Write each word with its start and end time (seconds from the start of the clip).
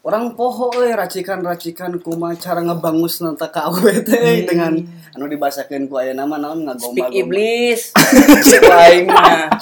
orang 0.00 0.32
poho 0.32 0.72
euy 0.80 0.96
racikan-racikan 0.96 2.00
kuma 2.00 2.32
cara 2.32 2.64
ngebangus 2.64 3.20
nanta 3.20 3.52
ka 3.52 3.68
awewe 3.68 4.00
teh 4.00 4.48
dengan 4.48 4.80
anu 5.12 5.28
dibasakeun 5.28 5.92
ku 5.92 6.00
aya 6.00 6.16
nama 6.16 6.40
naon 6.40 6.64
ngagombal 6.64 7.12
Speak 7.12 7.20
iblis. 7.20 7.92
Lain 8.72 9.04
mah. 9.12 9.52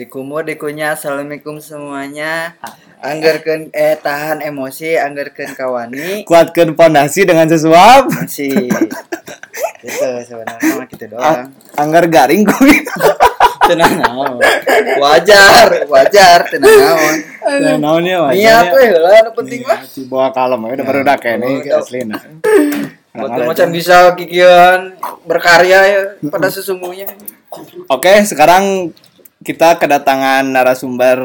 Dikumu 0.00 0.40
dikunya. 0.40 0.96
Assalamualaikum 0.96 1.60
semuanya. 1.60 2.56
Anggarkan 3.04 3.68
eh 3.68 4.00
tahan 4.00 4.40
emosi 4.40 4.96
anggarkan 4.96 5.52
kawani 5.52 6.24
kuatkan 6.24 6.72
fondasi 6.72 7.28
dengan 7.28 7.44
sesuap. 7.44 8.08
Masih. 8.08 8.72
Itu 9.84 10.08
sebenarnya 10.24 10.72
mah 10.80 10.86
gitu 10.88 11.04
doang. 11.04 11.52
anggar 11.76 12.08
garing 12.08 12.48
kuy 12.48 12.80
tenang 13.68 14.00
naon. 14.00 14.40
Wajar 15.04 15.84
wajar. 15.84 16.48
Tenang 16.48 16.72
naon. 16.80 17.14
Nah, 17.60 17.76
naonnya 17.76 18.32
niat 18.32 18.72
we 18.72 18.96
lah 18.96 19.20
anu 19.20 19.36
penting 19.36 19.68
mah. 19.68 19.84
Si 19.84 20.08
bawa 20.08 20.32
kalem 20.32 20.64
ya 20.64 20.80
udah 20.80 20.86
baru 20.88 21.00
dak 21.04 21.28
asli 21.76 22.08
nah 22.08 22.24
Betul 23.12 23.42
macam 23.44 23.68
bisa 23.68 24.16
kikian 24.16 24.96
berkarya 25.28 25.80
ya 25.84 26.02
pada 26.32 26.48
sesungguhnya. 26.48 27.12
Oke 27.92 28.24
sekarang 28.24 28.96
kita 29.40 29.80
kedatangan 29.80 30.44
narasumber 30.44 31.18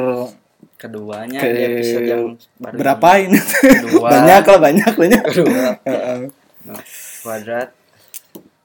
keduanya 0.76 1.40
ke 1.40 1.48
di 1.52 1.62
episode 1.64 2.06
yang 2.06 2.24
baru 2.58 2.76
berapa 2.76 3.10
ini. 3.20 3.40
Kedua. 3.84 4.08
banyak 4.12 4.44
lah 4.44 4.60
banyak 4.60 4.92
banyak. 4.96 5.22
Kedua. 5.24 5.70
Nah, 6.66 6.82
kuadrat 7.22 7.70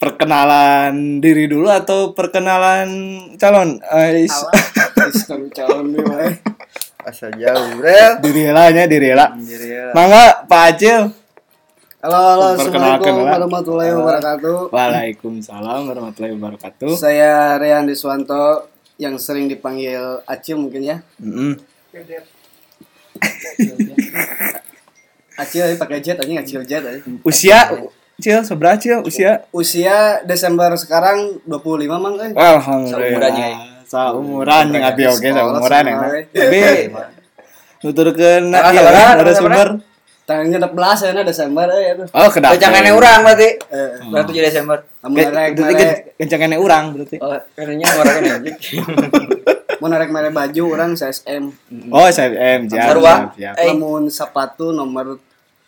perkenalan 0.01 1.21
diri 1.21 1.45
dulu 1.45 1.69
atau 1.69 2.17
perkenalan 2.17 2.89
calon? 3.37 3.77
Is- 4.17 4.49
Diskon 4.97 5.51
calon 5.57 5.93
nih 5.93 6.41
asal 7.05 7.29
jauh 7.37 7.77
bro 7.77 8.25
diri 8.25 8.49
helanya 8.49 8.89
diri 8.89 9.13
Anjir 9.13 9.61
ya. 9.69 9.93
mangga 9.93 10.49
Pak 10.49 10.63
Acil. 10.73 11.13
Halo, 12.01 12.17
halo, 12.17 12.47
Assalamualaikum 12.57 13.13
lah. 13.21 13.37
warahmatullahi 13.37 13.93
wabarakatuh. 13.93 14.57
Waalaikumsalam 14.73 15.81
warahmatullahi 15.93 16.33
wabarakatuh. 16.41 16.93
Saya 16.97 17.61
Rehan 17.61 17.85
Diswanto 17.85 18.65
yang 19.01 19.17
sering 19.17 19.49
dipanggil 19.49 20.21
Acil 20.29 20.61
mungkin 20.61 20.85
ya. 20.85 21.01
Mm-mm. 21.17 21.57
Acil 25.41 25.65
ya, 25.65 25.73
pakai 25.81 26.05
jet 26.05 26.21
aja 26.21 26.45
Acil 26.45 26.61
jet 26.69 26.85
aja. 26.85 27.01
usia 27.25 27.73
Cil 28.21 28.45
seberapa 28.45 28.77
Cil 28.77 29.01
usia 29.01 29.49
Usia 29.49 30.21
Desember 30.29 30.77
sekarang 30.77 31.41
25 31.49 31.89
mang 31.97 32.21
eh. 32.21 32.37
Ya. 32.37 32.61
Alhamdulillah 32.61 33.33
Saumuran 33.89 34.77
yang 34.77 34.85
abi 34.87 35.03
oke 35.09 35.19
Sekolah 35.19 35.57
saumuran 35.57 35.85
ya 35.89 35.97
eh. 35.97 36.25
Tapi 36.29 36.61
nuturkeun 37.81 38.53
salah, 38.53 39.17
narasumber 39.17 39.81
Tanggal 40.31 40.71
16 40.71 41.11
ya 41.11 41.23
Desember 41.27 41.67
ya 41.67 41.99
itu. 41.99 42.05
Oh 42.15 42.29
kedak 42.31 42.55
Kencangannya 42.55 42.93
orang 42.95 43.19
berarti. 43.27 43.49
Eh, 43.67 43.91
berarti 44.07 44.31
jadi 44.31 44.47
Desember. 44.47 44.79
Berarti 45.03 45.59
mere, 45.59 45.75
ke- 45.75 46.15
kencangannya 46.23 46.59
urang 46.63 46.85
berarti. 46.95 47.17
Oh 47.19 47.35
karena 47.59 47.83
orang 47.91 48.15
kan 48.15 48.25
anjing 48.39 48.55
mau 49.83 49.89
narek 49.91 50.11
mere 50.15 50.31
baju 50.39 50.63
orang 50.71 50.95
CSM. 50.95 51.51
Oh 51.91 52.07
SFM 52.07 52.71
siap 52.71 52.95
Sarua. 52.95 53.15
Eh. 53.35 53.75
Namun 53.75 54.07
sepatu 54.07 54.71
nomor 54.71 55.19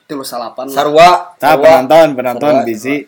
tilu 0.07 0.23
salapan. 0.23 0.71
sarwa 0.71 1.35
Tah 1.43 1.59
penonton 1.59 2.15
penonton 2.15 2.55
bisi 2.63 3.03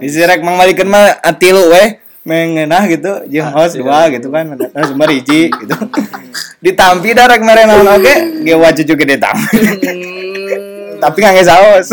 bisi 0.00 0.20
rek 0.26 0.42
mangmalikeun 0.42 0.90
mah 0.90 1.22
atilu 1.22 1.70
weh. 1.70 2.02
Mengenah 2.20 2.84
gitu 2.84 3.24
jeung 3.32 3.48
host 3.48 3.80
dua 3.80 4.12
gitu 4.12 4.28
kan 4.28 4.52
narasumber 4.52 5.08
hiji 5.08 5.48
gitu. 5.48 5.72
Ditampi 6.64 7.16
dah 7.16 7.24
rek 7.24 7.40
mere 7.40 7.64
naon 7.64 7.88
oge 7.96 8.44
ge 8.44 8.52
wacu 8.52 8.84
gede 8.84 9.16
tampi 9.16 9.56
Hmm. 9.80 10.19
Tapi 11.00 11.18
nggak 11.24 11.48
saos 11.48 11.88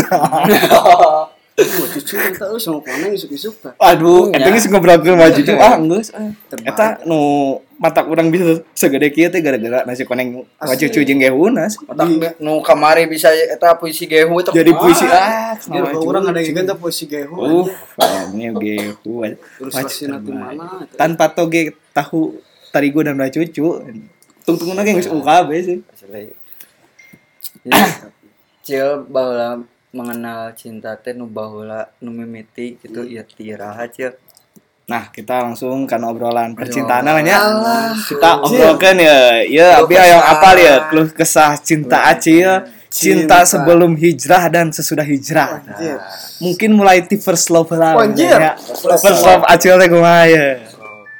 Wah, 1.57 1.89
cucu 1.89 2.13
kita 2.21 2.53
euy 2.53 2.61
sama 2.61 2.85
koneng 2.85 3.17
isuk-isuk. 3.17 3.73
Aduh, 3.81 4.29
Ya. 4.29 4.45
eta 4.45 4.53
geus 4.53 4.69
ngobrolkeun 4.69 5.17
mah 5.17 5.33
jujur 5.33 5.57
ah 5.57 5.73
geus. 5.81 6.13
Eta 6.61 7.01
nu 7.09 7.57
mata 7.81 8.05
urang 8.05 8.29
bisa 8.29 8.61
segede 8.77 9.09
kieu 9.09 9.25
teh 9.33 9.41
gara-gara 9.41 9.81
nasi 9.81 10.05
koneng 10.05 10.45
wacucu 10.61 11.01
jeung 11.01 11.17
geunas. 11.17 11.81
Otak 11.89 12.37
nu 12.37 12.61
kamari 12.61 13.09
bisa 13.09 13.33
eta 13.33 13.73
puisi 13.73 14.05
gehu 14.05 14.37
itu 14.37 14.53
Jadi 14.53 14.69
puisi 14.77 15.09
ah. 15.09 15.57
Orang 15.97 16.29
ada 16.29 16.45
yang 16.45 16.61
ganti 16.61 16.77
posisi 16.77 17.09
gehu. 17.09 17.65
Uh, 17.65 17.65
ini 18.37 18.53
gehu. 18.53 19.25
Ilustrasi 19.57 20.13
nanti 20.13 20.29
mana? 20.29 20.85
Tanpa 20.93 21.33
toge 21.33 21.73
tahu 21.89 22.37
tarigo 22.69 23.01
dan 23.01 23.17
cucu. 23.33 23.81
Tungtungna 24.45 24.85
ge 24.85 24.93
geus 24.93 25.09
UKB 25.09 25.49
sih. 25.65 25.81
Asli. 25.89 26.37
Cil 28.67 29.07
bahwa 29.07 29.63
mengenal 29.95 30.51
cinta 30.51 30.99
teh 30.99 31.15
nu 31.15 31.23
baheula 31.25 31.87
nu 32.03 32.11
mimiti 32.11 32.75
gitu 32.77 33.07
ya 33.07 33.23
tiraha 33.23 33.87
Cil. 33.87 34.11
Nah, 34.87 35.11
kita 35.11 35.43
langsung 35.43 35.83
kan 35.83 35.99
obrolan 36.03 36.55
percintaan 36.55 37.03
namanya. 37.03 37.35
Alah, 37.43 37.91
Kita 37.95 38.39
obrolkan 38.39 38.95
ya. 38.95 39.43
Ya, 39.43 39.67
abi 39.83 39.95
yang 39.95 40.23
apa 40.23 40.55
ya? 40.55 40.75
Keluh 40.87 41.11
kesah 41.11 41.59
cinta 41.59 42.07
Acil. 42.07 42.63
Cinta 42.87 43.43
Cinta. 43.43 43.51
sebelum 43.51 43.99
hijrah 43.99 44.47
dan 44.47 44.71
sesudah 44.71 45.03
hijrah. 45.03 45.59
Anjir. 45.59 45.99
Mungkin 46.39 46.71
mulai 46.71 47.03
di 47.03 47.19
first 47.19 47.51
love 47.51 47.67
lah. 47.75 47.99
Ya. 48.15 48.55
First 48.95 49.27
love 49.27 49.43
Acil 49.43 49.75
teh 49.75 49.91
kumaha 49.91 50.23
ya. 50.23 50.63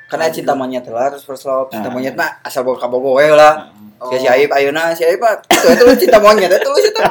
Karena 0.08 0.32
cinta 0.32 0.56
monyet 0.56 0.88
lah 0.88 1.12
terus 1.12 1.28
first 1.28 1.44
love 1.44 1.68
cinta 1.68 1.88
Ah. 1.88 1.94
monyet 1.94 2.16
mah 2.16 2.40
asal 2.40 2.64
bawa 2.64 2.80
kabogo 2.80 3.20
we 3.20 3.28
lah. 3.28 3.68
Ya 4.14 4.18
si 4.22 4.28
Aib 4.30 4.50
ayeuna 4.54 4.94
si 4.94 5.04
Aib 5.04 5.22
itu 5.50 5.68
itu 5.74 5.84
cinta 6.06 6.18
monyet 6.22 6.54
itu 6.54 6.72
itu. 6.82 7.02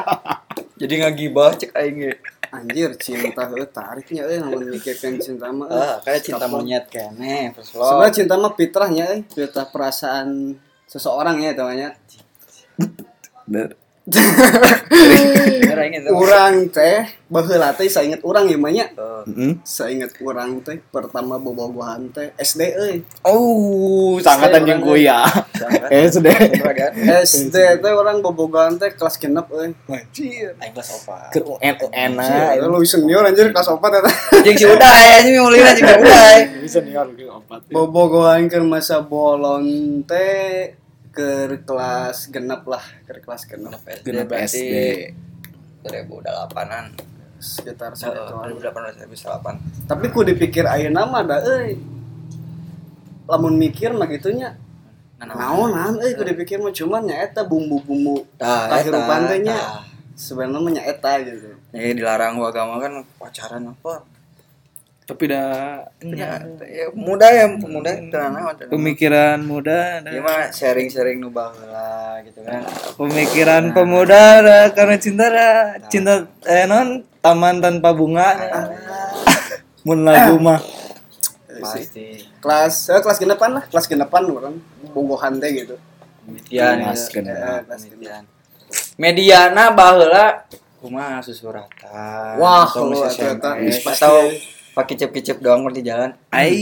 Jadi 0.77 0.93
ngagibah 1.03 1.57
cek 1.57 1.71
aing 1.75 1.97
ge. 1.99 2.13
Anjir, 2.47 2.95
cinta 2.95 3.43
heuh 3.51 3.67
tariknya 3.67 4.23
euy 4.23 4.39
namun 4.39 4.71
mikirkeun 4.71 5.19
cinta 5.19 5.51
mah. 5.51 5.67
euy. 5.67 5.83
Ah, 5.83 5.95
kayak 5.99 6.21
cinta 6.23 6.47
monyet 6.47 6.87
kene 6.87 7.51
Sebenarnya 7.59 8.13
cinta 8.15 8.39
mah 8.39 8.55
fitrahnya 8.55 9.03
euy, 9.11 9.19
fitrah 9.27 9.67
perasaan 9.67 10.55
seseorang 10.87 11.43
ya 11.43 11.51
namanya. 11.51 11.91
Bener 13.43 13.75
aing 15.87 16.03
itu. 16.03 16.09
Urang 16.11 16.67
teh 16.67 17.07
baheula 17.31 17.71
teh 17.71 17.87
ieu 17.87 18.59
mah 18.59 18.71
nya. 18.71 18.85
Oh. 18.99 19.23
Mm-mm. 19.27 19.63
Sainget 19.63 20.15
urang 20.19 20.59
teh 20.63 20.79
pertama 20.91 21.39
bobogohan 21.39 22.11
teh 22.11 22.31
SD 22.35 22.61
euy. 22.75 22.95
Oh. 23.23 24.19
Sangat. 24.19 24.51
Eh, 25.87 26.07
sudah. 26.11 26.35
Kan? 26.35 26.91
SD 27.23 27.55
teh 27.79 27.91
orang 27.91 28.19
bobogohan 28.19 28.75
teh 28.75 28.91
kelas 28.91 29.15
genep 29.19 29.47
euy. 29.51 29.71
Anjir. 29.87 30.55
Aing 30.59 30.73
kelas 30.75 30.89
opat. 31.03 31.31
Enak. 31.91 32.63
Lu 32.67 32.83
senior 32.83 33.23
anjir 33.23 33.51
kelas 33.51 33.67
4 33.71 33.79
eta. 33.79 34.11
Jeung 34.45 34.57
si 34.59 34.65
Uday 34.67 35.05
anjing 35.23 35.35
si 35.75 35.83
Uday. 35.83 36.37
Bisa 36.63 36.79
nih 36.83 36.95
opat. 37.31 37.63
bobogohan 37.71 38.51
ke 38.51 38.59
masa 38.59 39.03
bolon 39.03 40.01
teh 40.03 40.86
ke 41.17 41.29
kelas 41.65 42.29
genep 42.29 42.61
lah 42.69 42.85
ke 43.09 43.17
kelas 43.17 43.49
genep 43.49 43.81
Genep 44.05 44.29
berarti 44.29 44.61
SD. 44.61 44.75
2008-an. 45.83 46.85
sekitar 47.37 47.93
Oh, 47.93 47.97
segitu 47.97 48.33
2018 48.33 49.05
2008. 49.05 49.85
tapi 49.85 50.05
ku 50.09 50.25
dipikir 50.25 50.65
ayeuna 50.65 51.05
mah 51.05 51.21
da 51.21 51.37
euy 51.37 51.77
lamun 53.25 53.53
mikir 53.55 53.93
mah 53.93 54.09
gitunya 54.09 54.57
naonan 55.21 56.01
euy 56.01 56.17
ku 56.17 56.25
dipikir 56.25 56.57
mah 56.57 56.73
cuman 56.73 57.05
nya 57.05 57.21
eta 57.21 57.45
bumbu-bumbu 57.45 58.25
kehidupan 58.41 59.19
teh 59.29 59.39
nya 59.45 59.85
sebenarnya 60.13 60.81
nya 60.81 60.83
eta 60.89 61.11
gitu 61.21 61.49
Ya 61.69 61.93
dilarang 61.93 62.41
gua 62.41 62.49
agama 62.49 62.81
kan 62.81 63.05
pacaran 63.21 63.69
apa? 63.69 64.01
Tapi 65.07 65.23
dah 65.25 65.87
Ya, 66.03 66.43
ya 66.59 66.85
muda 66.91 67.31
ya 67.31 67.47
muda 67.47 67.95
tenang 67.95 68.51
aja. 68.51 68.67
pemikiran 68.67 69.39
muda 69.39 70.03
Ya 70.03 70.19
mah 70.19 70.51
sharing-sharing 70.51 71.17
nu 71.17 71.31
baheula 71.31 72.19
gitu 72.21 72.43
kan. 72.43 72.61
pemikiran 72.93 73.71
pemuda 73.71 74.43
dah, 74.43 74.65
karena 74.69 74.99
cinta 74.99 75.25
dah. 75.27 75.79
cinta 75.87 76.13
eh 76.43 76.67
non 76.67 77.07
taman 77.17 77.57
tanpa 77.57 77.91
bunga. 77.91 78.29
Mun 79.87 80.03
lagu 80.03 80.35
mah. 80.37 80.59
Pasti. 81.57 82.21
kelas 82.37 82.91
eh, 82.91 83.01
kelas 83.01 83.17
genepan 83.17 83.49
lah 83.49 83.63
kelas 83.65 83.87
genepan 83.87 84.21
orang 84.27 84.55
bobogohan 84.85 85.39
teh 85.39 85.49
gitu. 85.55 85.75
Pemitian 86.21 86.83
Kelas 86.83 87.07
genep. 87.07 87.33
Eh, 87.33 87.61
pemitian. 87.65 88.23
Mediana 88.95 89.71
baheula 89.71 90.43
kumaha 90.77 91.23
susuratan 91.23 92.37
Wah, 92.37 92.67
kalau 92.67 93.01
atau 93.01 94.17
pakai 94.77 94.93
kicep-kicep 94.93 95.41
doang 95.41 95.65
di 95.73 95.81
jalan. 95.81 96.13
Ai. 96.29 96.53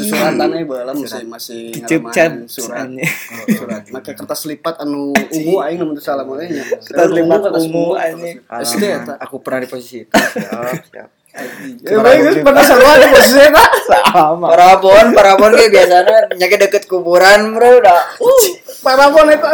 Susuratan 0.00 0.48
bae 0.64 0.64
masih 0.96 1.28
masih 1.28 1.60
Kicip 1.76 2.00
ngalaman 2.00 2.16
chat 2.16 2.32
surat. 2.48 2.88
anjing. 2.88 3.04
Oh, 3.04 3.46
surat. 3.52 3.82
Make 3.92 4.12
kertas 4.16 4.40
lipat 4.48 4.74
anu 4.80 5.12
ungu 5.12 5.54
aing 5.60 5.76
namun 5.76 6.00
salah 6.00 6.24
mah 6.24 6.40
nya. 6.40 6.64
Kertas 6.80 7.12
lipat 7.12 7.40
ungu, 7.60 8.00
anjing. 8.00 8.40
SD. 8.48 8.84
Aku 9.20 9.44
pernah 9.44 9.60
di 9.60 9.68
posisi 9.68 10.08
itu. 10.08 10.16
Siap, 10.16 10.88
siap. 10.88 11.08
Kan 11.34 12.46
pernah 12.46 12.62
sarua 12.62 12.94
di 13.02 13.10
posisi 13.10 13.42
eta. 13.42 13.64
Sama. 13.90 14.54
Parabon, 14.54 15.10
parabon 15.10 15.50
kayak 15.58 15.70
biasanya 15.74 16.30
nyake 16.38 16.56
deket 16.62 16.86
kuburan 16.86 17.50
bro 17.50 17.82
udah. 17.82 18.22
Uh, 18.22 18.44
parabon 18.86 19.26
eta. 19.34 19.50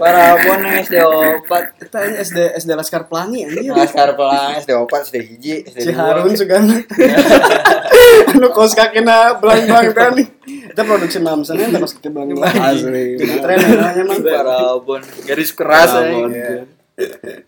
Parabon 0.00 0.64
yang 0.64 0.80
SD 0.80 0.96
opat. 1.04 1.76
Eta 1.76 2.08
ini 2.08 2.16
SD 2.24 2.38
SD 2.64 2.70
Laskar 2.72 3.04
Pelangi 3.04 3.44
anjir. 3.44 3.68
Laskar 3.68 4.16
pelang, 4.16 4.56
SD 4.64 4.70
opat, 4.80 5.00
SD 5.12 5.16
hiji, 5.20 5.54
SD. 5.68 5.92
Harun 5.92 6.32
sugana. 6.32 6.80
anu 8.32 8.48
kos 8.56 8.72
kakena 8.72 9.36
belang-belang 9.36 9.92
kan. 9.92 10.16
Itu 10.48 10.82
produksi 10.88 11.20
mamsan 11.20 11.60
eta 11.60 11.84
kos 11.84 12.00
kaki 12.00 12.08
belang-belang. 12.08 12.56
Asli. 12.64 13.20
Tren 13.20 13.58
namanya 13.60 14.02
mah. 14.08 14.16
Parabon, 14.24 15.04
garis 15.28 15.52
keras 15.52 15.92
Parabon. 15.92 16.79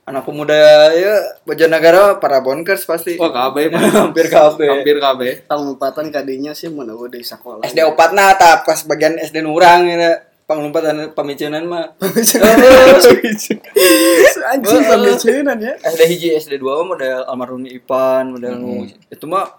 Anak 0.02 0.22
pemuda 0.24 0.54
ya 0.92 1.14
Bojonegoro 1.44 2.18
Parabonkers 2.18 2.84
pasti. 2.84 3.16
Wah, 3.16 3.30
KB 3.30 3.72
hampir 4.02 4.26
kabeh. 4.28 4.68
Hampir 4.68 4.96
KB. 4.98 5.20
Tahun 5.46 5.64
empatan 5.76 6.10
kadinya 6.10 6.52
sih 6.52 6.68
mana 6.72 6.92
gua 6.92 7.08
di 7.08 7.22
sekolah. 7.22 7.64
SD 7.64 7.80
opat 7.84 8.12
nah 8.12 8.34
tak 8.34 8.64
pas 8.64 8.80
bagian 8.84 9.16
SD 9.16 9.42
nurang 9.42 9.86
ya. 9.88 10.28
Pengelompatan 10.42 11.14
pemicunan 11.14 11.64
mah. 11.64 11.86
Anjing 14.52 14.82
pembicaraan 14.84 15.58
ya. 15.60 15.74
SD 15.80 16.00
hiji 16.10 16.28
SD 16.36 16.58
dua 16.58 16.82
mah 16.82 16.96
model 16.96 17.18
almarhum 17.24 17.62
Ipan 17.64 18.34
model 18.36 18.54
nu 18.58 18.84
itu 19.08 19.24
mah 19.24 19.54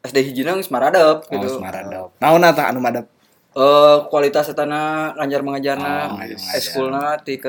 SD 0.00 0.32
hiji 0.32 0.42
nang 0.44 0.60
geus 0.60 0.70
maradep 0.72 1.24
Oh, 1.28 1.32
gitu. 1.34 1.60
Semaradap. 1.60 2.12
Naon 2.20 2.44
eta 2.44 2.68
anu 2.68 2.80
madep? 2.80 3.06
Eh 3.50 3.96
kualitas 4.06 4.46
etana 4.46 5.10
lancar 5.18 5.42
mengajarna, 5.42 6.14
Oh, 6.14 6.22
eskulna 6.54 7.18
ti 7.18 7.40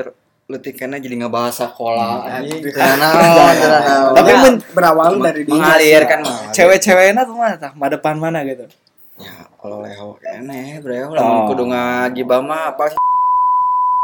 kana 0.74 0.98
jadi 0.98 1.14
sekolah. 1.48 2.42
Di- 2.44 2.60
Teu 2.66 2.92
naon, 2.98 3.54
teu 3.56 3.68
naon. 3.70 4.12
Tapi 4.12 4.28
Ya, 4.28 4.36
men- 4.42 4.62
berawal 4.74 5.12
dari 5.22 5.46
dia. 5.46 5.52
mengalir 5.54 6.02
kan 6.04 6.20
Cewek-ceweknya 6.52 7.24
tuh 7.24 7.38
mana 7.38 7.56
tah? 7.56 7.72
Madepan 7.72 8.18
mana 8.18 8.44
gitu? 8.44 8.66
Ya, 9.16 9.32
kalau 9.56 9.80
leho 9.80 10.18
kene, 10.18 10.82
bro, 10.82 10.92
Oh. 10.92 11.14
lamun 11.14 11.40
kudu 11.48 11.64
ngagibah 11.70 12.40
mah 12.42 12.74
apa 12.74 12.90
sih? 12.90 12.98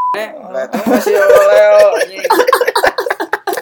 Eh, 0.09 0.25
masih 0.89 1.13
leo 1.13 1.85
anjing. 2.01 2.25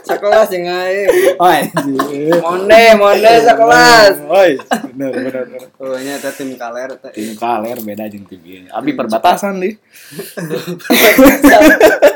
Sekelas 0.08 0.48
jeung 0.48 0.64
aing. 0.64 1.36
Oh, 1.36 1.44
anjir. 1.44 2.40
Monde, 2.40 2.84
monde 2.96 3.34
sekelas. 3.44 4.16
Oi, 4.24 4.56
bener 4.96 5.12
bener 5.12 5.44
bener. 5.44 5.68
Oh, 5.76 6.00
nya 6.00 6.16
eta 6.16 6.32
tim 6.32 6.56
kaler. 6.56 6.96
Tim 7.12 7.36
kaler 7.36 7.76
beda 7.84 8.08
jeung 8.08 8.24
tim 8.24 8.40
ieu. 8.48 8.64
Abi 8.72 8.96
perbatasan 8.96 9.60
di. 9.60 9.76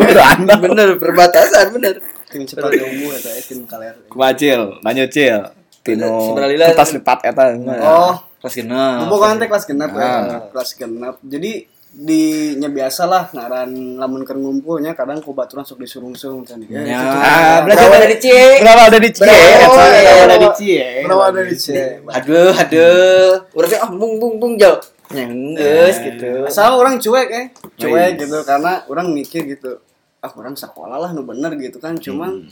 Udah 0.00 0.26
anda. 0.36 0.54
Bener 0.58 0.88
perbatasan 0.96 1.74
bener. 1.76 2.00
Tim 2.30 2.46
cepat 2.46 2.70
ungu 2.78 3.10
eta 3.10 3.30
eh, 3.34 3.42
tim 3.42 3.66
kaler. 3.66 3.94
Kumacil, 4.06 4.78
lanjut 4.86 5.08
cil. 5.10 5.40
Tino 5.82 6.36
kertas 6.36 6.94
lipat 6.94 7.18
eta. 7.26 7.44
Oh, 7.82 8.14
Kelas 8.40 8.54
genep. 8.56 9.04
Bobogohan 9.04 9.36
teh 9.36 9.48
kelas 9.50 9.64
genep 9.68 9.90
ya. 9.92 10.00
Ah. 10.00 10.40
Kelas 10.48 10.70
genep. 10.72 11.20
Jadi 11.20 11.68
di 11.90 12.54
nya 12.54 12.70
biasa 12.70 13.02
lah 13.04 13.26
ngaran 13.34 13.98
lamun 13.98 14.22
keur 14.22 14.38
ngumpulnya 14.38 14.94
kadang 14.94 15.18
ku 15.18 15.34
baturan 15.34 15.66
sok 15.66 15.82
disurung-surung 15.82 16.46
kan. 16.46 16.62
Ya, 16.64 16.80
Ya. 16.86 17.00
Ah, 17.02 17.58
Berawal 17.66 18.00
dari 18.06 18.16
Cie. 18.16 18.62
Berawal 18.62 18.88
dari 18.94 19.10
Cie. 19.10 19.26
Berawal, 19.26 19.88
dari 20.30 20.48
Cie. 20.56 20.86
Berawal 21.04 21.30
dari 21.34 21.54
Cie. 21.58 21.84
Aduh, 22.06 22.52
aduh. 22.56 23.30
Urang 23.52 23.68
teh 23.68 23.78
ah 23.82 23.90
bung 23.92 24.12
bung 24.16 24.34
bung 24.40 24.54
jauh. 24.56 24.78
Nyenggeus 25.10 25.96
gitu. 26.02 26.46
Asal 26.46 26.78
orang 26.78 27.02
cuek 27.02 27.28
eh, 27.30 27.46
cuek 27.78 28.10
gitu 28.18 28.38
karena 28.46 28.86
orang 28.86 29.10
mikir 29.10 29.46
gitu. 29.46 29.82
Ah, 30.20 30.30
orang 30.36 30.54
sekolah 30.54 31.00
lah 31.00 31.10
nu 31.16 31.26
bener 31.26 31.54
gitu 31.58 31.80
kan. 31.82 31.96
Cuman 31.96 32.46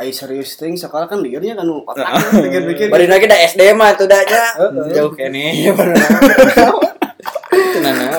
Ayo 0.00 0.16
serius 0.16 0.56
ting 0.56 0.80
sekolah 0.80 1.04
kan 1.12 1.20
liurnya 1.20 1.52
kan 1.52 1.68
nu 1.68 1.84
otak 1.84 2.08
pikir-pikir. 2.48 2.88
Bari 2.88 3.04
lagi 3.04 3.28
da 3.28 3.36
SD 3.36 3.76
mah 3.76 3.92
tuh 4.00 4.08
da 4.08 4.24
nya. 4.24 4.44
Heeh. 4.56 4.96
Jauh 4.96 5.12
kene. 5.12 5.52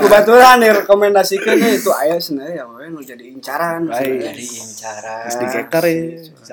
Kebetulan 0.01 0.55
direkomendasikan 0.63 1.55
itu 1.59 1.91
ayah 1.99 2.17
sebenarnya 2.17 2.63
ya 2.63 2.63
we 2.67 2.87
nu 2.87 2.99
jadi 3.03 3.23
incaran. 3.27 3.91
Jadi 3.91 4.45
incaran. 4.47 5.27
Terus 5.27 5.37
dikeker 5.43 5.83
ya. 5.87 5.97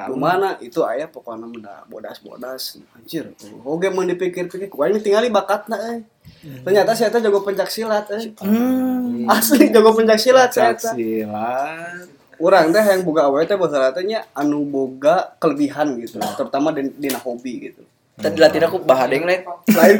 Ke 0.09 0.17
mana 0.19 0.59
itu 0.59 0.83
ayah 0.89 1.07
pokoknya 1.07 1.47
udah 1.47 1.79
bodas-bodas 1.87 2.83
anjir. 2.99 3.31
Oke 3.63 3.89
mau 3.95 4.03
dipikir-pikir 4.03 4.67
kau 4.67 4.85
ini 4.85 4.99
tinggali 4.99 5.31
bakatna 5.31 5.79
eh. 5.95 6.01
Ternyata 6.39 6.95
saya 6.95 7.11
teh 7.11 7.23
jago 7.23 7.43
pencak 7.43 7.71
silat 7.71 8.07
eh. 8.15 8.35
Hmm. 8.43 9.27
Asli 9.31 9.71
jago 9.71 9.95
pencak 9.95 10.19
silat 10.19 10.51
saya. 10.55 10.75
Silat. 10.75 12.07
Urang 12.39 12.71
teh 12.71 12.79
yang 12.79 13.03
boga 13.03 13.27
awewe 13.27 13.43
teh 13.43 13.59
bahasa 13.59 13.91
anu 14.39 14.63
boga 14.63 15.35
kelebihan 15.43 15.99
gitu, 15.99 16.23
terutama 16.39 16.71
di 16.71 16.87
dina 16.95 17.19
hobi 17.19 17.67
gitu. 17.67 17.83
Tadi 18.15 18.39
latih 18.39 18.63
aku 18.63 18.79
bahadeng 18.83 19.27
lain. 19.27 19.43
Lain 19.75 19.99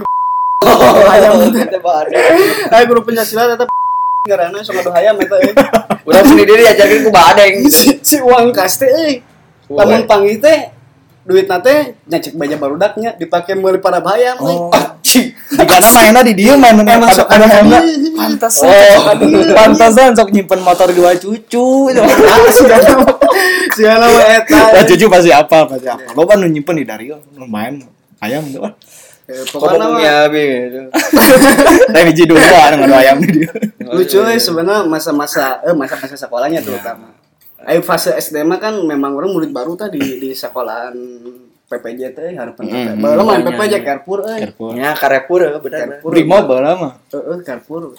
Ayam 0.67 1.55
kita 1.55 1.79
bahadeng. 1.79 2.19
Ayo 2.75 2.83
guru 2.91 3.01
pencak 3.07 3.27
silat 3.31 3.55
eta 3.55 3.65
ngaranna 4.27 4.59
sok 4.61 4.83
adu 4.83 4.91
hayam 4.91 5.15
eta 5.23 5.37
eh. 5.39 5.55
Udah 6.03 6.23
sendiri 6.27 6.53
diajarin 6.59 7.07
ku 7.07 7.11
bahadeng. 7.15 7.63
si, 7.75 8.03
si 8.03 8.17
uang 8.19 8.51
kas 8.51 8.83
teh 8.83 8.91
euy. 8.91 9.15
Lamun 9.71 10.05
panggih 10.11 10.43
teh 10.43 10.75
duit 11.29 11.45
nate 11.45 12.01
nyacek 12.09 12.35
baja 12.41 12.57
barudaknya 12.57 13.13
dipakai 13.21 13.55
meuli 13.55 13.79
para 13.79 14.03
bayam 14.03 14.37
euy. 14.43 14.57
Oh. 14.59 14.73
Karena 15.49 15.89
mainnya 15.89 16.21
di 16.21 16.35
dia 16.37 16.53
main 16.59 16.77
Emang 16.85 17.09
sok 17.15 17.29
ada 17.33 17.47
hobi. 17.49 17.79
Pantesan. 18.13 18.69
Oh. 18.69 19.55
Pantesan 19.55 20.11
sok 20.13 20.29
nyimpen 20.35 20.61
motor 20.61 20.91
dua 20.93 21.15
cucu 21.17 21.89
itu. 21.89 22.03
Eta. 23.79 24.59
Lah 24.75 24.85
cucu 24.85 25.07
pasti 25.07 25.31
apa 25.31 25.71
pasti 25.71 25.87
apa. 25.89 26.13
Lo 26.13 26.27
kan 26.27 26.43
nyimpen 26.45 26.83
di 26.83 26.85
dari 26.85 27.09
lumayan 27.39 27.87
ayam 28.21 28.43
tuh. 28.51 28.69
Eh, 29.29 29.45
Kok 29.45 29.61
Pokoknya 29.61 29.87
ya 30.01 30.17
bi 30.33 30.41
gitu. 30.41 30.81
Tapi 31.93 32.09
hiji 32.17 32.25
dua 32.25 32.41
ada 32.41 32.81
ngadu 32.81 32.97
ayam 32.97 33.21
di 33.21 33.45
dia. 33.45 33.51
lucu 33.89 34.25
euy 34.25 34.41
sebenarnya 34.41 34.89
masa-masa 34.89 35.61
eh 35.69 35.77
masa-masa 35.77 36.17
sekolahnya 36.17 36.65
terutama. 36.65 37.13
Ayo 37.69 37.85
fase 37.85 38.17
SD 38.17 38.41
mah 38.49 38.57
kan 38.57 38.73
memang 38.73 39.13
orang 39.13 39.29
murid 39.29 39.53
baru 39.53 39.77
tadi 39.77 40.01
di 40.01 40.33
sekolahan 40.33 40.97
PPJ 41.69 42.01
teh 42.17 42.31
harapan. 42.41 42.97
Mm, 42.97 43.05
Baru 43.05 43.29
main 43.29 43.45
PPJ 43.45 43.75
mm. 43.77 43.85
Carrefour 43.85 44.19
euy. 44.25 44.41
Careful. 44.49 44.71
Ya 44.73 44.91
Carrefour 44.97 45.41
bener. 45.61 45.77
Carrefour. 45.77 46.11
Primo 46.17 46.37
bala 46.49 46.73
mah. 46.81 46.93
Heeh, 47.13 47.39
Carrefour. 47.45 47.93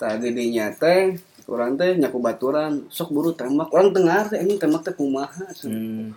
Tadi 0.00 0.28
dinya 0.32 0.72
teh 0.72 1.20
urang 1.44 1.76
teh 1.76 2.00
nyaku 2.00 2.16
baturan, 2.16 2.88
sok 2.88 3.12
buru 3.12 3.36
tembak. 3.36 3.68
Urang 3.68 3.92
dengar 3.92 4.32
teh 4.32 4.40
ini 4.40 4.56
tembak 4.56 4.88
teh 4.88 4.96
kumaha. 4.96 5.52
Hmm. 5.68 6.16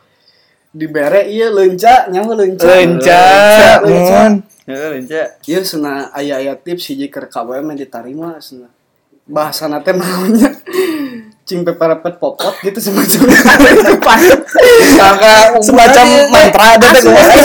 Dibere 0.73 1.29
ieu 1.29 1.53
leunca, 1.53 2.09
nyawa. 2.09 2.33
Lenca, 2.33 2.65
Leunca. 2.65 3.21
mun. 3.85 4.33
Ya 4.65 4.89
lenca. 4.89 5.21
Iya 5.45 5.61
sana 5.61 6.09
aya-aya 6.09 6.57
tips 6.57 6.89
hiji 6.89 7.13
keur 7.13 7.29
KWM 7.29 7.69
yang 7.73 7.77
ditarima 7.77 8.41
sana. 8.41 8.73
Bahasana 9.29 9.85
teh 9.85 9.93
naonnya 9.93 10.49
cing 11.43 11.67
peperepet 11.67 12.23
popot 12.23 12.55
gitu 12.63 12.79
semacam 12.79 13.19
itu 13.35 13.93
Sangka 14.95 15.59
Semacam 15.59 16.05
mantra 16.31 16.79
ada 16.79 16.87
teh 16.95 17.03
kumaha. 17.03 17.39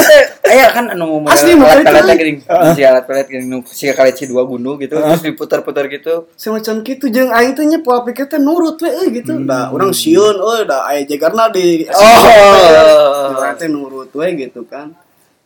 Aya 0.47 0.67
kan 0.71 0.85
anu 0.95 1.19
model 1.19 1.35
Asli, 1.35 1.51
alat 1.53 1.59
model 1.59 1.83
pelet 1.83 1.99
itu. 1.99 2.15
geuning. 2.15 2.37
Si 2.73 2.81
alat 2.87 3.03
pelet 3.03 3.27
nu 3.43 3.57
si 3.67 3.85
kali 3.91 4.11
si 4.15 4.23
dua 4.25 4.47
gundu 4.47 4.79
gitu 4.79 4.95
terus 4.95 5.21
diputar-putar 5.21 5.91
gitu. 5.91 6.31
semacam 6.39 6.81
gitu 6.87 7.05
jeung 7.11 7.29
aing 7.29 7.53
teh 7.53 7.67
nya 7.67 7.83
pola 7.83 8.07
pikir 8.07 8.31
teh 8.31 8.39
nurut 8.39 8.79
we 8.79 8.89
gitu. 9.19 9.35
Da 9.43 9.69
urang 9.69 9.91
sieun 9.91 10.39
euy 10.39 10.63
da 10.63 10.87
aya 10.87 11.03
jagarna 11.03 11.51
di 11.51 11.83
Oh. 11.91 13.35
Teh 13.59 13.67
nurut 13.67 14.09
we 14.15 14.27
gitu 14.39 14.63
kan. 14.63 14.95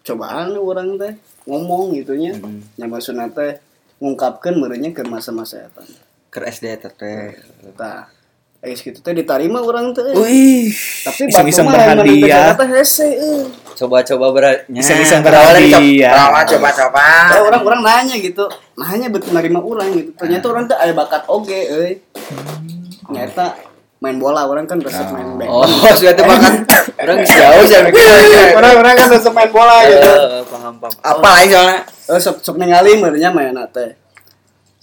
Cobaan 0.06 0.54
urang 0.56 0.96
teh 1.02 1.18
ngomong 1.50 1.98
gitunya. 1.98 2.38
Nya 2.78 2.86
maksudna 2.86 3.28
teh 3.34 3.58
ngungkapkeun 3.98 4.62
meureunnya 4.62 4.94
ke 4.94 5.02
masa-masa 5.10 5.66
eta. 5.66 5.82
Ke 6.30 6.46
SD 6.48 6.80
teh. 6.80 7.34
Ais 8.64 8.80
gitu 8.80 8.96
teh 8.98 9.12
ditarima 9.12 9.60
urang 9.60 9.92
teh. 9.92 10.08
Wih, 10.14 10.72
Tapi 11.04 11.28
batu 11.28 11.36
lain 11.36 11.68
mani 11.68 11.76
berhadiah. 12.24 12.56
teh 12.56 12.68
hese 12.70 13.08
euy. 13.12 13.44
Coba-coba 13.74 14.26
beratnya. 14.32 14.80
Iseng-iseng 14.80 15.20
berhadiah. 15.20 16.16
coba- 16.32 16.48
Coba-coba. 16.48 17.04
Eh, 17.30 17.42
orang 17.44 17.62
orang 17.62 17.82
nanya 17.82 18.16
gitu 18.16 18.48
nanya 18.74 19.08
betul 19.08 19.32
nerima 19.32 19.60
orang 19.60 19.92
gitu 19.92 20.16
ternyata 20.16 20.46
orang 20.48 20.64
tuh 20.66 20.74
ada 20.76 20.94
bakat 20.94 21.22
oge 21.28 21.60
euy 21.68 21.92
ternyata 23.04 23.54
main 24.00 24.18
bola 24.18 24.44
orang 24.44 24.64
kan 24.64 24.80
resep 24.80 25.08
main 25.08 25.36
back 25.36 25.48
Oh, 25.48 25.68
sudah 25.94 26.14
tuh 26.14 26.24
makan. 26.24 26.54
Orang 26.96 27.20
jauh 27.30 27.64
sih 27.64 27.78
mikir. 27.82 28.52
orang 28.54 28.74
orang 28.78 28.94
kan 28.96 29.08
resep 29.10 29.32
main 29.32 29.50
bola 29.50 29.76
gitu 29.86 30.08
Eh, 30.08 30.44
paham 30.46 30.74
paham. 30.78 30.94
Apa 31.02 31.28
lagi 31.34 31.48
soalnya? 31.50 31.78
eh 32.06 32.18
sok 32.18 32.36
sok 32.40 32.56
ningali 32.58 32.96
merenya 32.96 33.30
main 33.30 33.52
teh 33.70 33.92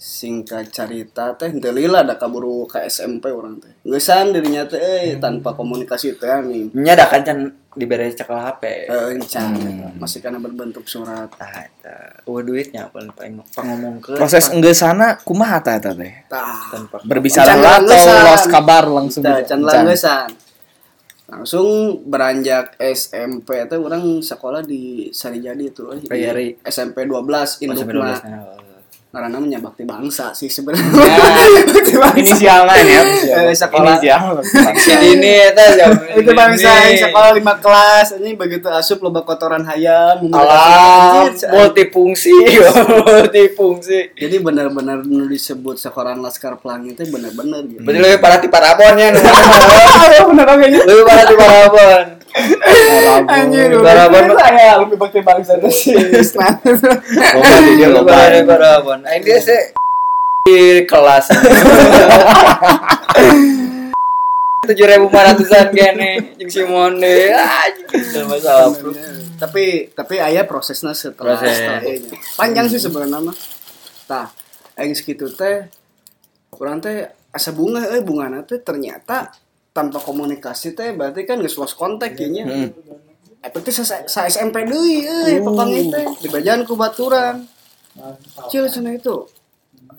singkat 0.01 0.73
cerita 0.73 1.37
teh 1.37 1.53
teu 1.61 1.69
lila 1.69 2.01
da 2.01 2.17
kaburu 2.17 2.65
ke 2.65 2.81
SMP 2.89 3.29
orang 3.29 3.61
teh. 3.61 3.69
Geusan 3.85 4.33
dirinya 4.33 4.65
teh 4.65 4.81
eh, 4.81 5.21
tanpa 5.21 5.53
komunikasi 5.53 6.17
teh 6.17 6.41
nih 6.41 6.73
nya 6.73 6.97
da 6.97 7.05
kan 7.05 7.21
can 7.21 7.53
dibere 7.77 8.09
cekal 8.09 8.41
HP 8.41 8.89
eh 8.89 9.13
encan 9.13 9.53
masih 10.01 10.25
karena 10.25 10.41
berbentuk 10.41 10.89
surat. 10.89 11.29
Tah 11.37 11.53
eta. 11.53 12.17
Duitnya 12.25 12.89
paling 12.89 13.13
paling 13.13 13.45
pangomongkeun 13.53 14.17
proses 14.17 14.49
enggeusana 14.49 15.21
kumaha 15.21 15.61
tah 15.61 15.77
eta 15.77 15.93
teh? 15.93 16.25
Tanpa 16.25 16.97
berbicara 17.05 17.53
atau 17.53 18.25
los 18.25 18.45
kabar 18.49 18.89
langsung. 18.89 19.21
Tah, 19.21 19.45
can 19.45 19.61
langgesan 19.61 20.33
langsung 21.29 22.01
beranjak 22.09 22.73
SMP 22.81 23.69
teh 23.69 23.77
orang 23.77 24.25
sekolah 24.25 24.65
di 24.65 25.13
Sarijadi 25.13 25.69
itu. 25.69 25.93
SMP 26.65 27.05
12 27.05 27.21
Masih 27.21 27.69
indukna. 27.69 28.17
12 28.17 28.25
-nya. 28.25 28.70
Karena 29.11 29.27
namanya 29.27 29.59
bakti 29.59 29.83
bangsa 29.83 30.31
sih 30.31 30.47
Ya, 30.47 30.55
sebenarnya 30.55 30.87
bangsa. 31.91 32.15
inisialnya 32.15 32.75
ya? 32.79 33.01
Eh, 33.43 33.51
sekolah. 33.51 33.99
inisial 33.99 34.39
Si 34.73 34.91
ini 35.11 35.35
jam 35.51 35.91
itu 36.15 36.31
bangsa 36.31 36.69
yang 36.87 36.95
sekolah 36.97 37.35
lima 37.35 37.59
kelas. 37.59 38.15
Ini 38.15 38.39
begitu 38.39 38.71
asup 38.71 39.03
loba 39.03 39.21
kotoran 39.21 39.67
hayam 39.67 40.31
alam 40.31 41.27
multifungsi 41.27 42.31
multifungsi 43.11 44.15
jadi 44.15 44.39
benar-benar 44.39 45.03
disebut 45.03 45.75
sekolah 45.75 46.15
laskar 46.15 46.55
pelangi 46.55 46.95
itu 46.95 47.03
benar-benar 47.05 47.67
gitu. 47.67 47.83
Berarti 47.83 47.99
lebih 47.99 48.19
parah 48.19 48.39
ti 48.39 48.47
parabonnya 48.47 49.07
nu 49.11 49.19
Ah, 49.21 50.23
benar 50.23 50.47
oke 50.49 50.67
lebih 50.67 51.03
parah 51.03 51.23
ti 51.27 51.35
parabon 51.35 52.05
anjir 53.27 53.75
Barabon. 53.79 54.35
saya 54.39 54.79
lebih 54.81 54.97
bakti 54.97 55.19
bangsa 55.19 55.59
itu 55.59 55.69
sih 55.69 55.95
loba 55.95 57.59
di 57.61 57.71
dia 57.75 57.89
parah 57.91 58.27
ti 58.31 58.41
parabon 58.47 58.99
aing 59.07 59.23
dia 59.23 59.39
sih 59.39 59.61
di 60.41 60.89
kelas. 60.89 61.29
Tujuh 64.61 64.85
ribu 64.85 65.09
lima 65.09 65.21
ratusan 65.25 65.73
kene 65.73 66.37
jeung 66.37 66.49
si 66.49 66.61
Monde 66.65 67.33
anjing 67.33 68.25
masalah 68.29 68.69
bro. 68.77 68.93
Tapi 69.41 69.89
tapi 69.89 70.21
ayah 70.21 70.45
prosesnya 70.45 70.93
setelah 70.93 71.33
Proses. 71.37 71.57
setelah 71.57 71.81
ini. 71.81 72.13
panjang 72.37 72.69
sih 72.69 72.77
sebenarnya 72.77 73.25
mah. 73.25 73.37
Tah 74.05 74.29
aing 74.77 74.93
segitu 74.93 75.33
teh 75.33 75.65
kurang 76.53 76.77
teh 76.77 77.09
asa 77.33 77.49
bunga 77.53 77.89
eh 77.89 78.05
bunga 78.05 78.29
teh 78.45 78.61
ternyata 78.61 79.33
tanpa 79.71 80.03
komunikasi 80.03 80.75
teh 80.75 80.91
berarti 80.91 81.23
kan 81.23 81.39
geus 81.39 81.55
lost 81.55 81.79
kontak 81.79 82.19
kayaknya 82.19 82.43
eh 83.41 83.49
berarti 83.49 83.71
sa, 83.73 83.83
sa 84.05 84.29
SMP 84.29 84.67
deui 84.69 85.01
euy 85.01 85.41
papangnya 85.41 85.81
teh 85.97 86.05
di 86.21 86.27
bajaan 86.29 86.61
ku 86.67 86.77
baturan. 86.77 87.47
Cil 88.47 88.71
cenah 88.71 88.95
itu 88.95 89.27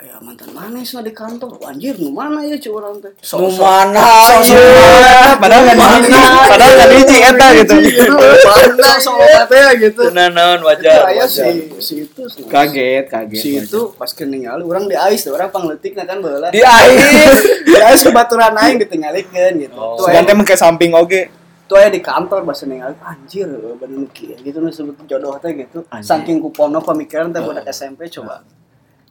ya 0.02 0.18
mantan 0.18 0.50
manis 0.50 0.90
lah 0.98 1.02
di 1.06 1.14
kantor? 1.14 1.62
Anjir 1.62 1.94
nu 2.02 2.10
mana 2.10 2.42
ya 2.42 2.58
cu 2.58 2.70
orang 2.74 2.98
teh? 2.98 3.12
Nu 3.38 3.48
mana 3.54 4.02
ya? 4.42 5.38
padahal 5.38 5.62
kan 5.70 5.78
hiji 5.78 6.22
padahal 6.50 6.74
kan 6.74 6.90
hiji 6.90 7.16
eta 7.22 7.46
gitu. 7.62 7.74
Mana? 8.42 8.90
Soal 8.98 9.46
teh 9.46 9.68
gitu. 9.78 10.02
Naon 10.10 10.60
itu 10.60 10.66
wajar 10.66 11.06
aya 11.06 11.24
wajar. 11.24 11.30
si 11.30 11.70
si 11.78 11.94
itu 12.02 12.22
kaget 12.50 13.06
kaget 13.06 13.40
si 13.40 13.50
itu 13.62 13.94
pas 13.94 14.10
keningal 14.10 14.58
orang 14.66 14.90
di 14.90 14.96
ais 14.98 15.22
orang 15.30 15.50
pangletik 15.54 15.94
kan 15.94 16.18
baheula 16.18 16.50
di 16.50 16.62
air 16.62 16.98
di 17.62 17.74
ais 17.78 18.02
kebaturan 18.06 18.58
aing 18.58 18.82
ditinggalikeun 18.82 19.54
gitu. 19.62 19.78
Oh. 19.78 20.02
tuh 20.02 20.10
teh 20.10 20.34
ke 20.42 20.54
samping 20.58 20.92
oge. 20.98 21.30
Tuh 21.70 21.78
aya 21.78 21.88
di 21.88 22.02
kantor 22.02 22.42
bahasa 22.42 22.66
ningali 22.66 22.98
anjir 23.06 23.46
bener 23.78 24.10
kieu 24.10 24.34
gitu 24.42 24.58
nu 24.58 24.74
sebut 24.74 24.98
jodoh 25.06 25.38
teh 25.38 25.54
gitu. 25.54 25.86
Saking 26.02 26.42
kupono 26.42 26.82
pemikiran 26.82 27.30
teh 27.30 27.38
budak 27.38 27.70
SMP 27.70 28.10
coba 28.10 28.42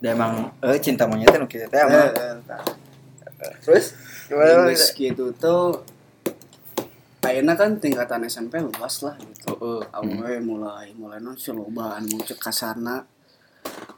dia 0.02 0.18
emang 0.18 0.50
eh 0.66 0.82
cinta 0.82 1.06
monyet 1.06 1.30
nu 1.38 1.46
kitu 1.46 1.70
teh 1.70 1.78
emang 1.78 2.10
Eh, 3.42 3.46
eh, 3.46 3.54
terus 3.62 3.94
gimana 4.30 4.70
Geus 4.70 4.94
gitu 4.98 5.34
tuh 5.34 5.86
Ayeuna 7.22 7.54
kan 7.54 7.78
tingkatan 7.78 8.26
SMP 8.26 8.58
luas 8.58 9.06
lah 9.06 9.14
gitu. 9.22 9.54
Heeh. 9.54 9.82
Awe 9.94 10.42
mulai 10.42 10.90
mulai 10.98 11.22
non 11.22 11.38
sih 11.38 11.54
loba 11.54 12.02
anu 12.02 12.18
cek 12.18 12.42
kasarna. 12.42 13.06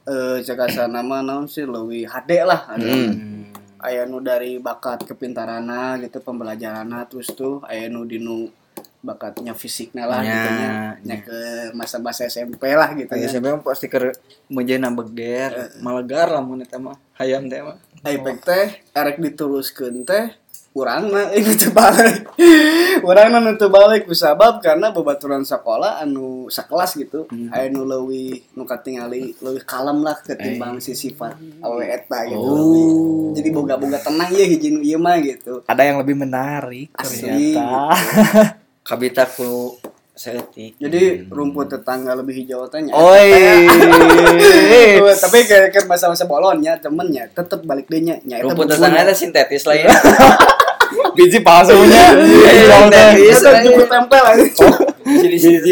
Eh 0.03 0.43
cek 0.43 0.59
kasarna 0.59 0.99
mah 0.99 1.23
naon 1.23 1.47
sih 1.47 1.63
leuwih 1.63 2.03
hade 2.03 2.43
lah. 2.43 2.75
Hmm. 2.75 3.47
Aya 3.79 4.03
nu 4.03 4.19
dari 4.19 4.59
bakat 4.59 5.07
kepintaranna 5.07 5.95
gitu 6.03 6.19
pembelajaranna 6.19 7.07
terus 7.07 7.31
tuh 7.31 7.63
aya 7.63 7.87
nu 7.87 8.03
dinu 8.03 8.51
bakatnya 9.03 9.51
fisiknya 9.51 10.07
lah 10.07 10.23
Nya, 10.23 10.31
gitu 10.31 10.49
nya. 10.55 10.69
Nya 11.03 11.17
ke 11.19 11.39
masa-masa 11.75 12.23
SMP 12.23 12.71
lah 12.71 12.95
gitu 12.95 13.11
Aya 13.11 13.27
ya. 13.27 13.35
SMP 13.35 13.51
mah 13.51 13.59
pasti 13.59 13.91
keur 13.91 14.15
menjeuna 14.47 14.89
beger, 14.95 15.75
malegar 15.83 16.31
lamun 16.31 16.63
eta 16.63 16.79
mah 16.79 16.95
hayam 17.19 17.51
teh 17.51 17.59
mah. 17.59 17.75
Aipek 18.07 18.39
teh 18.39 18.65
erek 18.95 19.19
diteruskeun 19.19 20.07
teh 20.07 20.31
urangna 20.73 21.29
ini 21.37 21.53
teu 21.53 21.69
balik. 21.75 22.31
urangna 23.03 23.43
nu 23.43 23.53
teu 23.59 23.69
balik 23.69 24.07
kusabab 24.07 24.57
karena 24.63 24.89
babaturan 24.89 25.43
sekolah 25.43 25.99
anu 25.99 26.47
sakelas 26.47 26.95
gitu. 26.95 27.27
Aya 27.51 27.67
nu 27.69 27.83
leuwih 27.83 28.55
nu 28.55 28.63
katingali 28.63 29.35
leuwih 29.43 29.67
kalem 29.67 29.99
lah 29.99 30.15
ketimbang 30.23 30.79
si 30.79 30.95
sifat 30.95 31.35
awe 31.59 31.83
eta 31.83 32.23
gitu. 32.31 32.55
Jadi 33.35 33.49
boga-boga 33.51 33.99
tenang 33.99 34.31
ya 34.31 34.47
hiji 34.47 34.79
ieu 34.79 34.95
mah 34.97 35.19
gitu. 35.19 35.59
ada 35.67 35.83
yang 35.83 35.99
lebih 35.99 36.15
menarik 36.15 36.87
Asli. 36.95 37.53
ternyata 37.53 37.91
ku 38.83 39.79
seetik. 40.13 40.77
Jadi 40.77 41.25
rumput 41.25 41.73
tetangga 41.73 42.13
lebih 42.13 42.45
hijau 42.45 42.69
teh 42.69 42.85
nya. 42.85 42.93
oi 42.93 43.65
tapi 45.23 45.37
kayak 45.49 45.73
kayak 45.73 45.87
masa-masa 45.89 46.29
bolonnya 46.29 46.77
temennya 46.77 47.25
tetep 47.33 47.65
balik 47.65 47.89
deui 47.89 48.05
nya. 48.05 48.21
Nya 48.21 48.39
eta 48.39 48.45
Rumput 48.45 48.69
tetangga 48.69 49.09
teh 49.09 49.17
sintetis 49.17 49.65
lah 49.65 49.73
ya. 49.73 49.89
biji 51.17 51.41
palsunya. 51.41 52.13
Sintetis. 52.13 53.41
Cukup 53.65 53.89
tempel 53.89 54.23
aja. 54.23 54.45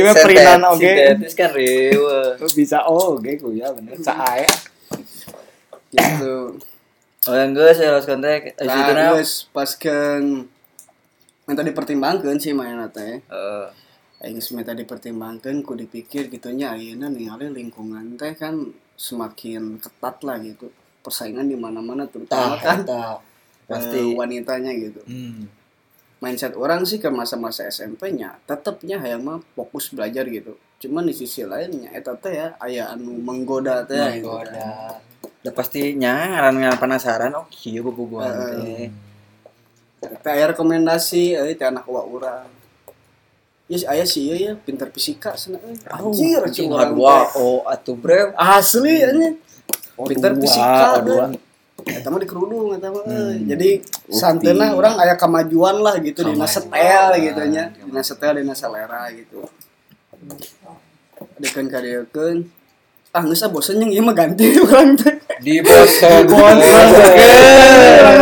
Mah 0.10 0.16
perinan 0.18 0.62
oge. 0.74 0.90
Sintetis 0.90 1.34
kan 1.38 1.50
riweuh. 1.54 2.42
bisa 2.58 2.82
oh 2.90 3.22
oke 3.22 3.32
ku 3.38 3.54
ya 3.54 3.70
bener 3.76 3.96
saaya 4.02 4.50
Gitu. 5.92 6.58
Oh 7.30 7.36
yang 7.38 7.54
geus 7.54 7.78
ya 7.78 7.94
los 7.94 8.08
kontak. 8.10 8.58
Eh, 8.58 8.66
Nah, 8.66 8.90
na. 8.96 9.14
geus 9.14 9.46
paskeun 9.54 10.50
minta 11.52 11.68
dipertimbangkan 11.68 12.40
sih 12.40 12.56
mainnya 12.56 12.88
teh. 12.88 13.20
Eh, 13.20 13.68
Aing 14.24 14.40
minta 14.56 14.72
dipertimbangkan 14.72 15.60
ku 15.66 15.76
dipikir 15.76 16.32
gitunya 16.32 16.72
ayeuna 16.72 17.12
ningali 17.12 17.52
lingkungan 17.52 18.16
teh 18.16 18.32
kan 18.40 18.72
semakin 18.96 19.76
ketat 19.82 20.24
lah 20.24 20.40
gitu. 20.40 20.72
Persaingan 21.04 21.52
di 21.52 21.60
mana-mana 21.60 22.08
terutama 22.08 22.56
tah 22.56 22.62
kan 22.62 22.80
tah. 22.88 23.18
pasti 23.68 24.00
Pasti 24.00 24.00
wanitanya 24.16 24.72
gitu. 24.80 25.02
hmm. 25.04 25.60
Mindset 26.22 26.54
orang 26.54 26.86
sih 26.86 27.02
ke 27.02 27.10
masa-masa 27.10 27.66
SMP-nya 27.66 28.38
tetepnya 28.46 29.02
hayang 29.02 29.26
mah 29.26 29.42
fokus 29.58 29.90
belajar 29.90 30.24
gitu. 30.30 30.54
Cuman 30.78 31.10
di 31.10 31.18
sisi 31.18 31.42
lainnya 31.42 31.90
eta 31.92 32.14
teh 32.14 32.32
ya 32.38 32.48
aya 32.62 32.94
anu 32.94 33.18
menggoda 33.18 33.84
teh 33.90 34.22
gitu. 34.22 34.30
menggoda. 34.30 35.02
Udah 35.42 35.54
pasti 35.58 35.98
ngaran 35.98 36.62
penasaran 36.78 37.34
oh 37.34 37.50
kieu 37.50 37.82
bobogohan 37.82 38.38
teh. 38.54 39.11
Teh 40.02 40.42
rekomendasi 40.50 41.38
euy 41.38 41.54
teh 41.54 41.70
anak 41.70 41.86
wa 41.86 42.02
urang. 42.02 42.50
Yes, 43.70 43.86
aya 43.86 44.02
sih 44.02 44.34
ya 44.34 44.58
pinter 44.58 44.90
fisika 44.90 45.38
sana. 45.38 45.62
Anjir, 45.94 46.42
hadwa 46.74 47.30
teh. 47.30 47.38
oh 47.38 47.62
atuh 47.70 47.94
bre. 47.94 48.34
Asli 48.34 49.06
anjing. 49.06 49.38
Pinter 50.02 50.34
dua, 50.34 50.42
fisika 50.42 50.88
oh, 50.98 51.02
dua. 51.06 51.26
Eta 51.86 52.10
mah 52.10 52.18
di 52.18 52.26
kerudung 52.26 52.74
eta 52.74 52.90
mah 52.90 53.06
euy. 53.06 53.46
Jadi 53.46 53.70
santeuna 54.10 54.74
urang 54.74 54.98
aya 54.98 55.14
kemajuan 55.14 55.78
lah 55.86 56.02
gitu 56.02 56.26
dina 56.26 56.50
setel 56.50 57.22
gitu 57.22 57.42
nya. 57.46 57.70
Dina 57.70 58.02
setel 58.02 58.42
dina 58.42 58.58
selera 58.58 59.06
gitu. 59.14 59.46
Dekeun 61.38 61.70
ka 61.70 61.78
deukeun. 61.78 62.50
Ah, 63.14 63.22
geus 63.22 63.46
ah 63.46 63.54
bosen 63.54 63.78
yang 63.78 63.94
ieu 63.94 64.02
mah 64.02 64.18
ganti 64.18 64.50
urang 64.66 64.98
teh. 64.98 65.21
Di 65.42 65.58
bosok. 65.60 66.30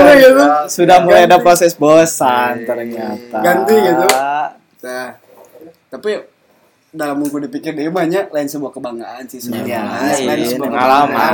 Gitu. 0.09 0.43
sudah 0.69 0.97
mulai 1.01 1.25
ada 1.25 1.37
proses 1.37 1.73
bosan 1.73 2.63
ternyata 2.63 3.37
Ganti 3.39 3.75
gitu. 3.75 4.05
Nah, 4.79 5.09
tapi 5.89 6.11
dalam 6.89 7.21
buku 7.21 7.37
dipikir 7.39 7.71
dia 7.71 7.85
banyak 7.87 8.33
lain 8.33 8.47
sebuah 8.47 8.71
kebanggaan 8.71 9.21
sih 9.23 9.37
sebenarnya. 9.37 9.77
Iya, 10.09 10.25
Lain 10.25 10.39
iya, 10.39 10.47
sebuah 10.49 10.69
pengalaman. 10.69 11.33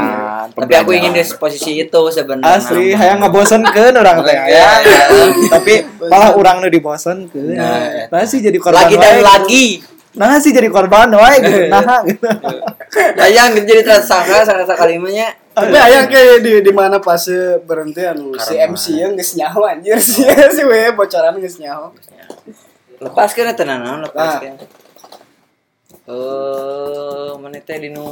Tapi 0.51 0.74
aku 0.75 0.92
ingin 0.92 1.12
di 1.12 1.24
posisi 1.32 1.80
itu 1.80 2.01
sebenarnya. 2.10 2.60
asli 2.60 2.92
hayang 2.92 3.24
ngebosenkeun 3.24 3.96
orang 3.96 4.18
teh 4.22 4.36
ya 4.51 4.84
tapi 5.48 5.74
malah 6.04 6.34
orang 6.34 6.60
nu 6.60 6.68
dibosenkeun 6.68 7.56
Nah, 7.56 8.10
nah 8.12 8.25
sih 8.25 8.44
jadi 8.44 8.58
korban 8.58 8.84
lagi 8.84 8.96
dan 8.98 9.15
wae. 9.15 9.24
lagi. 9.24 9.65
nah 10.12 10.39
sih 10.39 10.51
jadi 10.51 10.68
korban 10.68 11.12
wae 11.12 11.38
gitu 11.39 11.68
nah 11.68 12.04
gitu 12.04 12.27
Ya 13.15 13.25
yang 13.30 13.56
jadi 13.56 13.80
tersangka 13.82 14.44
sangat 14.44 14.68
kalimatnya. 14.72 15.36
Tapi 15.55 15.71
ayang 15.71 16.12
kayak 16.12 16.43
di 16.43 16.53
di 16.59 16.71
mana 16.75 17.00
pas 17.00 17.24
berhenti 17.63 18.03
anu 18.03 18.35
si. 18.35 18.59
MC 18.59 18.85
yang 19.00 19.15
geus 19.15 19.39
nyaho 19.39 19.63
anjir 19.63 19.95
si 20.03 20.27
si 20.27 20.62
we 20.67 20.91
bocoran 20.91 21.39
geus 21.39 21.55
nyaho. 21.63 21.95
Lepaskan 23.00 23.51
ya 23.51 23.53
tenan 23.55 23.79
naon 23.83 24.03
Nah. 24.12 24.39
Eh 26.05 27.05
teh 27.65 27.77
dinu 27.81 28.05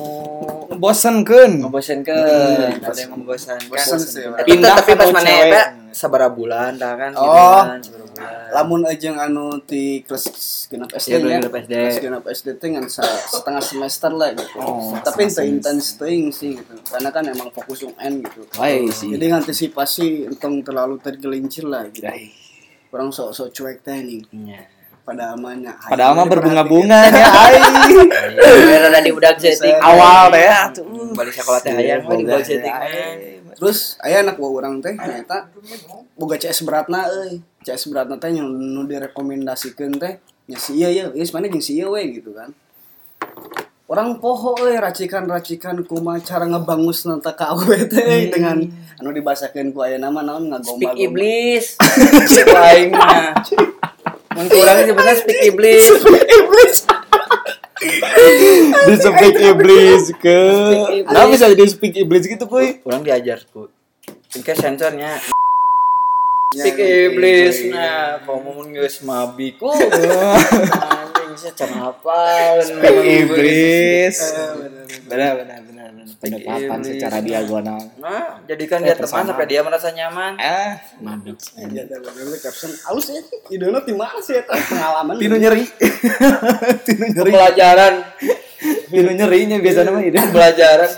bosenkeun 0.81 1.61
membosankan 1.61 2.17
ada 2.81 2.89
yang 2.97 3.13
membosankan 3.13 3.69
Bosan 3.69 3.99
sih, 4.01 4.25
Pindah 4.25 4.81
tapi 4.81 4.97
pas 4.97 5.09
mana 5.13 5.29
eta 5.29 5.63
sabara 5.93 6.27
bulan 6.33 6.73
dah 6.75 6.97
kan? 6.97 7.11
Oh. 7.13 7.61
lamun 8.53 8.85
aja 8.85 9.09
anu 9.25 9.57
di 9.65 10.05
kelas 10.05 10.25
genap 10.69 10.89
SD 10.93 11.17
Iya, 11.21 11.41
SD. 11.41 11.73
kelas 11.73 11.97
genap 12.01 12.23
SD 12.29 12.47
teh 12.61 12.69
ngan 12.73 12.85
setengah 12.89 13.61
semester 13.61 14.09
lah 14.13 14.29
gitu. 14.37 14.57
Oh, 14.61 14.93
tapi 15.01 15.25
itu 15.29 15.41
intens 15.41 15.97
teuing 15.97 16.29
sih 16.29 16.57
gitu. 16.57 16.73
Karena 16.85 17.09
kan 17.09 17.25
emang 17.25 17.49
fokus 17.49 17.81
UN 17.85 18.21
gitu. 18.21 18.45
Sih. 18.93 19.17
jadi 19.17 19.25
ngantisipasi 19.33 20.29
entong 20.29 20.61
terlalu 20.65 20.97
tergelincir 21.01 21.65
lah 21.69 21.85
gitu. 21.93 22.05
Ai. 22.09 22.29
orang 22.93 23.09
sok-sok 23.09 23.49
cuek 23.49 23.77
teh 23.81 23.97
nih 24.05 24.21
Iya. 24.29 24.61
Pada 25.03 25.35
amannya. 25.35 25.75
Padahal 25.75 26.15
mah 26.15 26.27
berbunga-bunganya 26.31 27.27
ai. 27.27 27.59
Iya, 28.39 28.87
tadi 28.87 29.09
udah 29.11 29.31
setting. 29.35 29.75
Awal 29.75 30.31
teh 30.31 30.47
atuh. 30.47 30.85
balik 31.13 31.35
sekolah 31.35 31.59
teh 31.61 31.75
mah 31.75 32.15
di 32.15 32.25
Boga. 32.25 32.41
setting 32.41 32.73
teh, 32.73 32.91
terus 33.59 33.99
aya 34.01 34.23
anak 34.23 34.39
gua 34.39 34.63
orang 34.63 34.79
teh 34.79 34.95
ternyata 34.95 35.51
boga 36.17 36.39
CS 36.39 36.63
beratna 36.65 37.05
euy. 37.11 37.43
CS 37.61 37.91
beratna 37.91 38.15
teh 38.17 38.31
yang 38.31 38.47
nu 38.47 38.87
direkomendasikeun 38.87 39.99
teh 39.99 40.17
nya 40.47 40.57
si 40.59 40.79
ieu 40.79 40.89
ya 40.91 41.03
geus 41.11 41.31
mana 41.35 41.51
jeung 41.51 41.61
si 41.61 41.77
ieu 41.77 41.91
we 41.93 42.17
gitu 42.17 42.31
kan. 42.33 42.55
Orang 43.91 44.23
poho 44.23 44.55
euy 44.63 44.79
racikan-racikan 44.79 45.83
kumaha 45.83 46.17
cara 46.23 46.47
ngebangus 46.47 47.05
nanta 47.05 47.35
ka 47.35 47.51
awe 47.51 47.77
teh 47.91 48.31
dengan 48.31 48.63
anu 48.97 49.11
dibasakeun 49.11 49.75
ku 49.75 49.83
aya 49.83 49.99
nama 49.99 50.23
naon 50.23 50.47
ngagomba 50.49 50.79
speak 50.79 50.95
iblis. 50.95 51.75
Lain 52.55 52.95
mah 52.95 53.35
mun 54.33 54.45
kurang 54.49 54.77
sebenarnya 54.83 55.15
speak 55.21 55.39
iblis 55.49 55.85
iblis 56.41 56.77
Di 58.87 58.95
speak 58.95 59.35
iblis 59.43 60.03
ke. 60.15 60.39
Nah 61.03 61.27
bisa 61.27 61.51
jadi 61.51 61.67
speak 61.67 61.99
iblis 61.99 62.23
gitu 62.23 62.47
kuy. 62.47 62.79
kurang 62.79 63.03
diajar 63.03 63.43
ku. 63.51 63.67
Ini 64.07 64.53
sensornya. 64.55 65.19
Ya, 66.55 66.63
speak 66.63 66.79
iblis 66.79 67.67
nah 67.73 68.23
kamu 68.23 68.71
geus 68.77 69.03
mabi 69.03 69.57
sih 71.35 71.51
cara 71.51 71.75
hafal 71.83 72.55
Speak 72.59 72.97
iblis. 73.03 74.17
Benar 75.05 75.31
benar 75.37 75.59
benar 75.61 75.87
benar. 75.91 76.05
Pendekatan 76.15 76.79
secara 76.79 77.17
diagonal. 77.19 77.81
nah 77.97 78.39
jadikan 78.43 78.79
dia 78.79 78.95
teman 78.95 79.23
sampai 79.25 79.45
dia 79.45 79.59
merasa 79.59 79.91
nyaman 79.91 80.35
Ah, 80.35 80.79
mabuk. 80.97 81.35
Ya, 81.55 81.83
ada 81.83 81.99
bener 81.99 82.39
caption 82.39 82.71
halus 82.87 83.07
ya 83.07 83.19
idona 83.49 83.79
di 83.79 83.91
mana 83.91 84.17
sih 84.17 84.39
pengalaman 84.41 85.15
Tinu 85.17 85.35
nyeri. 85.35 85.67
Tinu 86.87 87.05
nyeri. 87.11 87.31
pelajaran 87.31 87.93
Tinu 88.87 89.11
nyerinya 89.11 89.57
biasanya 89.59 89.91
mah 89.91 90.01
ide. 90.01 90.19
pelajaran 90.31 90.91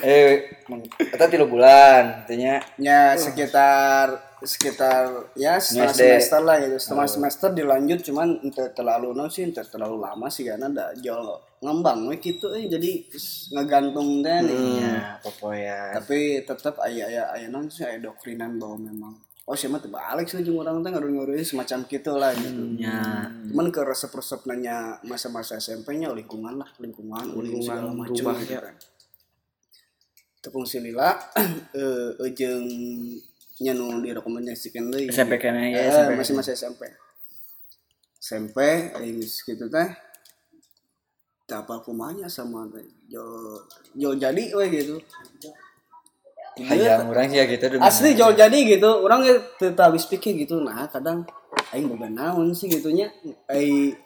eh 0.00 0.48
kita 0.96 1.24
tiga 1.26 1.44
bulan 1.44 2.24
artinya 2.24 2.62
ya 2.78 3.12
sekitar 3.14 4.29
sekitar 4.40 5.32
ya 5.36 5.60
setengah 5.60 5.92
SD. 5.92 6.00
semester 6.00 6.40
lah 6.40 6.56
gitu. 6.64 6.76
Setengah 6.80 7.08
semester 7.08 7.48
dilanjut 7.52 8.00
cuman 8.00 8.28
ente 8.40 8.64
terlalu 8.72 9.12
no 9.12 9.28
sih 9.28 9.44
ente 9.44 9.60
terlalu 9.68 10.00
lama 10.00 10.26
sih 10.32 10.48
karena 10.48 10.72
ada 10.72 10.96
jauh 10.96 11.36
ngembang 11.60 12.08
we 12.08 12.16
gitu 12.16 12.48
eh. 12.56 12.64
Jadi 12.64 13.04
ngegantung 13.52 14.24
deh 14.24 14.38
nih. 14.44 14.80
Ya, 14.80 15.20
popoya. 15.20 15.92
tapi 16.00 16.40
tetap 16.44 16.80
ayah 16.88 17.06
ayah 17.08 17.24
ayah 17.36 17.48
non 17.52 17.68
sih 17.68 17.84
ayah 17.84 18.00
doktrinan 18.08 18.56
bahwa 18.56 18.76
memang 18.80 19.12
oh 19.50 19.56
siapa 19.58 19.82
tuh 19.82 19.90
balik 19.90 20.30
sih 20.30 20.40
jeung 20.46 20.62
orang 20.62 20.78
teh 20.80 20.94
ngaruh-ngaruhin 20.94 21.44
semacam 21.44 21.78
gitu 21.84 22.12
lah 22.16 22.32
gitu. 22.32 22.62
Ya. 22.80 23.28
Cuman 23.50 23.68
ke 23.68 23.82
resep-resep 23.84 24.46
nanya 24.48 25.02
masa-masa 25.04 25.60
SMP-nya 25.60 26.14
lingkungan 26.16 26.56
lah 26.56 26.70
lingkungan 26.80 27.34
lingkungan 27.36 27.66
segala 27.66 27.92
macam 27.92 28.36
gitu 28.40 28.56
ya. 28.56 28.62
kan. 28.62 28.76
Tepung 30.40 30.64
silila 30.64 31.12
eh 31.36 31.50
eh, 31.76 32.32
jeung 33.60 33.76
nyanu 33.76 34.00
direkomendasikan 34.00 34.88
deui 34.88 35.12
SMP 35.12 35.36
kena 35.36 35.68
ya 35.68 35.76
Eh, 35.76 35.92
SMP 35.92 36.10
masih 36.16 36.34
masih 36.34 36.52
SMP 36.56 36.88
SMP 38.20 38.56
aing 38.96 39.20
geus 39.20 39.44
kitu 39.44 39.68
teh. 39.68 39.88
Tak 41.48 41.64
apa 41.66 41.80
kumanya 41.84 42.28
sama 42.28 42.68
teh. 42.68 42.84
Jo 43.08 43.24
jo 43.96 44.16
jadi 44.16 44.52
we 44.56 44.64
gitu. 44.72 44.96
Hayang 46.60 47.08
orang 47.08 47.32
sih 47.32 47.40
ya 47.40 47.44
gitu 47.48 47.80
asli 47.80 48.12
jual 48.12 48.36
jadi 48.36 48.58
gitu. 48.76 48.90
Orang 49.04 49.24
tetap 49.56 49.92
habis 49.92 50.04
pikir 50.04 50.36
gitu 50.36 50.60
nah 50.60 50.84
kadang 50.88 51.24
aing 51.72 51.88
boga 51.88 52.08
naon 52.08 52.52
sih 52.52 52.68
gitunya. 52.68 53.08
Ai 53.48 53.96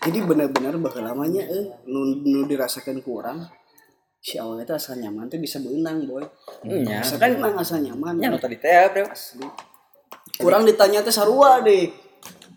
jadi 0.00 0.18
benar-benar 0.24 0.78
bakal 0.80 1.04
lamanya 1.04 1.44
eh 1.44 1.66
nu, 1.90 2.22
nu 2.22 2.46
dirasakan 2.46 3.02
kurang 3.04 3.50
si 4.20 4.36
awalnya 4.36 4.68
tuh 4.68 4.76
asal 4.76 5.00
nyaman 5.00 5.32
tuh 5.32 5.40
bisa 5.40 5.56
berenang 5.64 6.04
boy. 6.04 6.20
Nya 6.68 7.00
bisa 7.00 7.16
kan 7.16 7.32
berenang 7.40 7.56
asal 7.56 7.80
nyaman 7.80 8.20
nya 8.20 8.28
nu 8.28 8.36
tadi 8.36 8.60
teh 8.60 8.86
bro. 8.92 9.08
Asli. 9.08 9.48
Kurang 10.36 10.68
ditanya 10.68 11.00
teh 11.00 11.12
sarua 11.12 11.64
deh. 11.64 11.88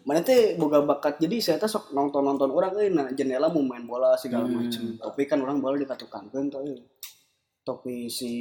Mana 0.04 0.20
teh 0.20 0.60
boga 0.60 0.84
bakat. 0.84 1.24
Jadi 1.24 1.40
saya 1.40 1.56
tuh 1.56 1.72
sok 1.72 1.96
nonton 1.96 2.28
nonton 2.28 2.52
orang 2.52 2.76
eh 2.84 2.92
nah 2.92 3.08
jendela 3.16 3.48
mau 3.48 3.64
main 3.64 3.88
bola 3.88 4.20
segala 4.20 4.44
macem. 4.44 5.00
Tapi 5.00 5.24
kan 5.24 5.40
orang 5.40 5.64
bola 5.64 5.80
dikatukan 5.80 6.28
kan 6.28 6.46
tuh 6.52 6.68
eh. 6.68 6.80
Topi 7.64 8.06
si 8.06 8.32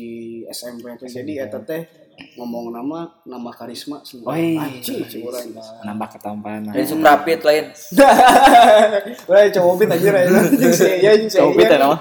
SMP 0.45 0.99
teh 0.99 1.07
jadi 1.07 1.47
eta 1.47 1.63
teh 1.63 1.87
ngomong 2.35 2.71
nama 2.71 3.07
nama 3.23 3.51
karisma 3.51 4.03
sih 4.03 4.19
Oh, 4.21 4.35
iya. 4.35 4.59
anjing 4.61 5.07
si 5.07 5.23
urang 5.23 5.47
Nambah 5.81 6.09
ketampanan. 6.13 6.75
dari 6.75 6.83
suprapit 6.83 7.39
lain 7.41 7.71
Wah, 9.31 9.47
coba 9.49 9.71
pit 9.79 9.91
aja 9.91 10.11
ya. 10.19 10.43
Si 10.69 10.91
ya. 11.01 11.13
Coba 11.31 11.55
kita 11.57 11.77
nama. 11.79 11.97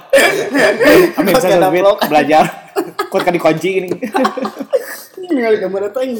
Amin 1.21 1.31
Pas 1.31 1.39
saya 1.39 1.55
ada 1.55 1.69
Sobit 1.69 1.81
vlog. 1.81 1.97
belajar. 2.03 2.45
Kok 3.07 3.21
kan 3.21 3.33
dikunci 3.33 3.69
gini. 3.71 3.89
Ningali 5.21 5.57
gambar 5.57 5.81
eta 5.87 5.99
yang. 6.01 6.17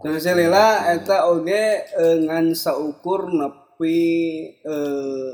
Terus 0.00 0.20
saya 0.20 0.34
lila 0.34 0.68
eta 0.90 1.28
oge 1.28 1.64
eh, 1.86 2.16
ngan 2.20 2.50
saukur 2.52 3.28
nepi 3.28 4.00
eh, 4.60 5.30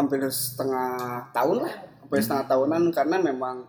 hampir 0.00 0.24
setengah 0.32 1.28
tahun 1.36 1.68
lah 1.68 1.74
hampir 2.00 2.18
setengah 2.24 2.46
tahunan 2.48 2.82
karena 2.90 3.16
memang 3.20 3.68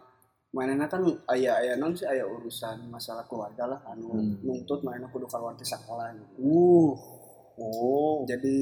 mainnya 0.51 0.87
kan 0.87 1.03
ayah 1.31 1.63
ayah 1.63 1.75
non 1.79 1.95
sih 1.95 2.03
ayah 2.07 2.27
urusan 2.27 2.91
masalah 2.91 3.23
keluarga 3.27 3.67
lah 3.67 3.79
anu 3.87 4.15
nuntut 4.43 4.83
mainnya 4.83 5.07
kudu 5.07 5.23
keluar 5.27 5.55
di 5.55 5.63
sekolah 5.63 6.11
gitu. 6.15 6.33
Uh. 6.39 6.91
Oh. 7.61 8.25
jadi 8.25 8.57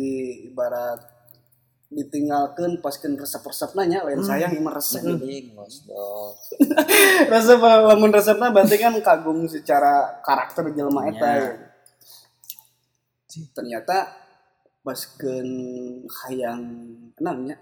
ibarat 0.49 0.99
ditinggalkan 1.89 2.77
paskan 2.86 3.17
resep-resep 3.17 3.73
nanya 3.73 4.05
lain 4.05 4.21
sayang 4.21 4.53
ini 4.53 4.62
resep 4.62 5.01
anjing 5.01 5.58
ngosdok 5.58 6.38
resep 7.34 7.58
lamun 7.58 8.13
resepnya 8.13 8.53
berarti 8.53 8.77
kan 8.77 8.93
kagum 9.01 9.49
secara 9.49 10.21
karakter 10.21 10.69
jelema 10.69 11.10
eta 11.10 11.25
Ya. 11.25 11.38
ya. 11.41 11.53
ternyata 13.58 14.18
paskan 14.89 15.45
hayang 16.10 16.65
namanya 17.21 17.62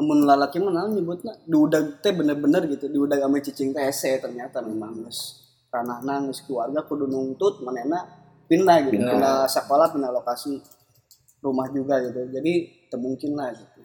namun 0.00 0.24
lalaki 0.24 0.56
mah 0.56 0.72
naon 0.72 0.96
nyebutna 0.96 1.36
diudag 1.44 2.00
teh 2.00 2.16
bener-bener 2.16 2.64
gitu 2.72 2.88
diudag 2.88 3.20
ame 3.20 3.44
cicing 3.44 3.76
teh 3.76 3.84
hese 3.84 4.16
ternyata 4.16 4.64
memang 4.64 5.04
geus 5.04 5.44
ranahna 5.68 6.24
geus 6.24 6.40
keluarga 6.48 6.80
kudu 6.88 7.04
nuntut 7.04 7.60
manehna 7.60 8.00
pindah 8.48 8.88
gitu 8.88 9.04
pindah. 9.04 9.44
sekolah 9.44 9.92
pindah 9.92 10.10
lokasi 10.10 10.64
rumah 11.44 11.68
juga 11.68 12.00
gitu 12.00 12.24
jadi 12.32 12.52
temungkin 12.88 13.36
lah 13.36 13.52
gitu. 13.52 13.80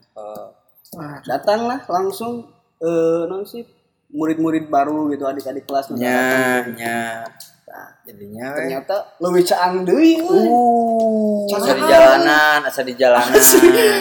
Datang 1.28 1.68
lah 1.68 1.84
langsung 1.86 2.48
eh 2.80 3.22
non 3.28 3.44
sih 3.44 3.62
murid-murid 4.10 4.66
baru 4.72 5.12
gitu 5.12 5.28
adik-adik 5.28 5.68
kelas 5.68 5.92
nu 5.92 6.00
nya. 6.00 6.64
datang. 6.64 7.30
Nya 7.70 7.78
Nah, 7.78 7.88
jadinya 8.02 8.46
ternyata 8.58 8.96
leuwih 9.22 9.46
caang 9.46 9.86
deui 9.86 10.18
euy. 10.18 11.54
asa 11.54 11.72
di 11.78 11.84
jalanan 11.86 12.58
asa 12.66 12.82
di 12.82 12.94
jalanan. 12.98 13.38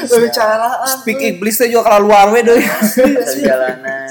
Leuwih 0.10 0.32
caraan 0.34 0.90
Speak 0.90 1.22
iblis 1.22 1.62
teh 1.62 1.70
juga 1.70 1.94
kalau 1.94 2.10
luar 2.10 2.34
we 2.34 2.42
deh. 2.42 2.58
asa 2.58 3.06
di 3.38 3.46
jalanan. 3.46 4.10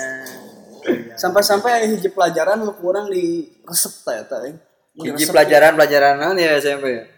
Sampai-sampai 1.18 1.82
aya 1.82 1.86
hiji 1.90 2.14
pelajaran 2.14 2.62
nu 2.62 2.70
kurang 2.78 3.10
di 3.10 3.50
resep 3.66 4.06
eta. 4.14 4.46
Di 4.46 4.54
hiji 5.10 5.26
pelajaran 5.26 5.74
pelajaran 5.74 6.38
ya 6.38 6.54
SMP 6.62 7.17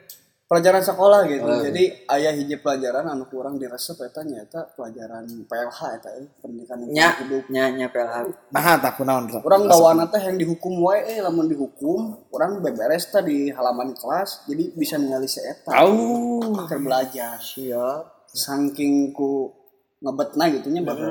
pelajaran 0.51 0.83
sekolah 0.83 1.31
gitu. 1.31 1.47
Oh. 1.47 1.63
jadi 1.63 2.11
ayah 2.11 2.35
hiji 2.35 2.59
pelajaran 2.59 3.07
anu 3.07 3.23
kurang 3.31 3.55
di 3.55 3.71
resep 3.71 3.95
eta 4.03 4.27
nyata 4.27 4.75
pelajaran 4.75 5.23
PLH 5.47 5.81
eta 6.03 6.11
eh, 6.19 6.27
pendidikan 6.43 6.83
nya 6.91 7.15
hidup. 7.23 7.47
nya 7.55 7.71
nya 7.71 7.87
PLH 7.87 8.51
Nah, 8.51 8.75
tak 8.83 8.99
kunaon. 8.99 9.31
orang 9.47 9.63
bawa 9.71 10.11
teh 10.11 10.19
yang 10.19 10.35
dihukum 10.43 10.83
wae 10.83 11.07
eh 11.07 11.23
lamun 11.23 11.47
dihukum 11.47 12.27
orang 12.35 12.59
beberes 12.59 13.15
teh 13.15 13.23
di 13.23 13.55
halaman 13.55 13.95
kelas 13.95 14.51
jadi 14.51 14.75
bisa 14.75 14.99
ningali 14.99 15.31
si 15.31 15.39
eta. 15.39 15.71
Au. 15.71 16.43
terbelajar 16.67 17.39
siap. 17.39 18.27
Saking 18.31 19.15
ku 19.15 19.55
ngebetna 20.03 20.51
gitu 20.51 20.67
nya 20.75 20.83
bakal 20.83 21.11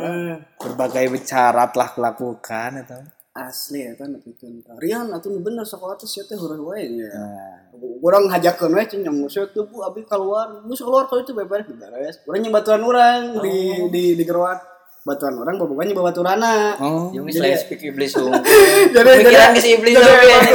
Berbagai 0.59 1.15
bicara 1.15 1.71
telah 1.71 1.95
kulakukan 1.95 2.83
atau 2.83 2.99
asli 3.29 3.85
eta 3.85 4.03
nepikeun 4.03 4.65
ka 4.65 4.73
Rian 4.77 5.13
atuh 5.13 5.29
nu 5.29 5.39
bener 5.39 5.63
sekolah 5.63 5.95
teh 5.95 6.09
sia 6.09 6.25
teh 6.25 6.33
heureul 6.33 6.73
wae 6.73 6.85
nya 6.89 7.07
urang 8.01 8.25
hajakeun 8.27 8.73
we 8.73 8.83
cenah 8.83 9.13
musuh 9.13 9.45
tuh 9.49 9.69
bu? 9.69 9.85
Abi 9.85 10.03
keluar. 10.03 10.65
Mus 10.65 10.81
keluar 10.81 11.05
kalau 11.05 11.21
itu 11.21 11.31
beberes 11.31 11.65
beberes 11.65 12.15
urang 12.25 12.41
nya 12.41 12.49
batuan 12.49 12.81
urang 12.81 13.39
di 13.39 13.87
di 13.89 14.03
di 14.17 14.23
geroan. 14.25 14.57
Batuan 14.99 15.31
orang 15.39 15.55
bobogan 15.55 15.87
nya 15.87 15.95
babaturanna 15.95 16.75
Oh. 16.81 17.07
Yung 17.15 17.29
Jadi- 17.31 17.55
speak 17.55 17.81
iblis 17.87 18.11
jadi 18.95 19.09
Pikiran 19.23 19.49
ke 19.55 19.61
si 19.63 19.69
iblis 19.77 19.95
jadi- 19.95 20.03
tapi. 20.03 20.51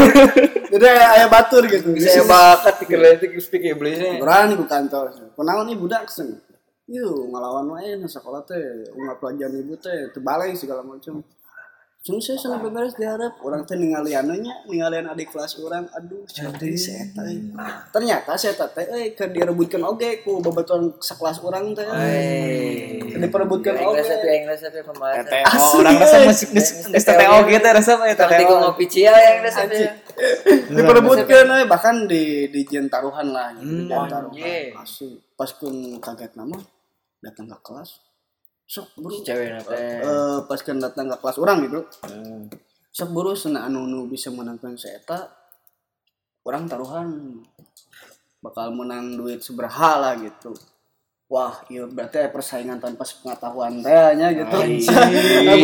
jadi 0.68 0.86
aya 1.16 1.26
batur 1.32 1.64
gitu. 1.64 1.94
Bisa 1.94 2.26
bakat 2.26 2.84
dikeletik 2.84 3.32
speak 3.40 3.64
iblisnya. 3.64 4.20
Orang 4.20 4.52
di 4.52 4.66
kantor. 4.68 5.14
Kenalan 5.32 5.64
nih 5.70 5.78
budak 5.80 6.10
sen. 6.12 6.36
Yuk 6.84 7.32
ngelawan 7.32 7.64
wae 7.72 7.96
na 7.96 8.04
sekolah 8.04 8.44
teh, 8.44 8.60
ungap 8.92 9.16
pelajaran 9.16 9.56
ibu 9.56 9.72
teh 9.80 10.12
terbalik 10.12 10.52
segala 10.52 10.84
macam. 10.84 11.24
Cuma 12.04 12.20
saya 12.20 12.36
sana 12.36 12.60
beberes 12.60 13.00
diharap 13.00 13.40
orang 13.40 13.64
teh 13.64 13.80
ningali 13.80 14.12
anunya, 14.12 14.52
ningali 14.68 15.00
adik 15.00 15.32
kelas 15.32 15.56
orang, 15.56 15.88
aduh 15.88 16.20
cantik 16.28 16.76
saya 16.76 17.00
teh. 17.16 17.40
Ternyata 17.96 18.36
saya 18.36 18.52
teh 18.52 18.84
eh 18.92 19.16
ke 19.16 19.24
direbutkan 19.32 19.80
oge 19.80 20.20
ku 20.20 20.36
babatuan 20.44 20.92
sekelas 21.00 21.40
orang 21.40 21.72
teh. 21.72 21.80
Eh. 21.88 23.00
Diperebutkan 23.08 23.80
Enggak 23.80 24.04
oge. 24.04 24.04
satu 24.04 24.26
enggak 24.28 24.58
satu 24.60 24.78
pembahasan. 24.84 25.24
Tete, 25.32 25.38
Asli, 25.48 25.64
oh, 25.64 25.80
orang 25.80 25.94
rasa 25.96 26.16
eh. 26.20 26.24
musik 26.28 26.48
STTO 26.92 27.36
gitu 27.48 27.68
rasa 27.72 27.90
apa 27.96 28.04
ya 28.04 28.14
Tapi 28.20 28.32
kok 28.36 28.52
TTO. 28.52 28.60
ngopi 28.68 28.84
cia 28.84 29.14
yang 29.16 29.36
enggak 29.40 29.54
satu. 29.56 29.72
Anjing. 29.72 29.94
Diperebutkan 30.76 31.44
eh 31.56 31.64
bahkan 31.64 31.96
di 32.04 32.52
di 32.52 32.60
jen 32.68 32.92
taruhan 32.92 33.32
lah 33.32 33.48
gitu. 33.56 33.88
Jen 33.88 33.88
taruhan. 33.88 34.28
anjing. 34.28 34.76
Asli. 34.76 35.08
Pas 35.40 35.48
kun 35.56 35.96
kaget 36.04 36.36
nama 36.36 36.60
datang 37.24 37.48
ke 37.48 37.56
kelas. 37.64 37.96
Sok 38.64 38.88
bro. 38.96 39.12
Cewek 39.20 39.48
nate. 39.52 39.76
eh 40.02 40.38
pas 40.48 40.60
kan 40.60 40.80
datang 40.80 41.06
ke 41.12 41.16
kelas 41.20 41.36
orang 41.38 41.68
gitu 41.68 41.80
Hmm. 42.08 42.48
sok 42.88 43.10
buru 43.10 43.34
sana 43.34 43.66
anu 43.66 43.84
nu 43.84 44.06
bisa 44.06 44.30
menangkan 44.30 44.78
seeta 44.78 45.26
orang 46.46 46.64
taruhan 46.64 47.08
bakal 48.38 48.70
menang 48.70 49.16
duit 49.16 49.40
seberapa 49.40 49.98
lah 49.98 50.14
gitu 50.16 50.54
wah 51.26 51.58
iya 51.66 51.84
berarti 51.84 52.28
persaingan 52.30 52.78
tanpa 52.78 53.02
pengetahuan 53.02 53.82
tehnya 53.82 54.30
gitu 54.30 54.56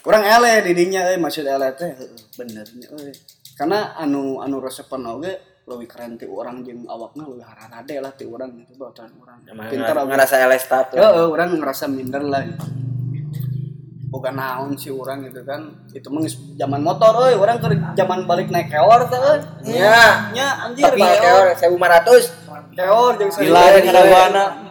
kurang 0.00 0.22
ele 0.22 0.62
didinya 0.64 1.10
eh 1.10 1.18
maksud 1.18 1.42
ele 1.42 1.68
teh 1.74 1.90
heueuh, 1.90 2.22
benernya 2.38 2.86
euy 2.94 3.12
karena 3.58 3.98
anu 3.98 4.38
anu 4.38 4.62
resepan 4.62 5.02
oge 5.04 5.34
lebih 5.66 5.90
keren 5.90 6.14
ti 6.14 6.30
orang 6.30 6.62
jeung 6.62 6.86
awakna 6.86 7.26
lebih 7.26 7.42
hararade 7.42 7.94
lah 7.98 8.14
ti 8.14 8.22
orang 8.22 8.54
gitu 8.62 8.78
baturan 8.78 9.10
orang 9.18 9.42
pintar 9.66 9.98
oge 9.98 10.14
ngerasa 10.14 10.34
elestat 10.46 10.84
tuh. 10.94 11.02
Ya, 11.02 11.10
orang 11.10 11.58
ngerasa 11.58 11.90
minder 11.90 12.22
lah 12.22 12.46
gitu. 12.46 12.66
Bukan 14.06 14.38
naon 14.38 14.78
sih 14.78 14.94
orang 14.94 15.26
gitu 15.26 15.42
kan. 15.42 15.66
Itu 15.90 16.06
mah 16.14 16.22
geus 16.22 16.38
zaman 16.54 16.80
motor 16.80 17.26
euy, 17.26 17.34
orang 17.34 17.58
ke 17.58 17.66
zaman 17.98 18.30
balik 18.30 18.48
naik 18.54 18.70
keor 18.70 19.10
teh 19.10 19.18
euy. 19.18 19.38
Ya. 19.74 20.30
Nya 20.30 20.70
anjir 20.70 20.86
Tapi 20.86 21.02
keor. 21.02 21.50
keor 21.58 21.74
1500. 21.82 22.78
Keor 22.78 23.12
jeung 23.18 23.30
Gila 23.34 23.62
saya. 23.74 24.65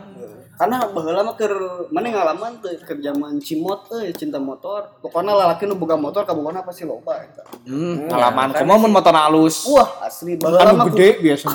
Karena 0.56 0.88
baheula 0.88 1.20
mah 1.20 1.36
keur 1.36 1.52
mana 1.92 2.08
ngalaman 2.16 2.64
tuh 2.64 2.72
ke 2.80 2.96
zaman 3.04 3.44
cimot 3.44 3.92
euy, 3.92 4.16
cinta 4.16 4.40
motor. 4.40 4.88
Pokoknya 5.04 5.36
lalaki 5.36 5.68
nu 5.68 5.76
boga 5.76 6.00
motor 6.00 6.24
kabogana 6.24 6.64
pasti 6.64 6.88
loba 6.88 7.20
eta. 7.20 7.44
Hmm, 7.68 8.08
pengalaman 8.08 8.56
kumaha 8.56 8.80
mun 8.80 8.92
motor 8.96 9.12
halus. 9.12 9.68
Wah, 9.68 10.08
asli 10.08 10.40
Anu 10.40 10.88
gede 10.96 11.20
biasa. 11.20 11.52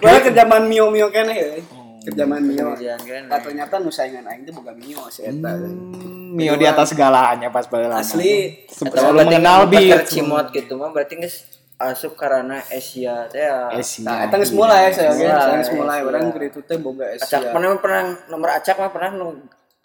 Baheula 0.00 0.20
ke 0.24 0.30
zaman 0.32 0.64
Mio-Mio 0.64 1.12
keneh 1.12 1.36
euy. 1.36 1.62
Ke 2.02 2.10
zaman 2.16 2.40
Mio. 2.40 2.72
Kan. 2.72 3.28
Nah, 3.28 3.38
ternyata 3.38 3.76
nu 3.78 3.92
saingan 3.92 4.24
aing 4.26 4.48
teh 4.48 4.52
boga 4.56 4.72
Mio 4.72 5.12
si 5.12 5.20
eta. 5.28 5.52
euy. 5.52 5.76
Hmm, 5.76 6.32
Mio 6.32 6.56
di 6.56 6.64
atas 6.64 6.96
segalanya 6.96 7.52
pas 7.52 7.68
baheula. 7.68 8.00
Asli 8.00 8.64
Sebelum 8.72 9.12
mengenal 9.12 9.68
bi 9.68 9.92
cimot 10.08 10.48
gitu 10.56 10.80
mah 10.80 10.88
berarti 10.88 11.20
geus 11.20 11.44
asup 11.90 12.14
karena 12.14 12.62
Asia 12.70 13.26
teh 13.26 13.42
ya. 13.42 13.66
Asia. 13.72 14.06
Nah, 14.06 14.26
eta 14.28 14.36
geus 14.38 14.54
mulai 14.54 14.88
saya 14.90 15.10
oke, 15.10 15.18
Mulai, 15.18 15.42
saya 15.42 15.56
geus 15.58 15.72
mulai 15.74 15.98
Asia. 15.98 16.08
urang 16.08 16.24
itu 16.38 16.60
teh 16.62 16.78
boga 16.78 17.04
Acak 17.10 17.40
Asia. 17.42 17.50
pernah 17.50 17.70
pernah 17.80 18.02
nomor 18.30 18.48
acak 18.54 18.76
mah 18.78 18.90
pernah 18.94 19.10
nu 19.12 19.28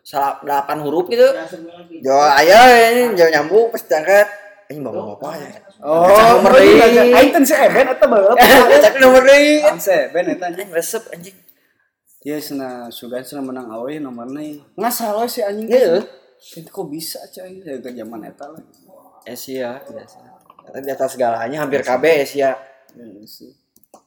salah 0.01 0.39
8 0.39 0.83
huruf 0.85 1.09
gitu. 1.09 1.27
Jo 1.99 2.15
aya 2.15 2.59
ini 2.93 3.17
jauh 3.17 3.31
nyambung 3.33 3.73
pas 3.73 3.81
diangkat. 3.81 4.27
Ini 4.67 4.83
bawa 4.83 5.15
apa 5.15 5.29
ya? 5.39 5.49
Oh, 5.79 6.43
nomor 6.43 6.59
deui. 6.59 6.75
aing 7.15 7.31
teh 7.31 7.41
si 7.43 7.55
Eben 7.55 7.87
eta 7.87 8.03
baheula. 8.03 8.35
Acak 8.75 8.99
nomor 8.99 9.23
deui. 9.23 9.63
Si 9.79 9.91
Eben 9.91 10.25
eta 10.35 10.51
anjing. 10.51 10.67
Resep 10.71 11.03
anjing. 11.11 11.35
Ieu 12.27 12.35
cenah 12.35 12.91
sugan 12.91 13.23
cenah 13.23 13.39
menang 13.39 13.71
awe 13.71 13.93
nomorna 13.95 14.43
ngasal 14.75 15.23
we 15.23 15.27
si 15.31 15.39
anjing. 15.39 15.71
Iya. 15.71 16.03
Itu 16.37 16.67
kok 16.67 16.87
bisa 16.91 17.23
cai 17.31 17.63
ya 17.63 17.79
ke 17.79 17.95
zaman 17.95 18.27
eta 18.27 18.51
lah. 18.51 18.59
Asia 19.23 19.79
biasa. 19.83 20.19
Di 20.75 20.91
atas 20.91 21.15
segalanya 21.15 21.63
hampir 21.63 21.81
KB 21.85 22.03
Asia. 22.23 22.55
Iya 22.97 23.23
sih. 23.27 23.51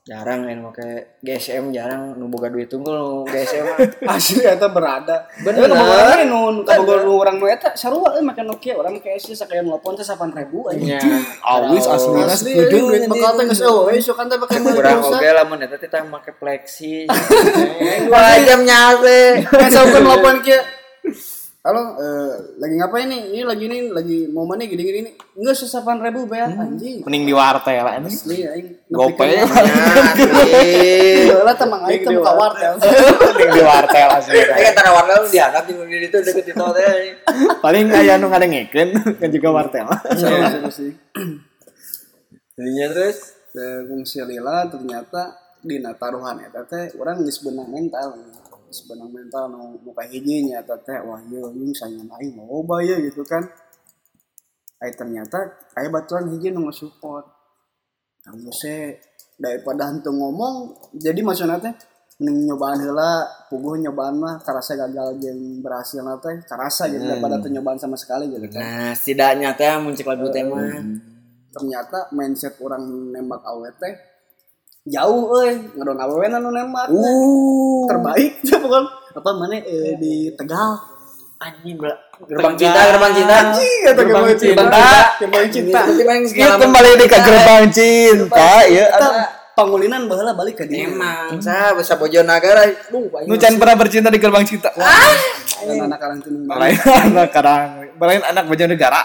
Jarang 0.00 0.48
yang 0.48 0.64
pakai 0.72 1.20
GSM 1.22 1.70
jarang 1.76 2.16
nu 2.16 2.26
boga 2.26 2.48
duit 2.50 2.66
tunggul 2.66 2.96
nu 2.98 3.16
GSM. 3.28 3.78
Asli 4.08 4.42
eta 4.42 4.66
berada. 4.72 5.28
Bener. 5.44 5.70
Nomorna 5.70 6.24
nu 6.24 6.64
kabogor 6.64 7.04
nu 7.04 7.20
urang 7.20 7.36
nu 7.36 7.46
eta 7.46 7.76
sarua 7.76 8.16
euy 8.16 8.24
make 8.24 8.42
Nokia 8.42 8.74
urang 8.80 8.96
make 8.96 9.06
Asia 9.06 9.36
sakean 9.36 9.68
telepon 9.68 9.94
teh 9.94 10.02
8000 10.02 10.72
anjing. 10.72 11.20
Awis 11.44 11.84
asli 11.84 12.18
Asli 12.26 12.52
anjing, 12.58 12.90
duit 12.90 13.02
bakal 13.06 13.38
teh 13.38 13.44
geus 13.52 13.62
eueuh 13.62 14.00
sok 14.00 14.16
kan 14.18 14.26
teh 14.26 14.40
pakai 14.40 14.58
Kurang 14.64 14.98
oke 15.04 15.28
lah 15.30 15.44
mun 15.46 15.62
eta 15.62 15.76
teh 15.76 15.86
tah 15.86 16.02
make 16.02 16.32
flexi. 16.32 17.06
Dua 18.08 18.40
jam 18.42 18.64
nyate. 18.64 19.46
Ngasaukeun 19.46 20.00
telepon 20.00 20.36
kieu. 20.42 20.79
Halo, 21.60 21.92
eh, 22.00 22.56
lagi 22.56 22.72
ngapain 22.72 23.04
nih? 23.04 23.36
Ini 23.36 23.44
lagi 23.44 23.68
nih, 23.68 23.92
lagi 23.92 24.32
momennya 24.32 24.64
gini-gini 24.64 25.04
nih. 25.04 25.14
Enggak 25.36 25.60
sesapan 25.60 26.00
ribu 26.00 26.24
bayar 26.24 26.56
anjing. 26.56 27.04
Mending 27.04 27.28
di 27.28 27.36
wartel 27.36 27.84
lah 27.84 28.00
ini. 28.00 28.08
Asli 28.08 28.40
aing. 28.48 28.80
Asli. 28.88 29.36
Lah 31.28 31.52
temang 31.52 31.84
aing 31.84 32.00
teh 32.00 32.16
buka 32.16 32.32
wartel. 32.32 32.80
Mending 32.80 33.50
di 33.52 33.60
wartel 33.60 34.08
asli. 34.24 34.40
Kan 34.40 34.88
warna 34.88 35.20
lu 35.20 35.28
dianggap 35.28 35.68
di 35.68 35.76
di 35.76 36.08
itu 36.08 36.16
deket 36.24 36.48
itu 36.48 36.64
teh. 36.80 37.20
Paling 37.60 37.92
aya 37.92 38.16
nu 38.16 38.32
ngadengikeun 38.32 39.20
kan 39.20 39.28
juga 39.28 39.48
wartel. 39.52 39.84
Seru 40.16 40.64
sih. 40.72 40.96
Jadinya 42.56 42.86
terus 42.88 43.36
Saya 43.50 43.84
fungsi 43.84 44.22
lila 44.24 44.64
ternyata 44.72 45.36
di 45.60 45.76
taruhan 45.76 46.40
eta 46.40 46.64
teh 46.64 46.96
urang 46.96 47.20
geus 47.20 47.44
benang 47.44 47.68
mental. 47.68 48.16
Geus 48.70 48.86
benang 48.86 49.10
mental 49.10 49.50
nu 49.50 49.82
nu 49.82 49.90
kahijinya 49.90 50.62
eta 50.62 50.78
teh 50.78 51.02
wah 51.02 51.18
ieu 51.26 51.50
anjing 51.50 51.74
saingan 51.74 52.06
aing 52.06 52.38
loba 52.38 52.78
ya 52.86 53.02
gitu 53.02 53.26
kan. 53.26 53.42
Ai 54.78 54.94
ternyata 54.94 55.58
aya 55.74 55.90
baturan 55.90 56.30
hiji 56.30 56.54
nu 56.54 56.70
support. 56.70 57.26
Kang 58.22 58.38
Jose 58.46 59.02
daripada 59.34 59.90
hantu 59.90 60.14
ngomong 60.14 60.70
jadi 60.94 61.18
maksudnya 61.18 61.58
teh 61.58 61.74
mending 62.22 62.52
nyobaan 62.52 62.78
heula 62.78 63.26
puguh 63.50 63.74
nyobaan 63.80 64.22
mah 64.22 64.38
karasa 64.38 64.78
gagal 64.78 65.18
jeung 65.18 65.58
berhasil 65.58 66.06
teh 66.22 66.38
karasa 66.46 66.86
gitu 66.86 67.02
daripada 67.02 67.42
teu 67.42 67.50
nyobaan 67.50 67.74
sama 67.74 67.98
sekali 67.98 68.30
gitu 68.30 68.46
kan. 68.54 68.62
Nah, 68.62 68.92
setidaknya 68.94 69.50
teh 69.58 69.66
muncul 69.82 70.06
lagu 70.06 70.30
teh 70.30 70.46
mah. 70.46 70.78
ternyata 71.50 72.06
mindset 72.14 72.54
orang 72.62 73.10
nembak 73.10 73.42
awet 73.42 73.74
teh 73.82 73.94
jauh 74.88 75.24
euy. 75.28 75.52
Ngadon 75.76 75.98
awewe 76.00 76.26
nu 76.30 76.50
nembak. 76.52 76.86
Uh. 76.88 77.84
terbaik 77.90 78.40
bukan 78.64 78.84
apa 79.16 79.30
mana 79.36 79.56
eh, 79.60 79.96
di 79.98 80.32
Tegal? 80.38 80.78
Anjing 81.40 81.80
gerbang 82.28 82.52
cinta, 82.52 82.80
gerbang 82.92 83.12
cinta. 83.16 83.34
anjing 83.40 83.78
kata 83.88 84.02
gerbang 84.04 84.36
cinta. 84.36 84.64
Gerbang 85.16 85.46
cinta. 85.48 85.80
Kita 86.28 86.56
kembali 86.60 86.90
di 87.00 87.06
ke 87.08 87.18
gerbang 87.24 87.64
cinta 87.72 88.50
ya. 88.68 88.86
Pangulinan 89.56 90.04
baheula 90.04 90.36
balik 90.36 90.60
ke 90.60 90.64
dia. 90.68 90.88
Emang, 90.88 91.40
sah 91.40 91.72
bisa 91.76 91.96
Bojonegara. 91.96 92.64
Duh, 92.92 93.08
Nu 93.28 93.36
can 93.36 93.56
pernah 93.56 93.76
bercinta 93.76 94.08
di 94.12 94.20
gerbang 94.20 94.44
cinta. 94.44 94.68
dan 94.72 95.84
anak 95.84 96.00
Lain 96.48 96.80
anak 96.80 97.28
kadang, 97.32 97.79
lain 98.02 98.22
anak 98.22 98.44
baju 98.44 98.64
negara. 98.66 99.00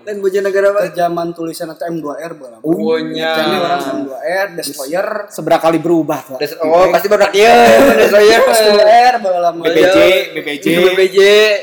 Dan 0.00 0.18
Bojonegara 0.18 0.68
Ke 0.74 0.90
zaman 0.90 1.30
tulisan 1.30 1.68
atau 1.68 1.84
M2R 1.84 2.32
baheula 2.32 2.58
Punya. 2.58 3.32
Jadi 3.34 3.54
orang 3.56 3.80
M2R 4.02 4.46
Destroyer 4.54 5.06
Seberapa 5.28 5.62
kali 5.62 5.78
berubah 5.78 6.18
tuh. 6.22 6.36
Des- 6.36 6.56
Oh, 6.58 6.88
pasti 6.88 7.06
baru 7.06 7.28
dia. 7.28 7.52
Destroyer. 7.94 8.40
Destroyer 8.42 9.14
baheula 9.18 9.50
mah. 9.50 9.64
BPJ, 9.64 9.96
BPJ. 10.32 10.64
BPJ. 10.86 11.18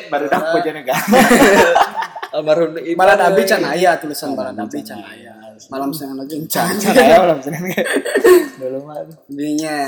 Baru 0.08 0.26
dah 0.26 0.40
baju 0.52 0.70
negara. 0.72 1.02
Almarhum 2.36 2.76
Ibu. 2.76 2.96
Baladabi 2.96 3.42
can 3.44 3.64
aya 3.64 3.96
tulisan 3.96 4.34
Baladabi 4.34 4.80
can 4.82 5.00
aya 5.00 5.32
malam 5.72 5.88
siang 5.90 6.14
lagi 6.14 6.36
can 6.46 6.76
Saya 6.76 7.16
belum 7.18 7.40
seneng. 7.40 7.64
Dulu 8.60 8.80
mah. 8.84 9.08
Dinya 9.26 9.88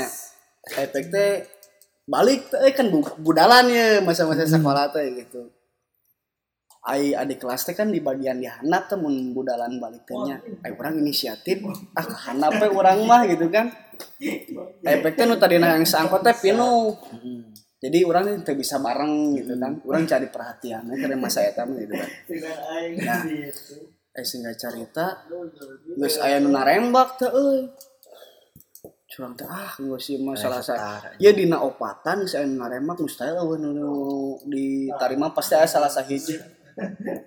efek 0.74 1.12
teh 1.12 1.44
balik 2.04 2.48
teh 2.48 2.72
kan 2.72 2.88
bu- 2.88 3.16
budalan 3.18 3.68
ya 3.68 4.00
masa-masa 4.00 4.42
sekolah 4.42 4.88
teh 4.88 5.04
gitu. 5.14 5.52
Ai 6.86 7.10
adik 7.10 7.42
kelas 7.42 7.66
teh 7.66 7.74
kan 7.74 7.90
di 7.90 7.98
bagian 7.98 8.38
di 8.38 8.46
handap 8.46 8.86
teh 8.86 8.94
mun 8.94 9.34
budalan 9.34 9.82
balik 9.82 10.06
tehnya. 10.06 10.38
Ai 10.62 10.72
orang 10.72 11.02
inisiatif. 11.02 11.66
Ah 11.98 12.06
handap 12.30 12.56
teh 12.62 12.70
urang 12.70 13.02
mah 13.02 13.26
gitu 13.26 13.50
kan. 13.50 13.68
Efek 14.86 15.18
teh 15.18 15.24
nu 15.26 15.34
tadi 15.36 15.58
yang 15.58 15.82
seangkot 15.82 16.22
teh 16.22 16.36
pinu. 16.38 16.94
jadi 17.78 18.02
orang 18.02 18.42
teh 18.42 18.54
bisa 18.58 18.78
bareng 18.78 19.38
gitu 19.38 19.54
kan. 19.58 19.78
Orang 19.86 20.06
cari 20.06 20.26
perhatian 20.30 20.86
karena 20.86 21.18
masa 21.18 21.42
eta 21.46 21.66
mah 21.66 21.78
gitu 21.78 21.94
kan. 21.98 22.10
Nah 23.02 23.22
eh 24.18 24.26
singkat 24.26 24.58
cerita 24.58 25.30
geus 25.94 26.18
aya 26.18 26.42
nu 26.42 26.50
narembak 26.50 27.22
teh 27.22 27.30
euy. 27.30 27.70
Curang 29.06 29.38
teh 29.38 29.46
ah 29.46 29.78
geus 29.78 30.10
sih 30.10 30.18
masalah 30.18 30.58
sa 30.58 30.98
ya 31.22 31.30
dina 31.30 31.62
opatan 31.62 32.26
geus 32.26 32.34
aya 32.34 32.46
nu 32.50 32.58
narembak 32.58 32.98
mustahil 32.98 33.38
eueuh 33.38 33.58
nu 33.62 33.70
nu 33.70 33.90
ditarima 34.46 35.30
pasti 35.30 35.54
aya 35.54 35.70
salah 35.70 35.90
sahiji 35.90 36.57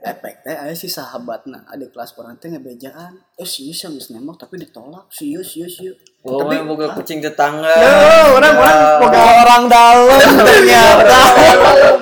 efek 0.01 0.47
teh 0.47 0.55
aya 0.55 0.73
si 0.73 0.87
sahabatna 0.87 1.67
adik 1.67 1.91
kelas 1.91 2.15
orang 2.17 2.39
teh 2.39 2.47
ngebejaan. 2.51 3.19
Eh 3.35 3.47
si 3.47 3.67
Yus 3.67 3.83
yang 3.83 3.93
geus 3.95 4.09
nembak 4.11 4.39
tapi 4.39 4.59
ditolak. 4.59 5.07
Si 5.11 5.31
Yus 5.31 5.55
Yus 5.59 5.75
Yus 5.83 5.97
Oh, 6.21 6.37
tapi 6.37 6.61
tapi 6.61 6.69
boga 6.69 6.93
kucing 6.93 7.17
tetangga. 7.17 7.65
Yo, 7.65 8.37
orang 8.37 8.53
orang 8.53 8.77
boga 9.01 9.21
orang 9.41 9.63
dalam 9.65 10.33
ternyata 10.45 11.19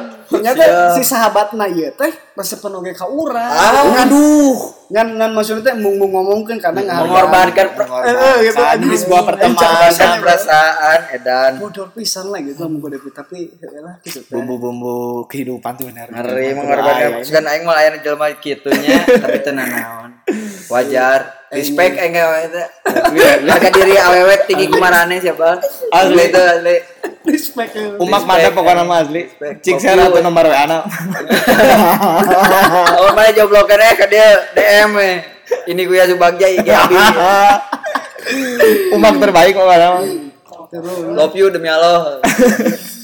ternyata 0.30 0.94
si 0.94 1.02
sahabatna 1.02 1.66
ieu 1.66 1.90
teh 1.94 2.14
resep 2.38 2.62
oge 2.62 2.94
ka 2.94 3.10
urang. 3.10 3.50
Ah, 3.50 4.06
aduh. 4.06 4.78
Ngan 4.90 5.18
ngan 5.18 5.32
maksudnya 5.34 5.70
teh 5.70 5.76
mung 5.78 5.98
mung 5.98 6.14
ngomongkeun 6.14 6.62
karena 6.62 6.82
ngahargaan. 6.86 7.10
Mengorbankan 7.10 7.68
Eh, 8.06 8.36
gitu. 8.46 8.62
di 8.80 8.98
sebuah 8.98 9.22
pertemanan 9.26 10.18
perasaan 10.22 11.00
edan. 11.14 11.52
bodor 11.58 11.90
pisan 11.92 12.30
lah 12.30 12.40
gitu 12.42 12.66
mun 12.66 12.80
kudu 12.80 13.10
tapi 13.10 13.50
lah 13.60 13.98
gitu 14.02 14.22
bumbu-bumbu 14.30 15.26
kehidupan 15.26 15.74
tuh 15.78 15.90
benar 15.90 16.08
Ngeri 16.10 16.54
mengorbankan 16.54 17.10
sugan 17.22 17.46
aing 17.46 17.64
mah 17.66 17.76
aya 17.78 17.98
jelema 17.98 18.30
kitu 18.38 18.70
nya 18.70 19.02
tapi 19.06 19.42
teu 19.42 19.54
naon. 19.54 20.14
Wajar. 20.70 21.39
Respect 21.50 21.98
aing 21.98 22.14
ge 22.14 22.22
eta. 22.22 22.64
Jaga 23.42 23.70
diri 23.74 23.98
awewe 23.98 24.36
tinggi 24.46 24.70
kumarane 24.70 25.18
siapa? 25.18 25.58
Asli 25.90 26.24
itu 26.30 26.38
asli. 26.38 26.76
Respect. 27.26 27.74
eh. 27.74 28.02
umak 28.02 28.24
mantap 28.26 28.54
pokoknya 28.54 28.84
mah 28.86 29.06
asli 29.06 29.22
cik 29.62 29.78
saya 29.78 30.08
atau 30.10 30.22
nomor 30.24 30.50
wa 30.50 30.64
na 30.66 30.78
Oh, 33.02 33.12
mana 33.14 33.30
joblokan 33.34 33.82
eh 33.82 33.94
ke 33.98 34.06
dia 34.10 34.28
DM 34.54 34.92
eh. 34.98 35.18
Ini 35.70 35.82
gue 35.86 36.00
Subagja 36.10 36.48
IG 36.50 36.70
umak 38.94 39.16
terbaik 39.18 39.54
pokoknya. 39.58 39.90
Love 41.18 41.34
you 41.34 41.50
demi 41.50 41.66
Allah. 41.66 42.22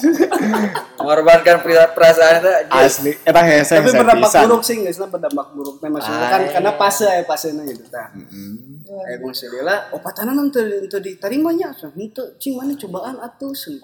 Mengorbankan 0.99 1.61
perasaan 1.93 2.41
itu. 2.41 2.51
asli 2.71 3.11
eta 3.21 3.41
hese 3.45 3.77
Tapi 3.77 3.89
hese 3.89 3.97
berdampak 4.01 4.29
pisan 4.31 4.43
buruk 4.49 4.63
sih 4.65 4.75
guys, 4.81 4.97
berdampak 4.97 5.47
buruk 5.53 5.75
teh 5.77 5.89
maksudnya 5.91 6.27
kan 6.27 6.41
karena 6.49 6.71
fase 6.75 7.07
ya 7.07 7.23
fasenya 7.23 7.63
gitu 7.69 7.83
tah. 7.87 8.09
Eh 8.85 9.17
mun 9.21 9.33
silila 9.35 9.91
opatana 9.93 10.33
nanti 10.33 10.59
teu 10.89 10.99
diterima 10.99 11.53
nya 11.53 11.71
henteu 11.73 12.35
cing 12.41 12.53
mana 12.57 12.73
cobaan 12.73 13.15
atuh 13.21 13.53
sen. 13.53 13.77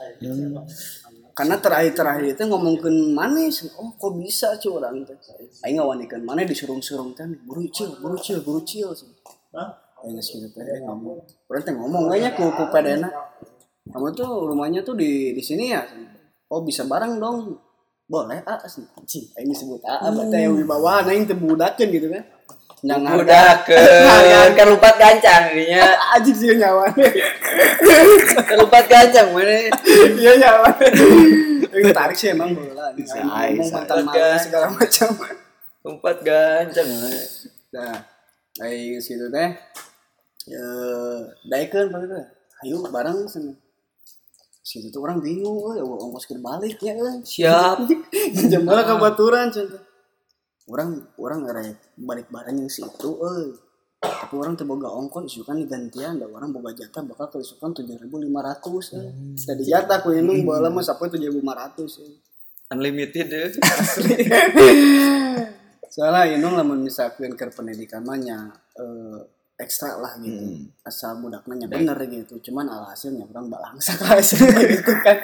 Karena 1.31 1.55
terakhir-terakhir 1.63 2.35
itu 2.35 2.43
ngomongkeun 2.43 3.15
maneh 3.15 3.47
sen. 3.53 3.71
oh 3.79 3.95
kok 3.95 4.11
bisa 4.17 4.57
cuy 4.57 4.81
orang 4.81 5.05
teh. 5.05 5.15
Aing 5.63 5.77
ngawanikeun 5.79 6.23
maneh 6.25 6.43
disurung-surung 6.49 7.13
teh 7.15 7.27
buru 7.45 7.69
cil, 7.71 7.95
buru 8.01 8.17
cil, 8.19 8.41
buru 8.43 8.61
cil. 8.65 8.91
Aing 10.01 10.17
geus 10.17 10.27
kitu 10.33 10.47
teh 10.49 10.65
eh, 10.65 10.81
ngomong. 10.81 11.21
Urang 11.47 11.63
teh 11.63 11.73
ngomong 11.77 12.09
nya 12.11 12.33
ku 12.33 12.49
ku 12.51 12.65
pedena. 12.73 13.09
Kamu 13.91 14.07
tuh 14.15 14.31
rumahnya 14.47 14.81
tuh 14.81 14.95
di 14.95 15.35
di 15.35 15.43
sini 15.43 15.75
ya. 15.75 15.83
Oh 16.47 16.63
bisa 16.63 16.87
bareng 16.87 17.19
dong. 17.19 17.59
Boleh 18.07 18.43
ah 18.43 18.59
sen. 18.67 18.83
Cing, 19.07 19.31
aing 19.39 19.51
disebut 19.51 19.83
ah 19.87 20.11
berarti 20.11 20.47
yang 20.47 20.55
wibawa 20.55 21.03
aing 21.07 21.23
teu 21.27 21.35
budakeun 21.39 21.89
gitu 21.91 22.07
kan. 22.11 22.23
Jangan 22.81 23.13
Udah 23.13 23.61
ke 23.61 23.77
kan 24.57 24.65
lupa 24.65 24.89
gancang 24.97 25.53
dirinya. 25.53 25.85
Anjing 26.17 26.33
sih 26.33 26.49
nyawa. 26.57 26.89
Lupa 28.57 28.79
gancang 28.89 29.37
mana. 29.37 29.69
Iya 30.17 30.31
nyawa. 30.41 30.69
Ini 31.77 31.93
tarik 31.93 32.17
sih 32.17 32.33
emang 32.33 32.57
bola. 32.57 32.89
Ngomong 32.97 33.69
mantan 33.69 34.01
malah 34.01 34.41
segala 34.41 34.67
macam. 34.73 35.09
Lompat 35.85 36.17
gancang. 36.25 36.89
Nah, 37.69 37.95
aing 38.65 38.97
situ 38.97 39.29
teh. 39.29 39.49
Ya, 40.49 40.65
daekeun 41.53 41.93
pasti 41.93 42.07
teh. 42.09 42.25
Ayo 42.65 42.81
bareng 42.89 43.29
sana. 43.29 43.53
Situ 44.61 44.93
tuh 44.93 45.01
orang 45.01 45.25
bingung, 45.25 45.73
euy, 45.73 45.81
ongkos 45.81 46.29
ke 46.29 46.37
baliknya 46.37 46.93
euy. 46.93 47.25
Siap. 47.25 47.81
Malah 48.67 48.85
kabaturan 48.85 49.49
contoh. 49.49 49.81
Orang 50.69 51.01
orang 51.17 51.49
ngerek 51.49 51.97
balik 51.97 52.29
bareng 52.29 52.61
yang 52.61 52.69
situ 52.69 53.09
euy. 53.09 53.57
Tapi 54.01 54.33
orang 54.37 54.53
teu 54.53 54.69
boga 54.69 54.93
ongkos 54.93 55.29
isu 55.29 55.45
kan 55.45 55.57
digantian 55.57 56.21
da 56.21 56.29
orang 56.29 56.53
boga 56.53 56.73
jatah 56.77 57.01
bakal 57.01 57.33
kelisukan 57.33 57.73
7500 57.73 58.97
euy. 58.97 59.09
Tadi 59.33 59.63
jatah 59.65 59.97
ku 60.05 60.13
indung 60.13 60.45
baheula 60.45 60.69
mah 60.69 60.85
sapoe 60.85 61.09
7500 61.09 62.05
euy. 62.05 62.13
Unlimited 62.69 63.25
deh. 63.33 63.49
Soalnya 65.93 66.37
indung 66.37 66.53
lamun 66.53 66.85
misalkan 66.85 67.33
ke 67.33 67.49
pendidikan 67.49 68.05
mah 68.05 68.15
nya 68.15 68.53
eh, 68.77 69.19
ekstra 69.61 69.95
lah 70.01 70.17
gitu. 70.17 70.67
Asal 70.81 71.21
budaknya 71.21 71.65
nya 71.65 71.67
bener 71.69 71.97
gitu. 72.09 72.41
Cuman 72.49 72.65
alhasilnya 72.67 73.29
orang 73.29 73.47
balangsa 73.47 73.93
hasil 73.95 74.41
gitu 74.73 74.93
kan. 75.05 75.17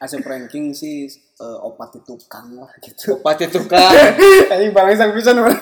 Hasil 0.00 0.24
ranking 0.24 0.72
sih 0.72 1.06
eh, 1.12 1.58
opat 1.60 2.00
itu 2.00 2.16
tukang 2.16 2.56
lah 2.56 2.72
gitu. 2.80 3.20
Opat 3.20 3.44
itu 3.44 3.60
kan. 3.68 4.16
Ini 4.48 4.72
balangsa 4.72 5.12
pisan 5.12 5.38
orang. 5.38 5.60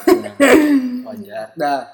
Wajar. 1.03 1.53
Dah, 1.59 1.91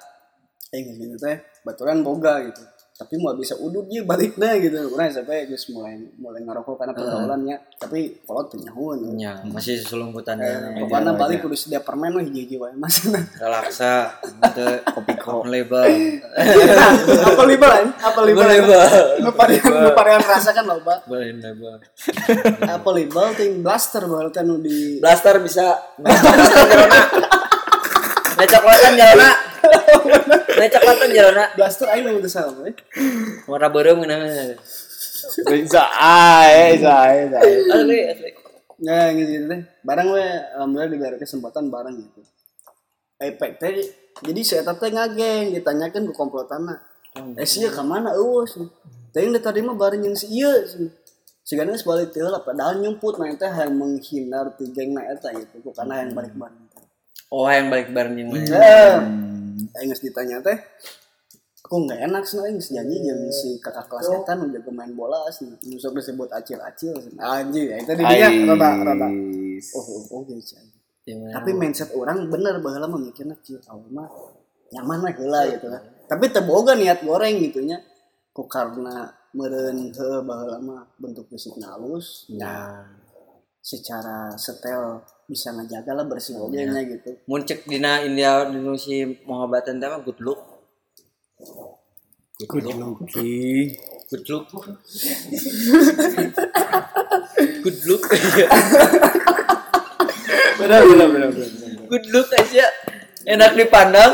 eh 0.75 0.81
gitu 0.85 1.17
teh, 1.17 1.41
baturan 1.65 2.05
boga 2.05 2.45
gitu. 2.45 2.63
Tapi 2.95 3.19
mau 3.19 3.35
bisa 3.35 3.59
udut 3.59 3.91
dia 3.91 4.07
baliknya 4.07 4.55
gitu. 4.63 4.95
Orang 4.95 5.11
sampai 5.11 5.51
geus 5.51 5.67
mulai 5.75 5.99
mulai 6.15 6.47
ngerokok 6.47 6.79
karena 6.79 6.95
pergaulannya. 6.95 7.57
Tapi 7.75 8.23
kalau 8.23 8.47
tuh 8.47 8.63
nyahun. 8.63 9.19
Ya, 9.19 9.35
masih 9.51 9.83
selumputan 9.83 10.39
Eh, 10.39 10.79
Pokoknya 10.79 11.11
balik 11.19 11.43
kudu 11.43 11.59
sedia 11.59 11.83
permen 11.83 12.15
wah 12.15 12.23
hiji-hiji 12.23 12.55
wae 12.55 12.71
mas. 12.79 13.03
relaksa. 13.43 14.15
Itu 14.23 14.63
kopi 14.95 15.11
Apa 17.35 17.43
libel 17.51 17.67
an? 17.67 17.91
Apa 17.99 18.23
label 18.23 18.47
Nu 19.27 19.35
varian 19.35 19.67
nu 19.67 19.91
varian 19.91 20.23
rasa 20.23 20.55
kan 20.55 20.63
loba. 20.63 21.03
Belain 21.11 21.35
label? 21.43 21.83
Apa 22.63 22.89
libel 22.95 23.27
ting 23.35 23.59
blaster 23.59 24.07
bae 24.07 24.31
teh 24.31 24.47
nu 24.47 24.63
di 24.63 25.03
blaster 25.03 25.43
bisa. 25.43 25.83
Blaster 25.99 26.31
jalana 26.55 27.03
Necoklatan 28.35 28.99
jalana 29.65 30.37
Necoklatan 30.61 31.09
jalana 31.11 31.45
blaster 31.57 31.89
aing 31.91 32.07
salah 32.29 32.55
we. 32.61 32.71
warna 33.51 33.69
berem 33.73 34.05
gini 34.05 34.17
bisa 35.49 35.83
ae 35.97 36.77
bisa 36.77 36.93
ae 37.09 37.19
bisa 37.29 37.39
ae. 37.41 37.53
asli 37.73 37.99
asli 38.13 38.31
Nah, 38.85 39.15
gitu 39.15 39.47
teh. 39.47 39.61
Barang 39.87 40.11
we 40.11 40.25
alhamdulillah 40.59 40.91
diberi 40.91 41.17
kesempatan 41.23 41.71
bareng 41.71 41.95
gitu. 41.95 42.21
Efek 43.23 43.63
teh 43.63 43.71
jadi 44.21 44.41
eta 44.61 44.75
teh 44.75 44.91
ngageng 44.91 45.55
ditanyakan 45.55 46.11
ke 46.11 46.13
komplotanna. 46.15 46.83
Eh 47.39 47.47
sia 47.47 47.71
ka 47.71 47.87
mana 47.87 48.19
eueus? 48.19 48.59
Teh 49.15 49.23
yang 49.23 49.33
tadi 49.39 49.63
mah 49.63 49.79
bareng 49.79 50.03
jeung 50.03 50.19
si 50.19 50.27
ieu. 50.43 50.51
Sigana 51.45 51.77
geus 51.77 51.87
balik 51.87 52.11
teh 52.11 52.25
lah 52.25 52.43
padahal 52.43 52.83
nyumput 52.83 53.15
mah 53.17 53.31
teh 53.39 53.47
hayang 53.47 53.79
menghindar 53.79 54.53
ti 54.59 54.67
gengna 54.75 55.07
eta 55.07 55.31
gitu. 55.31 55.65
Ku 55.65 55.71
kana 55.71 56.03
yang 56.03 56.13
balik 56.13 56.35
bareng. 56.35 56.63
oh 57.35 57.51
yang 57.51 57.67
balik 57.67 57.91
bareng 57.91 58.15
yang 58.15 58.31
mana 58.31 58.47
Eh, 58.47 58.95
aing 59.79 59.89
geus 59.91 60.03
ditanya 60.03 60.39
teh 60.43 60.59
aku 61.65 61.89
nggak 61.89 62.01
enak 62.11 62.23
sih 62.29 62.39
aing 62.43 62.57
geus 62.61 62.71
janji 62.75 62.97
jeung 63.05 63.23
si 63.31 63.57
kakak 63.59 63.87
kelas 63.89 64.11
eta 64.11 64.33
nu 64.37 64.51
jago 64.53 64.71
main 64.75 64.93
bola 64.93 65.27
sih. 65.33 65.49
Nu 65.49 65.77
sok 65.81 65.99
disebut 65.99 66.29
acil-acil. 66.31 66.99
Anjir, 67.19 67.75
eta 67.75 67.93
di 67.97 68.03
dia 68.05 68.29
rada 68.29 68.71
rada. 68.83 69.09
Oh, 69.75 69.85
oh, 69.85 70.03
oh, 70.11 70.21
gitu. 70.27 70.61
Gimana? 71.05 71.37
tapi 71.37 71.53
mindset 71.53 71.93
orang 71.93 72.33
bener 72.33 72.65
bahwa 72.65 72.97
memikirnya 72.97 73.37
kieu 73.45 73.61
awal 73.69 73.85
mah 73.93 74.09
nyaman 74.73 75.05
lah 75.05 75.13
heula 75.13 75.41
gitu 75.53 75.69
kan 75.69 75.83
tapi 76.09 76.33
teboga 76.33 76.73
niat 76.73 77.05
goreng 77.05 77.45
gitunya 77.45 77.77
kok 78.33 78.49
karena 78.49 79.13
meren 79.37 79.93
heuh 79.93 80.25
baheula 80.25 80.57
mah 80.65 80.89
bentuk 80.97 81.29
fisiknya 81.29 81.77
halus 81.77 82.25
nah 82.33 82.89
secara 83.61 84.33
setel 84.41 85.05
bisa 85.25 85.49
ngejaga 85.57 85.93
lah 85.97 86.05
bersih 86.05 86.37
oge 86.37 86.61
nya 86.69 86.83
gitu. 86.85 87.17
Muncul 87.25 87.59
dina 87.65 88.05
India 88.05 88.45
Indonesia 88.45 89.09
pengobatan 89.25 89.81
tema 89.81 89.97
good 90.05 90.21
look. 90.21 90.41
Good 92.35 92.67
looking. 92.77 93.79
good 94.11 94.25
look. 94.29 94.45
Good 97.65 97.79
look. 97.89 98.05
Benar 100.55 100.81
benar 100.87 101.09
benar 101.09 101.29
benar. 101.31 101.49
good 101.89 102.07
look 102.13 102.29
aja. 102.37 102.67
Enak 103.25 103.57
dipandang. 103.57 104.13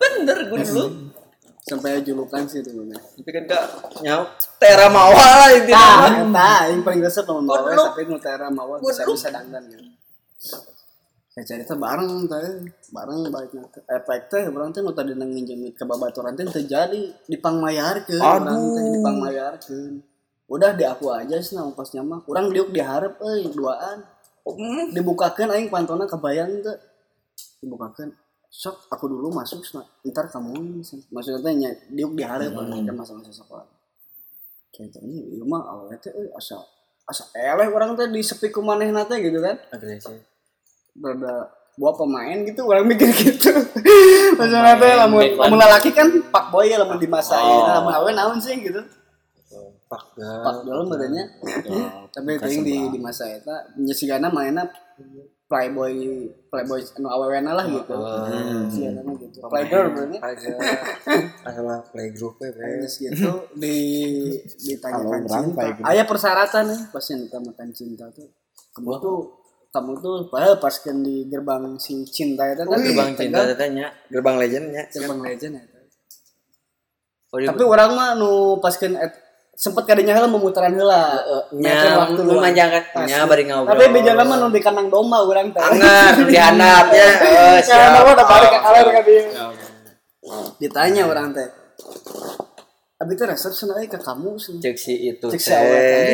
Bener 0.00 0.38
good 0.50 0.66
look. 0.72 0.92
Sampai 1.62 2.02
julukan 2.02 2.42
sih 2.50 2.64
itu 2.66 2.74
bener 2.74 2.98
tapi 2.98 3.30
kan 3.30 3.44
kak 3.46 3.62
nyau 4.02 4.26
tera 4.58 4.90
mawa 4.90 5.14
lah 5.14 5.46
ah 5.46 5.54
intinya 5.54 6.24
nah 6.26 6.66
yang 6.66 6.82
paling 6.82 6.98
resep 6.98 7.22
sama 7.22 7.38
mawa 7.46 7.70
look. 7.70 7.94
tapi 7.94 8.10
nutera 8.10 8.50
mawa 8.50 8.82
Good 8.82 8.90
bisa 8.90 9.02
look. 9.06 9.14
bisa 9.14 9.28
dandan 9.30 9.62
gitu 9.70 9.89
saya 11.30 11.44
cerita 11.46 11.78
bareng 11.78 12.26
teh 12.26 12.66
bareng 12.90 13.30
baiknya 13.30 13.62
teh. 13.70 13.82
efek 13.86 14.26
teh 14.26 14.42
orang 14.50 14.74
teh 14.74 14.82
nu 14.82 14.90
tadi 14.90 15.14
nginjemit 15.14 15.78
ke 15.78 15.86
babaturan 15.86 16.34
teh 16.34 16.42
terjadi 16.42 17.12
dipangmayarkeun 17.30 18.18
orang 18.18 18.60
teh 18.74 18.84
dipangmayarkeun. 18.98 19.92
Udah 20.50 20.74
di 20.74 20.82
aku 20.82 21.14
aja 21.14 21.38
sih 21.38 21.54
nah 21.54 21.70
ongkosnya 21.70 22.02
mah. 22.02 22.26
Kurang 22.26 22.50
diuk 22.50 22.74
diharap 22.74 23.22
euy 23.22 23.46
duaan. 23.54 24.02
Dibukakan 24.90 25.54
aing 25.54 25.70
pantona 25.70 26.10
kebayang 26.10 26.66
tuh 26.66 26.74
dibukakan 27.62 28.10
sok 28.50 28.90
aku 28.90 29.06
dulu 29.06 29.30
masuk 29.30 29.62
sana. 29.62 29.86
ntar 30.02 30.26
kamu 30.26 30.82
maksudnya 31.14 31.38
teh 31.38 31.54
nya 31.54 31.70
diuk 31.94 32.18
diharap 32.18 32.50
Hmm. 32.50 32.82
kan 32.82 32.94
masa-masa 32.98 33.30
sekolah. 33.30 33.68
Kayak 34.74 34.98
ini 35.06 35.38
ieu 35.38 35.46
mah 35.46 35.62
awalnya 35.62 36.02
teh 36.02 36.10
euy 36.10 36.26
asa 36.34 36.58
asa 37.06 37.30
eleh 37.38 37.70
orang 37.70 37.94
teh 37.94 38.10
di 38.10 38.18
sepi 38.18 38.50
ku 38.50 38.58
manehna 38.58 39.06
teh 39.06 39.22
gitu 39.22 39.38
kan. 39.38 39.54
Agresif. 39.70 40.29
Berada 41.00 41.48
buat 41.80 41.96
pemain 41.96 42.44
gitu 42.44 42.68
orang 42.68 42.84
mikir 42.84 43.08
gitu. 43.08 43.50
Maksudnya 44.38 44.76
teh 44.76 44.92
lamun 45.00 45.24
lamun 45.32 45.56
lalaki 45.56 45.96
kan 45.96 46.12
pak 46.28 46.52
boy 46.52 46.68
ya 46.68 46.76
lamun 46.76 47.00
di 47.00 47.08
masa 47.08 47.40
Oh. 47.40 47.48
ini 47.48 47.72
lamun 47.72 47.92
awe 47.96 48.10
naon 48.12 48.36
sih 48.36 48.60
gitu. 48.60 48.84
Pak 49.88 50.02
pak 50.20 50.54
dalam 50.62 50.86
badannya 50.86 51.24
tapi 52.14 52.36
yang 52.36 52.62
di 52.62 52.76
di 52.94 52.98
masa 53.00 53.26
itu 53.26 53.50
nyesigana 53.80 54.28
mainnya 54.30 54.68
playboy 55.50 56.30
playboy 56.46 56.78
anu 56.94 57.08
awewena 57.10 57.56
lah 57.58 57.66
gitu. 57.66 57.90
Mah 57.96 59.16
gitu. 59.18 59.38
Playgirl 59.42 59.88
berarti. 59.90 60.18
Masalah 61.42 61.80
playgroup 61.90 62.38
ya. 62.38 62.50
Terus 62.54 62.94
gitu 63.02 63.30
di 63.58 63.76
ditanyakan 64.62 65.26
cinta. 65.26 65.62
Ayah 65.90 66.06
persyaratan 66.06 66.64
nih 66.70 66.80
pas 66.92 67.04
yang 67.10 67.20
ditamakan 67.26 67.68
cinta 67.74 68.06
tuh. 68.14 68.28
Kamu 68.70 68.94
tuh 69.02 69.39
kamu 69.70 69.92
tuh 69.96 70.14
padahal 70.26 70.58
pas 70.58 70.74
kan 70.74 70.98
di 70.98 71.24
gerbang 71.24 71.62
si 71.76 72.02
cinta 72.04 72.42
itu 72.44 72.62
kan 72.62 72.74
Gerbang 72.76 73.10
cinta 73.14 73.38
tegal, 73.38 73.44
tetanya, 73.48 73.86
gerbang 74.06 74.36
legendnya. 74.36 74.82
gerbang 74.88 75.20
legend 75.20 75.54
ya. 75.54 75.64
Oh, 77.30 77.38
di- 77.38 77.46
Tapi 77.46 77.62
orang 77.62 77.90
mah 77.92 78.10
nu 78.12 78.30
pas 78.58 78.74
kan 78.74 78.90
et- 78.92 79.22
sempet 79.52 79.84
kadinya 79.84 80.10
heula 80.12 80.26
memutaran 80.26 80.72
heula. 80.72 81.22
nya 81.52 82.02
memanjangkan 82.10 82.82
nya 83.04 83.22
bari 83.22 83.44
ngobrol. 83.44 83.70
Tapi 83.70 83.84
bejalan 83.92 84.24
mah 84.24 84.36
nu 84.36 84.46
di 84.48 84.58
kandang 84.58 84.88
domba 84.88 85.22
urang 85.22 85.48
teh. 85.48 85.62
Anger 85.62 86.18
di 86.24 86.34
handapnya. 86.34 87.06
Oh, 87.20 87.54
Karena 87.60 87.62
siap. 87.62 87.94
mah 87.96 88.10
udah 88.10 88.26
balik 88.26 88.50
ke 88.50 88.58
kaler 88.60 88.86
ka 88.88 89.00
dia. 89.04 89.22
Ditanya 90.56 91.02
orang 91.04 91.30
teh. 91.30 91.46
Abi 92.96 93.12
teh 93.14 93.24
resep 93.24 93.52
cenah 93.54 93.78
ke 93.80 93.96
kamu. 93.96 94.34
Cek 94.34 94.74
si 94.74 94.92
itu 95.06 95.26
Cek 95.26 95.38
si 95.38 95.52
awet 95.52 95.78
tadi. 95.78 96.12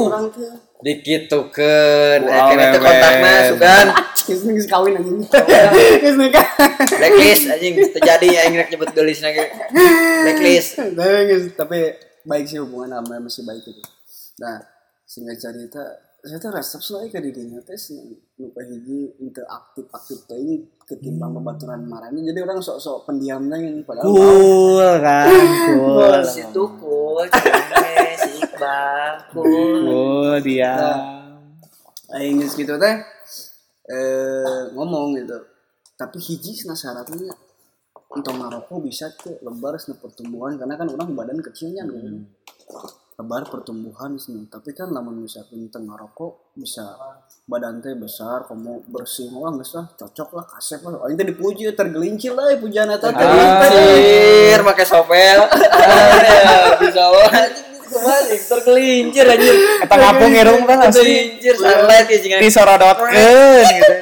orang 0.00 0.26
teh. 0.32 0.48
Dikitukeun. 0.84 2.20
Wow, 2.28 2.36
Akhirnya 2.44 2.66
itu 2.68 2.78
wewe. 2.78 2.86
kontaknya 2.86 3.34
sugan. 3.48 3.86
Geus 4.24 4.40
geus 4.40 4.68
kawin 4.68 4.96
anjing. 5.00 5.20
Geus 6.04 6.16
nikah. 6.16 6.46
Blacklist 6.96 7.44
anjing 7.48 7.74
terjadi 7.92 8.26
aing 8.44 8.54
rek 8.56 8.68
nyebut 8.72 8.92
gelis 8.92 9.20
lagi. 9.24 9.40
Blacklist. 10.24 10.80
Tapi 11.60 11.78
baik 12.24 12.44
sih 12.44 12.60
hubungan 12.60 13.00
sama 13.00 13.20
masih 13.20 13.44
baik 13.44 13.64
itu. 13.64 13.84
Nah, 14.40 14.60
singkat 15.04 15.36
cerita 15.40 15.80
saya 16.24 16.40
tuh 16.40 16.56
resep 16.56 16.80
selain 16.80 17.12
ke 17.12 17.20
dirinya 17.20 17.60
teh 17.60 17.76
lupa 18.40 18.64
hiji 18.64 19.12
itu 19.20 19.42
aktif 19.44 19.84
aktif 19.92 20.24
teh 20.24 20.40
ini 20.40 20.56
ketimbang 20.88 21.36
pembaturan 21.36 21.84
marahnya 21.84 22.32
jadi 22.32 22.48
orang 22.48 22.64
sok-sok 22.64 23.04
pendiam 23.04 23.44
teh 23.44 23.60
yang 23.60 23.84
padahal 23.84 24.08
Cool 24.08 24.88
kan, 25.04 25.28
cool. 25.68 26.24
Situ 26.24 26.64
cool, 26.80 27.28
cewek, 27.28 28.16
cool. 29.32 29.44
Cool 29.84 30.32
dia. 30.42 30.74
Aing 32.14 32.38
geus 32.38 32.54
gitu 32.54 32.78
teh 32.78 32.94
eh 33.90 34.62
ngomong 34.72 35.18
gitu. 35.18 35.38
Tapi 35.94 36.18
hiji 36.18 36.54
cenah 36.54 36.78
syaratnya 36.78 37.32
untuk 38.14 38.34
ngarokok 38.38 38.78
bisa 38.86 39.10
ke 39.18 39.42
lebar 39.42 39.74
pertumbuhan 39.98 40.54
karena 40.54 40.78
kan 40.78 40.86
orang 40.86 41.10
badan 41.18 41.42
kecilnya 41.42 41.82
gitu. 41.86 42.22
Lebar 43.14 43.46
pertumbuhan 43.46 44.18
sena. 44.18 44.42
Tapi 44.50 44.74
kan 44.74 44.90
lamun 44.90 45.22
misalkan 45.22 45.70
teu 45.70 45.82
ngarokok 45.82 46.54
bisa 46.58 46.82
badan 47.46 47.78
teh 47.78 47.94
besar, 47.94 48.42
kamu 48.50 48.90
bersih 48.90 49.30
wah 49.34 49.54
geus 49.54 49.74
lah 49.78 49.86
cocok 49.94 50.28
lah 50.34 50.44
kasep 50.54 50.82
lah. 50.82 51.06
Aing 51.06 51.18
teh 51.18 51.26
dipuji 51.26 51.70
tergelincir 51.74 52.34
lah 52.34 52.54
pujian 52.58 52.90
teh. 52.90 53.10
Anjir, 53.10 54.60
pakai 54.66 54.86
sopel. 54.86 55.38
Bisa 56.82 57.04
banget. 57.10 57.73
Kembali, 57.94 58.36
tergelincir 58.42 59.24
anjir. 59.30 59.54
Kata 59.86 59.94
ngapung 59.94 60.32
irung 60.34 60.62
kan. 60.66 60.76
Tergelincir, 60.90 61.54
sunlight 61.54 62.06
ya 62.10 62.18
jangan. 62.18 62.40
Disorodotkeun 62.42 63.64
gitu. 63.78 63.94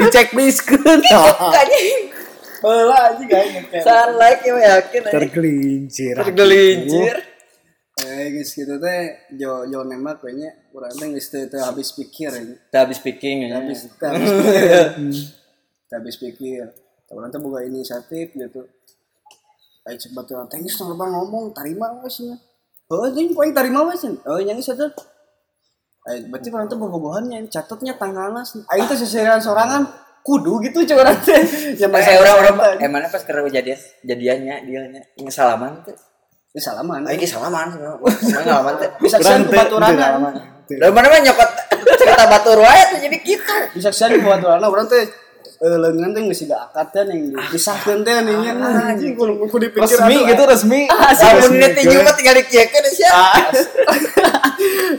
Di 0.00 0.06
checklistkeun. 0.08 0.98
Heula 2.58 2.96
anjing 3.12 3.28
aing 3.28 3.52
ngekep. 3.60 3.82
Sunlight 3.84 4.40
ya 4.40 4.54
yakin. 4.56 5.00
Tergelincir. 5.12 6.14
Tergelincir. 6.16 7.16
Eh 7.98 8.30
geus 8.30 8.54
gitu 8.54 8.78
teh 8.78 9.26
jo 9.34 9.66
jo 9.66 9.82
nembak 9.82 10.22
kayaknya 10.22 10.54
urang 10.70 10.94
teh 10.94 11.10
geus 11.10 11.34
teu 11.34 11.58
habis 11.58 11.90
pikir 11.90 12.30
ini. 12.30 12.54
Udah 12.70 12.86
habis 12.86 13.02
speaking 13.02 13.50
ya. 13.50 13.58
habis 13.58 13.90
habis 13.98 14.30
pikir 14.38 15.18
habis 15.90 16.16
pikir 16.20 16.62
orang 17.08 17.32
tuh 17.32 17.40
buka 17.40 17.64
inisiatif 17.64 18.36
gitu 18.36 18.68
ayo 19.88 19.96
coba 19.96 20.20
tuh 20.28 20.36
tengis 20.52 20.76
nang 20.76 21.00
bang 21.00 21.10
ngomong 21.16 21.44
tarima 21.56 21.88
wes 22.04 22.20
nya 22.20 22.36
oh 22.88 23.08
jadi 23.12 23.28
poin 23.36 23.52
tarima 23.52 23.84
wes 23.88 24.04
oh 24.04 24.40
yang 24.40 24.56
itu 24.56 24.72
ayo 26.08 26.18
berarti 26.32 26.48
orang 26.48 26.68
tuh 26.72 26.78
bobogohannya 26.80 27.38
catatnya 27.52 27.92
tanggalnya 28.00 28.42
ayo 28.72 28.82
tuh 28.88 28.96
seseran 28.96 29.40
sorangan 29.40 29.84
kudu 30.24 30.60
gitu 30.64 30.84
cuy 30.84 30.96
orang 30.96 31.16
teh 31.24 31.40
ya 31.76 31.88
Eh, 31.88 32.16
orang-orang 32.20 32.80
eh 32.80 32.88
mana 32.88 33.06
pas 33.08 33.20
kerja 33.24 33.48
jadian 33.48 33.78
jadiannya 34.04 34.54
dia 34.64 34.80
nya 34.88 35.00
ngesalaman 35.20 35.84
tuh. 35.84 35.96
salaman 36.58 37.06
ge 37.14 37.22
salaman 37.22 37.70
sama 37.70 38.02
ngalaman 38.42 38.74
tuh. 38.82 38.90
bisa 38.98 39.16
kesan. 39.22 39.46
Teu. 39.46 39.78
Dari 40.74 40.90
mana 40.90 41.06
mah 41.06 41.20
nyokot 41.22 41.50
cerita 41.96 42.24
batur 42.26 42.58
wae 42.60 42.82
tuh 42.92 42.98
jadi 42.98 43.16
gitu. 43.22 43.54
bisa 43.78 43.88
kesan 43.94 44.18
kebaturan 44.18 44.58
orang 44.58 44.86
teh 44.90 45.06
eh 45.58 45.74
lengan 45.74 46.14
teh 46.14 46.22
geus 46.22 46.38
siga 46.38 46.70
akad 46.70 46.94
teh 46.94 47.02
yang 47.02 47.34
dipisahkeun 47.34 48.06
teh 48.06 48.14
nih 48.22 48.34
nya 48.46 48.52
anjing 48.94 49.18
kudu 49.18 49.42
kudu 49.50 49.66
dipikir 49.66 49.98
Resmi 49.98 50.16
gitu 50.30 50.42
resmi. 50.46 50.80
Lamun 50.86 51.50
ini 51.58 51.68
tinju 51.74 51.98
mah 52.06 52.14
tinggal 52.14 52.34
dikiekeun 52.38 52.86
sia. 52.94 53.10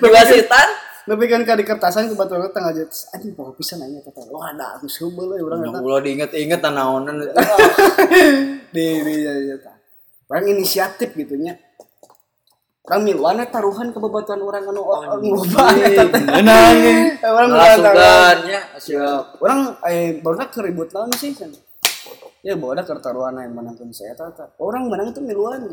Diwasitan. 0.03 0.69
Tapi 1.09 1.25
kan 1.25 1.41
kali 1.41 1.63
kertasan 1.65 2.05
kebetulan 2.11 2.53
tengah 2.53 2.69
aja 2.69 2.85
anjing 3.15 3.33
poho 3.33 3.55
pisan 3.57 3.81
aja 3.81 3.97
tata. 4.03 4.29
Wah, 4.29 4.53
ada 4.53 4.77
aku 4.77 4.85
sebel 4.85 5.39
euy 5.39 5.41
urang 5.41 5.63
eta. 5.65 5.79
Ulah 5.81 6.03
diinget-inget 6.05 6.61
itu. 6.61 7.33
Di 8.75 8.85
di 9.01 9.15
ya 9.25 9.33
ya. 9.33 9.55
Orang 10.29 10.45
inisiatif 10.53 11.09
gitu 11.17 11.33
nya. 11.39 11.57
Orang 12.89 13.05
miluan 13.05 13.37
taruhan 13.53 13.93
ke 13.93 14.01
bebatuan 14.01 14.41
orang 14.41 14.65
anu 14.65 14.81
loba 14.81 15.69
eta 15.77 16.09
teh. 16.09 16.21
Menang. 16.25 16.77
Orang 17.21 17.47
miluan 17.53 17.77
taruhan. 17.77 18.35
Masukannya 18.41 18.59
siap. 18.81 19.23
Orang 19.37 19.59
eh 19.85 20.17
baru 20.17 20.41
keribut 20.49 20.89
naon 20.89 21.13
sih 21.13 21.37
kan. 21.37 21.53
Ya 22.41 22.57
bawa 22.57 22.81
ke 22.81 22.89
taruhan 22.97 23.37
yang 23.37 23.53
menangkan 23.53 23.93
saya 23.93 24.17
tata. 24.17 24.49
Orang 24.57 24.89
menang 24.89 25.13
itu 25.13 25.21
miluan. 25.21 25.69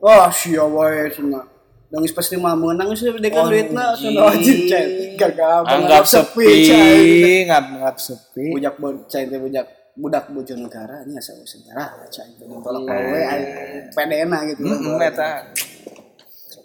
Wah, 0.00 0.32
sia 0.32 0.64
wae 0.64 1.12
cenah. 1.12 1.44
Nangis 1.92 2.16
pasti 2.16 2.40
mah 2.40 2.56
menang 2.56 2.96
sih 2.96 3.12
dekan 3.12 3.52
duitna 3.52 3.92
cenah 3.92 4.32
wajib 4.32 4.56
cai. 4.72 5.14
Gagal 5.20 5.68
Anggap 5.68 6.04
sepi, 6.08 6.48
cai. 6.64 7.44
anggap 7.44 7.96
sepi. 8.00 8.56
budak 8.56 8.74
bu- 8.80 9.04
cai 9.04 9.28
teh 9.28 9.36
budak 9.36 9.66
budak 9.96 10.24
bojo 10.28 10.54
negara 10.60 11.00
ini 11.04 11.16
asal 11.16 11.36
negara 11.40 11.92
cai 12.08 12.28
teh 12.36 12.44
tolak 12.48 12.82
wae 12.88 13.20
aya 13.20 13.48
PDN 13.92 14.32
gitu 14.52 14.64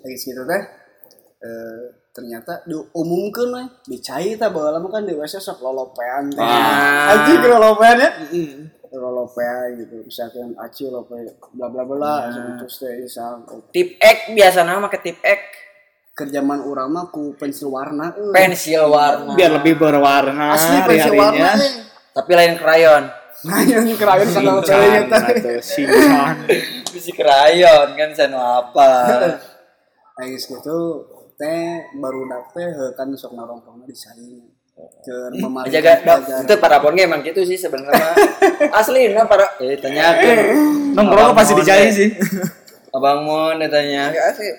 Hmm, 0.01 0.09
lagi 0.09 0.17
gitu 0.17 0.41
teh 0.43 0.63
eh 1.41 1.81
ternyata 2.11 2.65
diumumkeun 2.65 3.49
we 3.53 3.63
dicai 3.87 4.35
tah 4.35 4.49
baheula 4.49 4.77
mah 4.77 4.91
kan 4.91 5.05
di 5.05 5.13
WC 5.13 5.37
sok 5.37 5.61
lolopean 5.61 6.27
teh 6.27 6.41
Ah. 6.41 7.13
anjing 7.15 7.39
lolopean 7.39 7.97
ya 7.97 8.09
lolopean 8.91 9.79
gitu 9.79 10.03
misalkan 10.03 10.51
aci 10.57 10.83
lope 10.85 11.15
bla 11.53 11.71
bla 11.71 11.81
bla 11.81 12.27
asup 12.27 12.59
terus 12.59 12.75
teh 12.77 12.93
isang 12.99 13.47
Tip 13.71 13.95
X 13.95 14.17
biasa 14.29 14.67
nama 14.67 14.89
ke 14.89 14.99
tip 14.99 15.17
X. 15.21 15.39
kerjaman 16.11 16.67
urang 16.67 16.91
mah 16.91 17.07
ku 17.07 17.33
pensil 17.33 17.71
warna 17.71 18.11
euy. 18.13 18.35
Pensil 18.35 18.83
warna. 18.83 19.31
Biar 19.31 19.57
lebih 19.57 19.79
berwarna 19.79 20.53
asli 20.53 20.77
pensil 20.83 21.15
warna 21.15 21.55
hari-harinya. 21.55 21.55
eh. 21.55 21.73
Tapi 22.11 22.31
lain 22.35 22.53
krayon. 22.59 23.03
nah 23.41 23.57
Shinchan, 23.63 24.61
teh 24.61 25.01
teh 25.07 25.23
atau 25.39 25.55
Shinchan. 25.63 26.35
Bisi 26.93 27.11
krayon 27.15 27.95
kan 27.95 28.09
sanu 28.11 28.37
apa. 28.37 28.89
Ais 30.21 30.45
gitu 30.45 30.77
teh 31.35 31.89
baru 31.97 32.29
dapet 32.29 32.93
kan 32.93 33.09
sok 33.17 33.33
narongkrongna 33.33 33.89
di 33.89 33.97
saing 33.97 34.45
ke 35.01 35.15
memari 35.37 35.69
Jaga 35.73 36.01
itu 36.45 36.55
para 36.61 36.77
pon 36.81 36.97
emang 36.97 37.21
gitu 37.25 37.41
sih 37.45 37.57
sebenarnya. 37.57 38.13
Asli 38.79 39.13
nah 39.13 39.25
para 39.25 39.57
eh 39.61 39.77
tanyakeun. 39.77 40.93
Nongkrong 40.93 41.33
pasti 41.33 41.53
dicari 41.57 41.89
sih. 41.89 42.09
Abang 42.93 43.25
Mon 43.25 43.57
ditanya. 43.61 44.09
Asli. 44.09 44.49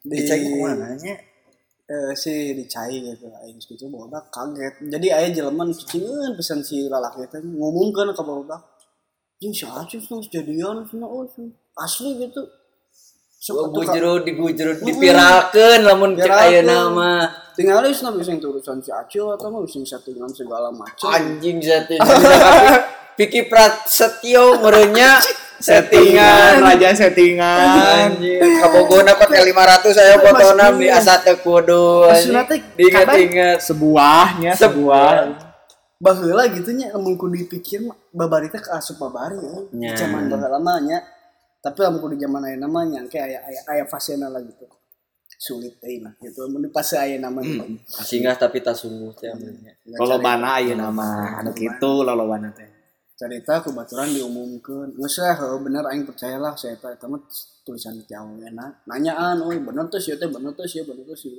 di 0.00 0.16
Dicek 0.16 0.40
ke 0.40 0.54
mana 0.56 0.96
nya? 0.96 1.12
eh, 1.90 2.12
si 2.14 2.54
dicai 2.54 3.02
gitu 3.02 3.26
aing 3.42 3.58
gitu 3.58 3.84
bodak 3.90 4.30
kaget 4.30 4.74
jadi 4.86 5.06
aya 5.18 5.28
jelema 5.34 5.66
nu 5.66 5.74
cicingeun 5.74 6.38
pisan 6.38 6.62
si 6.62 6.86
lalaki 6.86 7.26
teh 7.26 7.42
ngomongkeun 7.42 8.14
ka 8.14 8.22
bodak 8.22 8.62
jeung 9.42 9.50
si 9.50 9.66
tuh 10.06 10.22
jadian 10.30 10.86
cenah. 10.86 11.10
asli 11.82 12.10
gitu 12.22 12.46
Bujrut 13.40 14.28
digujrut 14.28 14.84
dipiralkeun 14.84 15.80
lamun 15.88 16.12
cek 16.12 16.28
ayeuna 16.28 16.92
mah. 16.92 17.24
tinggal 17.56 17.80
geus 17.88 18.04
na 18.04 18.12
bisa 18.12 18.36
urusan 18.36 18.84
si 18.84 18.92
Acil 18.92 19.32
atau 19.32 19.48
mah 19.48 19.64
bisa 19.64 19.80
settingan 19.80 20.28
segala 20.28 20.68
macam 20.68 21.08
Anjing 21.08 21.56
setting. 21.64 21.96
Piki 23.16 23.44
Prasetyo 23.50 24.60
merenya 24.60 25.16
settingan. 25.72 26.60
raja 26.60 26.92
settingan 26.92 28.12
Anjing, 28.12 28.60
kabogona 28.60 29.16
pakai 29.16 29.48
500 29.48 29.88
saya 29.88 30.20
fotona 30.20 30.76
di 30.76 30.92
asa 30.92 31.24
teu 31.24 31.40
kudu. 31.40 32.12
Diinget-inget. 32.76 33.64
sebuahnya 33.64 34.52
sebuah 34.52 35.48
baheula 35.96 36.44
gitu 36.52 36.76
nya 36.76 36.92
lamun 36.92 37.16
kudu 37.16 37.40
dipikir 37.40 37.88
mah 37.88 37.96
babari 38.12 38.52
teh 38.52 38.60
kaasup 38.60 39.00
babari 39.00 39.40
ya. 39.40 39.64
Di 39.72 39.88
zaman 39.96 40.28
baheula 40.28 40.60
mah 40.60 40.76
nya. 40.84 41.00
Tapi 41.60 41.78
lamun 41.84 42.00
kudu 42.00 42.16
zaman 42.16 42.40
ayeuna 42.48 42.66
mah 42.72 42.84
nya 42.88 43.04
kayak 43.04 43.28
aya 43.28 43.38
aya 43.44 43.60
aya 43.68 43.84
fasena 43.84 44.32
lah 44.32 44.40
gitu. 44.40 44.64
Sulit 45.36 45.76
teh 45.76 46.00
nah 46.00 46.16
gitu. 46.16 46.48
Mun 46.48 46.64
di 46.64 46.72
fase 46.72 46.96
ayeuna 46.96 47.28
mah 47.28 47.44
gitu. 47.44 47.76
Singgah 47.84 48.32
tapi 48.40 48.64
tak 48.64 48.80
sungguh 48.80 49.12
teh 49.12 49.28
amunnya. 49.28 49.76
lolobana 50.00 50.56
ayeuna 50.56 50.88
nama 50.88 51.36
anu 51.44 51.52
kitu 51.52 52.00
lolobana 52.00 52.48
teh 52.56 52.64
Cerita 53.12 53.60
kebetulan 53.60 54.08
diumumkan. 54.16 54.96
Nggak 54.96 55.10
sih, 55.12 55.20
bener 55.60 55.84
aing 55.92 56.08
percayalah 56.08 56.56
saya 56.56 56.80
teh 56.80 56.88
eta 56.96 57.04
mah 57.04 57.20
tulisan 57.60 58.00
ti 58.08 58.16
awena. 58.16 58.80
Nanyaan, 58.88 59.44
"Oh, 59.44 59.52
bener 59.52 59.92
tuh 59.92 60.00
sih 60.00 60.16
teh, 60.16 60.24
bener 60.24 60.56
tuh 60.56 60.64
sih, 60.64 60.80
bener 60.88 61.04
tuh 61.04 61.12
sih." 61.12 61.36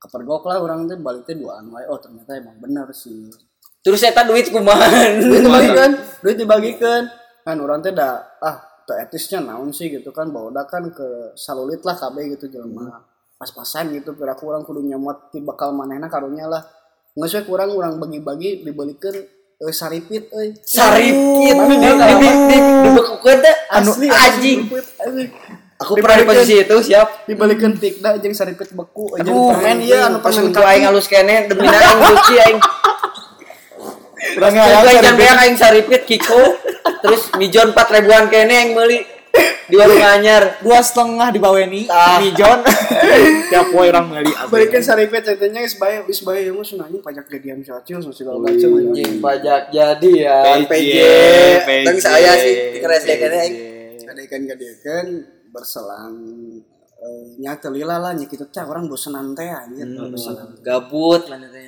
Kepergok 0.00 0.48
lah 0.48 0.64
orang 0.64 0.88
teh 0.88 0.96
balik 0.96 1.28
teh 1.28 1.36
duaan 1.36 1.68
wae. 1.68 1.84
Oh, 1.92 2.00
ternyata 2.00 2.40
emang 2.40 2.56
bener 2.56 2.88
sih. 2.96 3.28
Terus 3.84 4.00
saya 4.00 4.16
duit 4.24 4.48
kumahan. 4.48 5.20
duit 5.20 5.44
dibagikan 5.44 5.90
duit 6.24 6.36
dibagikan 6.40 7.02
kan 7.44 7.56
orang 7.60 7.84
teh 7.84 7.92
dah 7.92 8.24
ah 8.40 8.73
teu 8.84 8.96
etisnya 9.00 9.40
naon 9.40 9.72
sih 9.72 9.88
gitu 9.88 10.12
kan 10.12 10.28
bawa 10.28 10.52
kan 10.68 10.88
ke 10.92 11.32
salulit 11.34 11.80
lah 11.82 11.96
KB 11.96 12.36
gitu 12.36 12.52
jelema 12.52 13.00
pas-pasan 13.40 13.92
gitu 13.96 14.14
kira 14.14 14.38
kurang 14.38 14.62
kudu 14.62 14.80
nyamot 14.84 15.34
ti 15.34 15.42
bakal 15.42 15.74
manehna 15.74 16.06
karunya 16.06 16.46
lah 16.46 16.62
nggak 17.14 17.28
sih 17.30 17.42
kurang 17.46 17.70
orang 17.74 17.98
bagi-bagi 17.98 18.66
dibalikin 18.66 19.14
eh, 19.62 19.74
saripit 19.74 20.30
euy 20.34 20.50
Saripit. 20.66 21.14
Di 21.14 21.50
di 21.54 21.76
di 21.78 22.58
dibekukeun 22.58 23.38
teh 23.38 23.56
anu 23.70 23.90
anjing. 23.94 24.58
Aku 25.74 25.98
pernah 25.98 26.16
di 26.22 26.26
posisi 26.26 26.54
itu 26.62 26.76
siap. 26.82 27.26
dibalikin 27.26 27.78
tikda 27.78 28.18
jeung 28.18 28.34
saripit 28.34 28.70
beku 28.74 29.14
Aduh, 29.18 29.54
permen 29.54 29.82
iya 29.82 30.10
anu 30.10 30.18
pas 30.22 30.34
untuk 30.38 30.62
aing 30.62 30.86
halus 30.86 31.06
kene 31.06 31.46
demi 31.50 31.66
aing 31.66 31.98
buci 32.02 32.34
aing. 32.38 32.58
Kurangnya 34.34 34.62
Aing 34.64 34.76
ayam 34.84 35.02
sampean 35.02 35.36
aing 35.38 35.56
saripit 35.56 36.02
Kiko. 36.04 36.42
Terus 37.00 37.32
mijon 37.36 37.70
4 37.70 37.94
ribuan 37.94 38.26
kene 38.28 38.54
aing 38.54 38.72
meuli 38.74 39.00
di 39.64 39.74
warung 39.74 39.98
anyar. 39.98 40.60
dua 40.60 40.78
setengah 40.78 41.32
di 41.32 41.40
Baweni 41.40 41.88
Ah. 41.88 42.20
Mijon 42.20 42.60
tiap 43.50 43.72
poe 43.72 43.88
orang 43.88 44.06
beli 44.06 44.30
balikin 44.46 44.84
saripit 44.84 45.24
tetenya 45.24 45.64
geus 45.64 45.74
bae 45.74 46.04
geus 46.04 46.20
bae 46.20 46.52
mah 46.52 46.62
sunanya 46.62 47.00
pajak 47.00 47.24
jadian 47.32 47.58
cacil 47.64 47.98
segala 48.12 48.44
macam 48.44 48.70
Anjing 48.76 49.18
pajak 49.18 49.72
jadi 49.72 50.10
ya. 50.12 50.38
PJ. 50.68 50.94
Teng 51.64 51.98
saya 51.98 52.36
sih 52.36 52.54
dikeresekeun 52.78 53.32
aing. 53.32 53.54
kadaikan 54.04 54.40
kadaikan 54.46 55.06
berselang 55.50 56.14
eh, 57.00 57.24
nyata 57.40 57.72
lila 57.72 57.96
lah 57.98 58.12
gitu 58.14 58.44
teh 58.46 58.62
orang 58.62 58.86
bosenan 58.86 59.32
teh 59.34 59.48
anjir 59.48 59.88
bosenan 59.88 60.60
Gabut 60.60 61.24
mana 61.26 61.48
teh. 61.48 61.64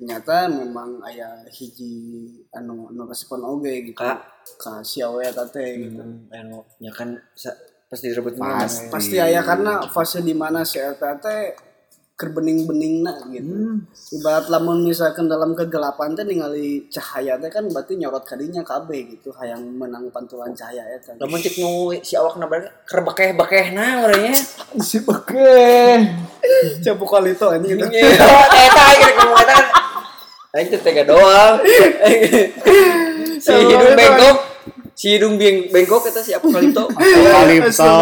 Ternyata 0.00 0.48
memang 0.48 0.96
aya 1.02 1.28
hiji 1.46 2.24
anu 2.50 2.88
anu 2.88 3.04
respon 3.04 3.36
oge 3.42 3.84
gitu 3.84 4.00
Kak. 4.00 4.16
ka 4.56 4.80
si 4.80 5.04
awe 5.04 5.20
eta 5.20 5.44
teh 5.44 5.76
gitu 5.78 6.00
Anu 6.30 6.64
ya 6.78 6.88
kan 6.88 7.12
sa- 7.34 7.52
pasti 7.84 8.08
direbut 8.08 8.32
Pasti. 8.34 8.88
pasti 8.88 9.16
aya 9.18 9.42
karena 9.42 9.84
fase 9.84 10.20
di 10.20 10.32
mana 10.32 10.64
si 10.64 10.80
eta 10.80 11.12
teh 11.14 11.52
keur 12.14 12.32
bening-beningna 12.32 13.28
gitu 13.28 13.80
ibarat 14.14 14.48
lamun 14.48 14.84
misalkan 14.84 15.24
dalam 15.24 15.52
kegelapan 15.52 16.12
teh 16.12 16.20
ningali 16.22 16.84
cahaya 16.86 17.36
teh 17.36 17.48
kan 17.48 17.64
berarti 17.64 17.96
nyorot 17.96 18.20
kadinya 18.22 18.60
kabeh 18.62 19.08
gitu 19.10 19.32
hayang 19.32 19.64
menang 19.70 20.08
pantulan 20.08 20.52
cahaya 20.52 20.84
eta 20.86 21.16
Lamun 21.16 21.36
cek 21.38 21.56
nu 21.56 21.72
si 21.98 22.14
awak 22.14 22.36
na 22.36 22.44
balik 22.44 22.68
kerbekeh-bekehna 22.84 23.84
urangnya. 24.02 24.36
si 24.78 24.96
oke 24.98 25.56
Capu 26.80 27.04
kali 27.04 27.30
itu 27.30 27.46
anjing 27.46 27.78
gitu. 27.78 27.86
Eta 27.88 28.28
aing 28.82 29.00
rek 29.02 29.14
ngomong 29.14 29.40
eta. 29.40 29.56
Aing 30.50 30.68
teh 30.68 30.80
tega 30.82 31.02
doang. 31.06 31.62
Si 33.40 33.48
hidung 33.56 33.96
bengkok, 33.96 34.36
si 34.92 35.06
hidung 35.16 35.34
beng- 35.40 35.72
bengkok 35.72 36.12
eta 36.12 36.20
si 36.20 36.36
Apokalipto. 36.36 36.92
Kalipto 37.34 37.96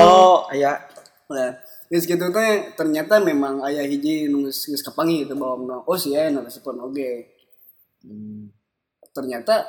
Aya 0.50 0.82
Nah, 1.30 1.54
geus 1.86 2.08
gitu 2.08 2.26
teh 2.32 2.72
ternyata 2.74 3.20
memang 3.22 3.60
aya 3.62 3.84
hiji 3.86 4.26
nu 4.32 4.48
geus 4.50 4.82
kapangi 4.82 5.22
gitu 5.28 5.38
bahwa 5.38 5.84
oh 5.86 5.94
sih 5.94 6.16
ya 6.16 6.26
nu 6.32 6.42
respon 6.42 6.80
oge. 6.82 7.30
Ternyata 9.14 9.68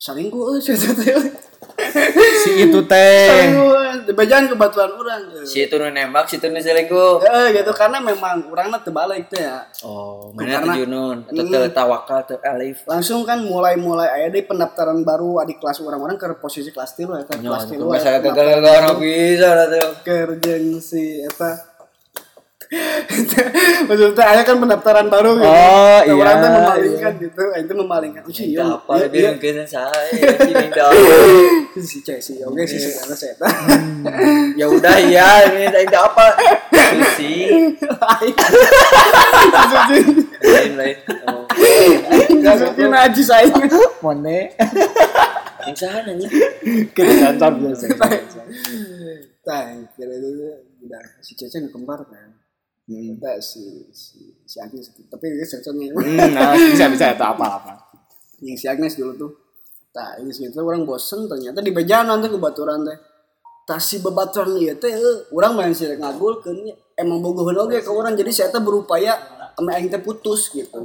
salingkuh 0.00 0.56
euy 0.56 0.60
cerita 0.64 0.96
teh. 0.96 1.12
euy. 1.12 1.28
Si 2.42 2.50
itu 2.68 2.80
teh 2.88 3.52
dibajaan 4.02 4.50
kebatuan 4.50 4.90
urang. 4.98 5.22
si 5.46 5.62
itu 5.62 5.74
nu 5.78 5.88
nembak, 5.90 6.26
si 6.26 6.36
itu 6.40 6.50
nu 6.50 6.58
selingkuh. 6.58 7.22
Eh 7.22 7.46
gitu 7.54 7.70
karena 7.72 8.02
memang 8.02 8.50
urangna 8.50 8.82
teu 8.82 8.90
balik 8.90 9.30
teh 9.30 9.42
ya. 9.42 9.62
Oh, 9.86 10.34
mana 10.34 10.62
tuh 10.62 10.82
Junun 10.82 11.22
atau 11.28 11.44
teu 11.46 11.70
tawakal 11.70 12.20
teu 12.26 12.38
alif. 12.42 12.82
Langsung 12.88 13.22
kan 13.22 13.38
mulai-mulai 13.42 14.10
aya 14.10 14.26
deh 14.32 14.42
pendaftaran 14.42 15.00
baru 15.06 15.42
adik 15.44 15.62
kelas 15.62 15.78
orang-orang 15.84 16.18
ke 16.18 16.26
posisi 16.38 16.74
kelas 16.74 16.98
3 16.98 17.22
eta 17.22 17.34
Nya 17.38 17.48
kelas 17.54 17.64
3. 17.70 17.76
itu 17.78 17.84
masalah 17.86 18.20
gagal-gagal 18.20 18.74
anu 18.82 18.94
bisa 18.98 19.48
lah 19.54 19.66
tuh. 19.70 19.90
kerjeng 20.02 20.82
si 20.82 21.22
eta 21.22 21.71
maksudnya 23.88 24.24
ayah 24.32 24.44
kan 24.48 24.56
pendaftaran 24.56 25.06
baru 25.12 25.36
gitu. 25.36 25.44
Oh, 25.44 26.00
Nah, 26.02 26.08
orang 26.08 26.36
iya, 26.36 26.42
tuh 26.42 26.50
memalingkan 26.56 27.12
gitu. 27.20 27.42
Itu 27.52 27.72
memalingkan. 27.76 28.22
Oh, 28.24 28.32
si 28.32 28.44
Iya, 28.48 28.64
iya 28.64 28.64
apa 28.72 28.92
iya, 28.96 29.06
dia 29.12 29.20
iya. 29.20 29.28
mungkin? 29.36 29.54
Saya 29.72 30.68
dong. 30.72 30.92
si 31.84 31.98
cek 32.04 32.18
si 32.20 32.40
oke 32.44 32.62
si 32.68 32.76
sekarang 32.80 33.16
saya 33.16 33.32
eta 33.32 33.48
Ya 34.56 34.66
udah 34.68 34.96
ya, 35.04 35.28
ini 35.52 35.68
tidak 35.68 36.12
apa. 36.12 36.26
Susi. 36.72 37.34
Lain 40.44 40.72
lain. 40.76 40.96
Masukin 42.40 42.92
aja 42.92 43.22
saya 43.24 43.48
mone. 44.00 44.52
Yang 45.68 45.76
sana 45.76 46.12
nih. 46.12 46.28
kita 46.96 47.12
cancap 47.20 47.52
biasa. 47.56 47.86
Nah 49.42 49.64
kira 49.96 50.14
itu 50.16 50.30
udah 50.82 51.04
si 51.24 51.32
cece 51.38 51.62
kembar 51.70 52.04
kan 52.08 52.41
kita 52.92 53.40
si 53.40 53.88
si 53.94 54.32
si 54.44 54.56
Agnes 54.60 54.92
tapi 55.08 55.32
cecenya 55.44 55.92
hmm, 55.94 56.36
nah, 56.36 56.52
bisa 56.56 56.86
bisa 56.92 57.16
itu 57.16 57.24
apa 57.24 57.46
apa. 57.60 57.72
Yang 58.42 58.56
si 58.62 58.66
Agnes 58.68 58.94
dulu 58.98 59.12
tuh. 59.16 59.32
Nah 59.92 60.16
ini 60.20 60.32
sih 60.32 60.48
orang 60.56 60.84
bosen 60.84 61.28
ternyata 61.28 61.60
di 61.60 61.72
bejanan 61.72 62.20
tuh 62.20 62.36
kebaturan 62.36 62.84
teh. 62.84 62.98
Tas 63.62 63.82
si 63.82 64.02
bebaturan 64.02 64.58
ieu 64.58 64.74
teh 64.76 64.92
eh, 64.92 65.18
urang 65.32 65.56
main 65.56 65.72
sih 65.72 65.88
ngagulkeun 65.88 66.66
nya. 66.66 66.74
emang 66.92 67.24
bogoheun 67.24 67.56
oge 67.56 67.80
ke 67.80 67.88
urang 67.88 68.12
jadi 68.12 68.30
saya 68.30 68.48
teh 68.52 68.60
berupaya 68.60 69.16
ame 69.58 69.70
aing 69.76 69.88
teh 69.92 70.00
putus 70.00 70.52
gitu. 70.52 70.78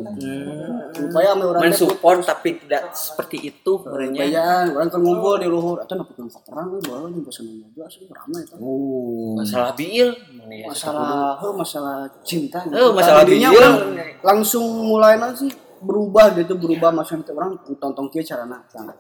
Berupaya 0.96 1.36
ame 1.36 1.44
urang 1.48 1.62
teh 1.64 1.72
putus. 1.72 1.88
Mensupport 1.88 2.20
tapi 2.26 2.60
tidak 2.60 2.92
seperti 2.96 3.54
itu 3.54 3.72
orangnya. 3.84 4.28
Bayan, 4.28 4.66
orang 4.76 4.90
kan 4.90 5.00
ngumpul 5.02 5.36
di 5.40 5.48
luhur. 5.48 5.78
Atau 5.84 6.00
dapat 6.00 6.16
yang 6.18 6.30
perang 6.32 6.68
we 6.74 6.80
bae 6.84 7.08
di 7.12 7.22
bosan 7.24 7.46
juga 7.48 7.86
sih 7.88 8.08
ramai 8.10 8.42
itu 8.44 8.56
oh. 8.60 9.38
Masalah. 9.40 9.72
Mana 9.74 10.56
ya? 10.56 10.68
masalah 10.68 11.38
heuh 11.44 11.54
masalah 11.54 11.98
cinta 12.24 12.60
gitu. 12.66 12.76
Heuh, 12.76 12.92
masalah 12.96 13.22
orang 13.28 13.76
langsung 14.24 14.66
mulai 14.88 15.20
sih 15.36 15.52
berubah 15.82 16.34
gitu 16.34 16.58
berubah 16.58 16.90
maksudnya 16.90 17.30
teh 17.30 17.36
orang 17.36 17.62
tonton 17.78 18.10
kieu 18.10 18.26
carana 18.26 18.62
nah, 18.74 18.96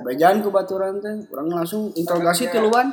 Bejaan 0.00 0.40
ke 0.42 0.48
baturan 0.52 1.00
teh 1.00 1.28
orang 1.32 1.64
langsung 1.64 1.92
interogasi 1.96 2.48
tiluan 2.52 2.92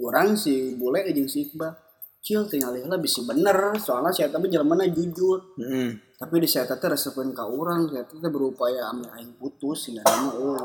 orang 0.00 0.32
si 0.36 0.76
bule 0.80 1.04
jeung 1.12 1.28
si 1.28 1.48
Iqbal 1.48 1.89
Cil 2.20 2.44
tinggal 2.52 2.76
lah 2.76 3.00
bisa 3.00 3.24
bener. 3.24 3.80
Soalnya 3.80 4.12
saya 4.12 4.28
tapi 4.28 4.52
jalannya 4.52 4.92
jujur. 4.92 5.56
Hmm. 5.56 6.10
tapi 6.20 6.36
di 6.36 6.44
saya 6.44 6.68
teh 6.68 6.84
resepin 6.84 7.32
ka 7.32 7.48
urang 7.48 7.88
saya 7.88 8.04
teh 8.04 8.20
berupaya 8.28 8.92
ame 8.92 9.08
aing 9.16 9.40
putus 9.40 9.88
sih 9.88 9.96
nama 9.96 10.28
euy 10.36 10.60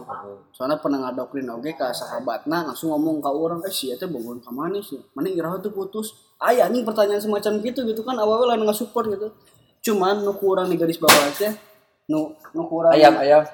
soalnya 0.52 0.84
pernah 0.84 1.08
ngadoktrin 1.08 1.48
oge 1.48 1.80
ka 1.80 1.96
sahabatna 1.96 2.68
langsung 2.68 2.92
ngomong 2.92 3.24
ka 3.24 3.32
urang 3.32 3.64
eh 3.64 3.72
sia 3.72 3.96
teh 3.96 4.04
bogohan 4.04 4.44
ka 4.44 4.52
mana 4.52 4.84
sih? 4.84 5.00
Mana 5.16 5.32
iraha 5.32 5.56
tuh 5.64 5.72
putus. 5.72 6.12
Aya 6.44 6.68
anjing 6.68 6.84
pertanyaan 6.84 7.24
semacam 7.24 7.64
gitu 7.64 7.88
gitu 7.88 8.04
kan 8.04 8.20
awal 8.20 8.44
lah 8.52 8.76
support 8.76 9.08
gitu. 9.08 9.32
Cuman 9.80 10.28
nu 10.28 10.36
kurang 10.36 10.68
di 10.68 10.76
garis 10.76 11.00
bawah 11.00 11.32
teh 11.32 11.56
nu 12.12 12.36
nu 12.52 12.62
kurang 12.68 12.92
Ayam 12.92 13.16
ayam. 13.16 13.48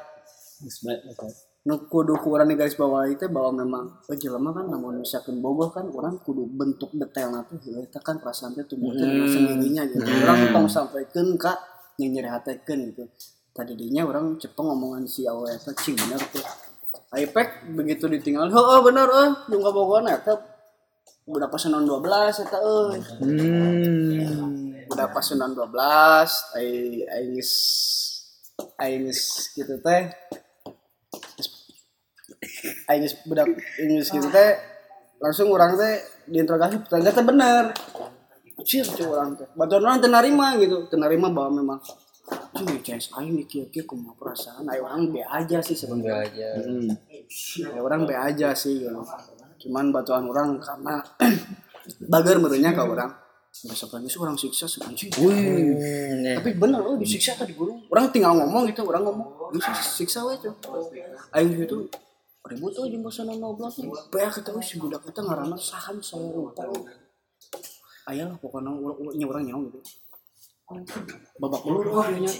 Kudu 1.61 2.17
kurang 2.25 2.49
di 2.49 2.57
garis 2.57 2.73
bawah 2.73 3.05
itu 3.05 3.29
bahwa 3.29 3.61
memang 3.61 3.83
eh 4.09 4.17
jelema 4.17 4.49
kan 4.49 4.65
namun 4.65 5.05
misalkan 5.05 5.37
bogoh 5.45 5.69
kan 5.69 5.85
orang 5.93 6.17
kudu 6.25 6.49
bentuk 6.49 6.89
detailnya 6.97 7.45
tuh 7.45 7.61
ya 7.61 7.85
itu 7.85 7.99
kan 8.01 8.17
perasaan 8.17 8.57
teh 8.57 8.65
tumbuh 8.65 8.89
dengan 8.89 9.29
sendirinya 9.29 9.85
gitu. 9.85 10.01
Orang 10.01 10.49
tong 10.49 10.65
sampaikan 10.65 11.37
kak 11.37 11.57
yang 12.01 12.17
nyerihatekeun 12.17 12.79
gitu. 12.89 13.05
Tadi 13.53 13.77
dinya 13.77 14.09
orang 14.09 14.41
cepeng 14.41 14.73
ngomongan 14.73 15.05
si 15.05 15.29
awal 15.29 15.53
eta 15.53 15.69
cing 15.77 15.93
bener 15.93 16.21
tuh. 16.33 16.41
iPad 17.11 17.75
begitu 17.75 18.07
ditinggal 18.07 18.47
oh, 18.55 18.79
oh 18.79 18.79
bener 18.87 19.03
oh 19.03 19.29
jeung 19.51 19.59
kabogohan 19.59 20.07
eta 20.07 20.31
udah 21.27 21.51
pas 21.51 21.63
non 21.67 21.83
12 21.83 22.47
eta 22.47 22.57
euy 22.63 22.99
Hmm. 23.19 24.87
udah 24.87 25.07
pas 25.11 25.27
non 25.35 25.51
12 25.51 26.55
ai 26.55 27.03
ai 27.11 27.27
ai 28.79 28.93
gitu 29.51 29.75
teh 29.83 30.01
geus 32.99 33.15
budak 33.23 33.47
geus 33.79 34.09
gitu 34.11 34.27
teh 34.27 34.51
langsung 35.21 35.47
orang 35.53 35.77
teh 35.79 36.01
diinterogasi 36.27 36.83
ternyata 36.89 37.21
bener 37.23 37.71
Cir, 38.61 38.85
cuy 38.85 39.07
orang 39.09 39.33
teh. 39.37 39.47
Bantuan 39.57 39.81
orang 39.85 39.97
teu 40.01 40.09
narima 40.09 40.53
gitu, 40.61 40.85
teu 40.85 40.97
narima 41.01 41.33
bahwa 41.33 41.61
memang 41.61 41.79
cuy 42.53 42.77
CS 42.79 43.11
aing 43.17 43.35
di 43.41 43.45
kieu 43.49 43.65
kieu 43.73 43.85
kumaha 43.85 44.13
perasaan. 44.17 44.69
Ayo 44.69 44.85
orang 44.85 45.09
be 45.09 45.21
aja 45.25 45.57
sih 45.65 45.73
sebenarnya. 45.73 46.29
aja 46.29 46.47
Hmm. 46.61 46.89
Ya 47.57 47.81
orang 47.81 48.05
be 48.05 48.13
aja 48.13 48.53
sih 48.53 48.85
gitu. 48.85 49.01
Cuman 49.65 49.89
bantuan 49.89 50.25
orang 50.29 50.61
karena 50.61 51.01
bager 52.11 52.37
merenya 52.37 52.73
ke 52.73 52.81
orang. 52.81 53.11
Besok 53.51 53.99
lagi 53.99 54.07
orang 54.15 54.37
siksa 54.39 54.63
ya. 54.63 56.33
Tapi 56.39 56.49
bener 56.55 56.79
loh 56.79 56.95
disiksa 56.95 57.35
tadi 57.35 57.51
guru. 57.51 57.75
Orang 57.91 58.13
tinggal 58.13 58.37
ngomong 58.37 58.63
gitu, 58.69 58.87
orang 58.87 59.03
ngomong. 59.03 59.57
Siksa 59.81 60.23
we 60.23 60.37
cuy. 60.39 60.53
Aing 61.35 61.57
gitu 61.57 61.89
ribut 62.41 62.71
tuh 62.73 62.89
jeung 62.89 63.05
basa 63.05 63.21
16 63.21 63.37
nih. 63.37 63.87
Banyak 64.09 64.31
kita 64.41 64.49
si 64.65 64.75
budak 64.81 65.01
kita 65.05 65.21
ngaranna 65.21 65.57
sahan 65.57 66.01
saya 66.01 66.25
lupa. 66.33 66.65
Ayalah 68.09 68.37
pokoknya 68.41 68.73
nya 69.13 69.25
orang 69.29 69.43
nyawa 69.45 69.61
gitu. 69.69 69.79
Babak 71.37 71.61
belur 71.61 71.87
nya. 72.17 72.31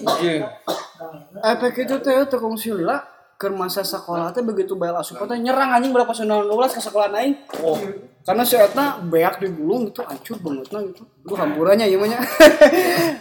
Efek 1.42 1.86
itu 1.86 1.96
teh 2.02 2.26
teu 2.26 2.38
kongsi 2.42 2.74
lila 2.74 3.02
ke 3.38 3.50
masa 3.50 3.82
sekolah 3.86 4.34
teh 4.34 4.42
begitu 4.42 4.74
bayar 4.78 5.02
asup 5.02 5.22
teh 5.22 5.38
nyerang 5.38 5.74
anjing 5.74 5.94
berapa 5.94 6.10
sana 6.14 6.42
12 6.46 6.78
ke 6.78 6.82
sekolah 6.82 7.10
naik. 7.14 7.46
Oh. 7.62 7.78
Karena 8.22 8.46
si 8.46 8.54
eta 8.54 9.02
beak 9.02 9.42
digulung 9.42 9.90
itu 9.90 10.02
hancur 10.06 10.38
bangetna 10.38 10.80
gitu. 10.94 11.04
Lu 11.26 11.34
hampurannya 11.34 11.90
ieu 11.90 11.98
mah 11.98 12.06
nya. 12.06 12.20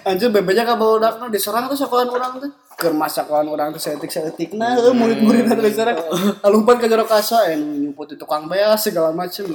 hancur 0.05 0.29
bebenya 0.37 0.69
ka 0.69 0.77
baudakna 0.77 1.33
diserang 1.33 1.73
tuh 1.73 1.79
sekolah 1.79 2.05
orang 2.05 2.37
teh. 2.37 2.51
Ke 2.77 2.93
masa 2.93 3.25
sekolah 3.25 3.49
orang 3.49 3.73
teh 3.73 3.81
seetik 3.81 4.13
seetikna 4.13 4.77
heuh 4.77 4.93
murid-murid 4.93 5.49
teh 5.49 5.57
diserang. 5.57 5.97
Alumpan 6.45 6.77
ka 6.77 6.87
jero 6.87 7.09
kasa 7.09 7.49
eh 7.49 7.57
nu 7.57 7.81
nyumput 7.81 8.13
di 8.13 8.17
tukang 8.21 8.45
beas 8.45 8.85
segala 8.85 9.09
macem. 9.17 9.49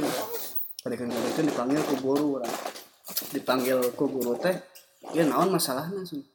Tadi 0.81 0.95
kan 0.97 1.09
itu 1.13 1.41
dipanggil 1.45 1.81
ku 1.85 1.95
guru 2.01 2.41
orang. 2.41 2.53
Dipanggil 3.29 3.77
ku 3.93 4.09
guru 4.09 4.33
teh. 4.41 4.57
Ya 5.13 5.29
naon 5.29 5.53
masalahnya 5.53 6.01
sih? 6.01 6.25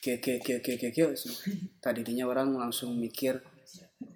Oke 0.00 0.16
oke 0.16 0.40
oke 0.40 0.52
oke 0.64 0.86
oke 0.96 1.02
tadinya 1.84 2.24
orang 2.24 2.56
langsung 2.56 2.96
mikir 2.96 3.36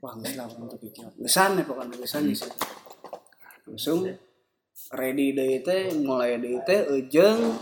wah 0.01 0.17
nggak 0.17 0.33
lah 0.33 0.49
untuk 0.57 0.81
pikir 0.81 1.05
ngesan 1.21 1.61
ya 1.61 1.65
pokoknya 1.69 2.01
ngesan 2.01 2.25
sih 2.33 2.49
langsung 3.65 4.05
ready 4.93 5.33
deh 5.33 5.65
teh 5.65 5.97
mulai 6.05 6.37
deh 6.37 6.61
teh 6.69 6.85
ujung 6.93 7.57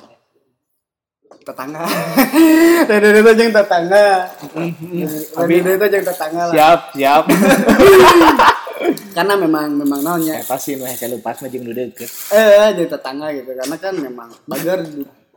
tetangga. 1.47 1.89
Ready 2.91 3.09
deh 3.09 3.23
teh 3.25 3.35
jeung 3.41 3.53
tetangga. 3.55 4.07
Ready 5.39 5.59
deh 5.65 5.75
teh 5.81 5.89
jeung 5.89 6.05
tetangga 6.05 6.43
lah. 6.51 6.55
Siap, 6.55 6.81
siap. 6.99 7.25
karena 9.17 9.39
memang 9.39 9.79
memang 9.79 10.03
naonnya 10.03 10.43
Eta 10.43 10.59
sih 10.59 10.75
nu 10.75 10.83
hese 10.83 11.07
lepas 11.07 11.39
mah 11.39 11.49
jeung 11.49 11.63
nu 11.63 11.73
deukeut. 11.73 12.11
eh 12.35 12.75
jadi 12.75 12.91
tetangga 12.91 13.31
gitu. 13.33 13.55
Karena 13.55 13.77
kan 13.79 13.95
memang 13.95 14.29
bagar 14.45 14.83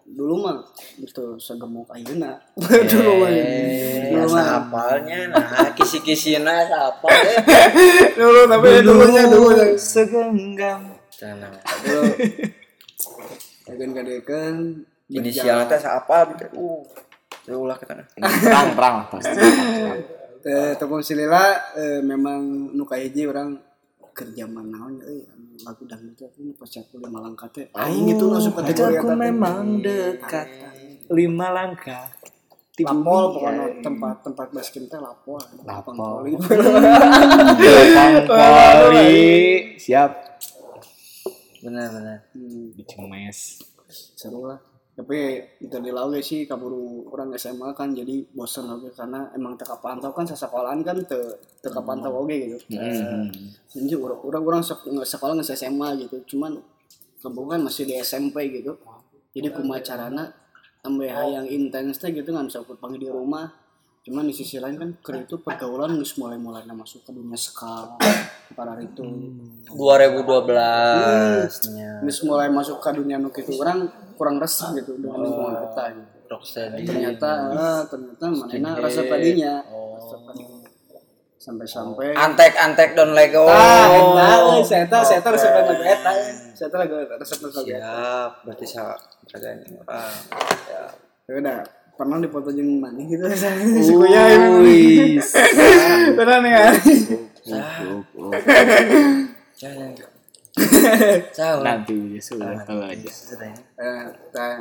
dulu 0.06 0.46
mah 0.46 0.62
itu 1.02 1.34
segemuk 1.42 1.90
ayeuna 1.90 2.38
dulu 2.62 3.12
mah 3.26 3.30
Eh, 3.34 4.14
dulu 4.14 4.38
mah 4.38 4.46
hafalnya 4.62 5.34
nah 5.34 5.74
kisi-kisina 5.74 6.70
deh 6.70 6.94
dulu 8.22 8.46
tapi 8.46 8.86
dulunya 8.86 9.26
dulunya 9.26 9.74
segenggam. 9.74 10.94
Cenah. 11.10 11.50
dulu 11.86 12.04
Agen 13.66 13.92
kadekan 13.98 14.56
inisialnya 15.10 15.66
teh 15.74 15.82
apa 15.90 16.18
gitu 16.38 16.46
uh 16.54 16.82
ulah 17.50 17.78
kita 17.78 17.94
nah. 17.98 18.06
Perang, 18.26 18.68
perang 18.78 18.96
pasti. 19.10 19.38
eh 20.46 20.74
tepung 20.78 21.02
silila 21.02 21.74
eh, 21.74 22.02
memang 22.06 22.70
nu 22.74 22.86
ka 22.86 22.98
hiji 22.98 23.26
orang 23.26 23.58
kerja 24.16 24.48
euy 25.04 25.28
anu 25.28 25.60
lagu 25.62 25.84
dangdut 25.84 26.32
itu 26.32 26.56
pas 26.56 26.72
aku 26.72 26.96
lima 26.98 27.20
langkah 27.20 27.52
teh. 27.52 27.68
Aing 27.76 28.08
itu 28.10 28.26
langsung 28.32 28.56
kategori 28.56 28.96
Aku 28.98 29.12
memang 29.12 29.84
dekat. 29.84 30.48
lima 31.12 31.52
langkah. 31.52 32.08
lapol 32.76 33.32
pokoknya 33.32 33.80
tempat 33.80 34.20
tempat 34.20 34.48
baskin 34.52 34.84
teh 34.88 35.00
lapol 35.00 35.40
Lapol. 35.64 36.28
poli. 38.28 39.12
Siap. 39.80 40.12
benar 41.64 41.88
benar. 41.90 42.18
Hmm, 42.32 42.72
Dicemes. 42.76 43.64
seru 44.16 44.46
lah 44.46 44.60
tapi 44.96 45.44
itu 45.60 45.76
di 45.84 45.92
laut 45.92 46.16
sih 46.24 46.48
kaburu 46.48 47.12
orang 47.12 47.36
SMA 47.36 47.76
kan 47.76 47.92
jadi 47.92 48.24
bosan 48.32 48.72
lagi 48.72 48.88
karena 48.96 49.28
emang 49.36 49.60
teka 49.60 49.76
pantau 49.84 50.16
kan 50.16 50.24
sesekolahan 50.24 50.80
kan 50.88 51.04
te 51.04 51.20
teka 51.60 51.84
pantau 51.84 52.24
oke 52.24 52.32
gitu. 52.32 52.56
Hmm. 52.72 53.28
Jadi 53.76 53.92
orang 54.00 54.24
orang 54.24 54.44
orang 54.48 54.64
sekolah 55.04 55.36
nggak 55.36 55.52
SMA 55.52 56.00
gitu. 56.08 56.16
Cuman 56.32 56.56
kebetulan 57.20 57.60
masih 57.60 57.84
di 57.84 58.00
SMP 58.00 58.48
gitu. 58.56 58.80
Jadi 59.36 59.52
kumaha 59.52 59.84
carana 59.84 60.32
MBH 60.88 61.18
yang 61.28 61.46
intens 61.52 62.00
teh 62.00 62.16
gitu 62.16 62.32
nggak 62.32 62.48
bisa 62.48 62.64
ikut 62.64 62.80
panggil 62.80 63.04
di 63.04 63.10
rumah 63.12 63.52
cuman 64.06 64.30
di 64.30 64.38
sisi 64.38 64.62
lain 64.62 64.78
kan 64.78 64.90
kerja 65.02 65.26
itu 65.26 65.42
pergaulan 65.42 65.98
harus 65.98 66.14
mulai 66.22 66.38
mulai 66.38 66.62
masuk 66.70 67.02
ke 67.02 67.10
dunia 67.10 67.34
skala 67.34 67.98
pada 68.54 68.78
itu. 68.78 69.02
2012 69.74 71.74
nya 71.74 72.06
harus 72.06 72.20
mulai 72.22 72.54
masuk 72.54 72.78
ke 72.78 72.90
dunia 72.94 73.18
nuk 73.18 73.34
itu 73.34 73.58
orang 73.58 73.90
kurang 74.14 74.38
resah 74.38 74.78
gitu 74.78 74.94
dengan 75.02 75.26
lingkungan 75.26 75.58
kita 75.58 75.84
gitu. 75.98 76.10
Rocksteady 76.26 76.86
ternyata 76.86 77.30
ah, 77.54 77.82
ternyata 77.90 78.30
mana 78.30 78.70
rasa 78.78 79.02
tadinya 79.10 79.66
tadinya. 79.66 80.58
sampai-sampai. 81.42 82.18
Antek-antek 82.18 82.98
don 82.98 83.14
lego 83.14 83.46
ah 83.50 83.90
eta 83.90 84.26
euy 84.54 84.62
saya 84.66 84.86
tahu 84.86 85.02
saya 85.02 85.22
tahu 85.22 85.34
resep 85.34 85.50
lagu 85.50 85.74
eta 85.82 86.12
saya 86.54 86.70
tahu 86.70 86.80
lagu 86.82 86.96
resep 87.10 87.40
lagu 87.42 87.58
siap 87.62 88.32
berarti 88.46 88.66
sa 88.70 88.94
kagak 89.30 89.66
orang 89.82 90.14
ya 90.70 90.84
ya 91.26 91.34
udah 91.38 91.85
pernah 91.96 92.20
dipoto 92.20 92.52
jeung 92.52 92.84
mana 92.84 93.00
gitu 93.08 93.24
si 93.80 93.94
kuya 93.96 94.24
ini 94.36 95.20
pernah 96.16 96.38
nih 96.44 96.52
kan 96.52 96.74
lah. 101.36 101.76
Nanti 101.76 102.16
sudah 102.24 102.64
tahu 102.64 102.80
aja. 102.80 103.12
Ya. 103.12 103.52
eh 103.76 104.04
teh 104.32 104.56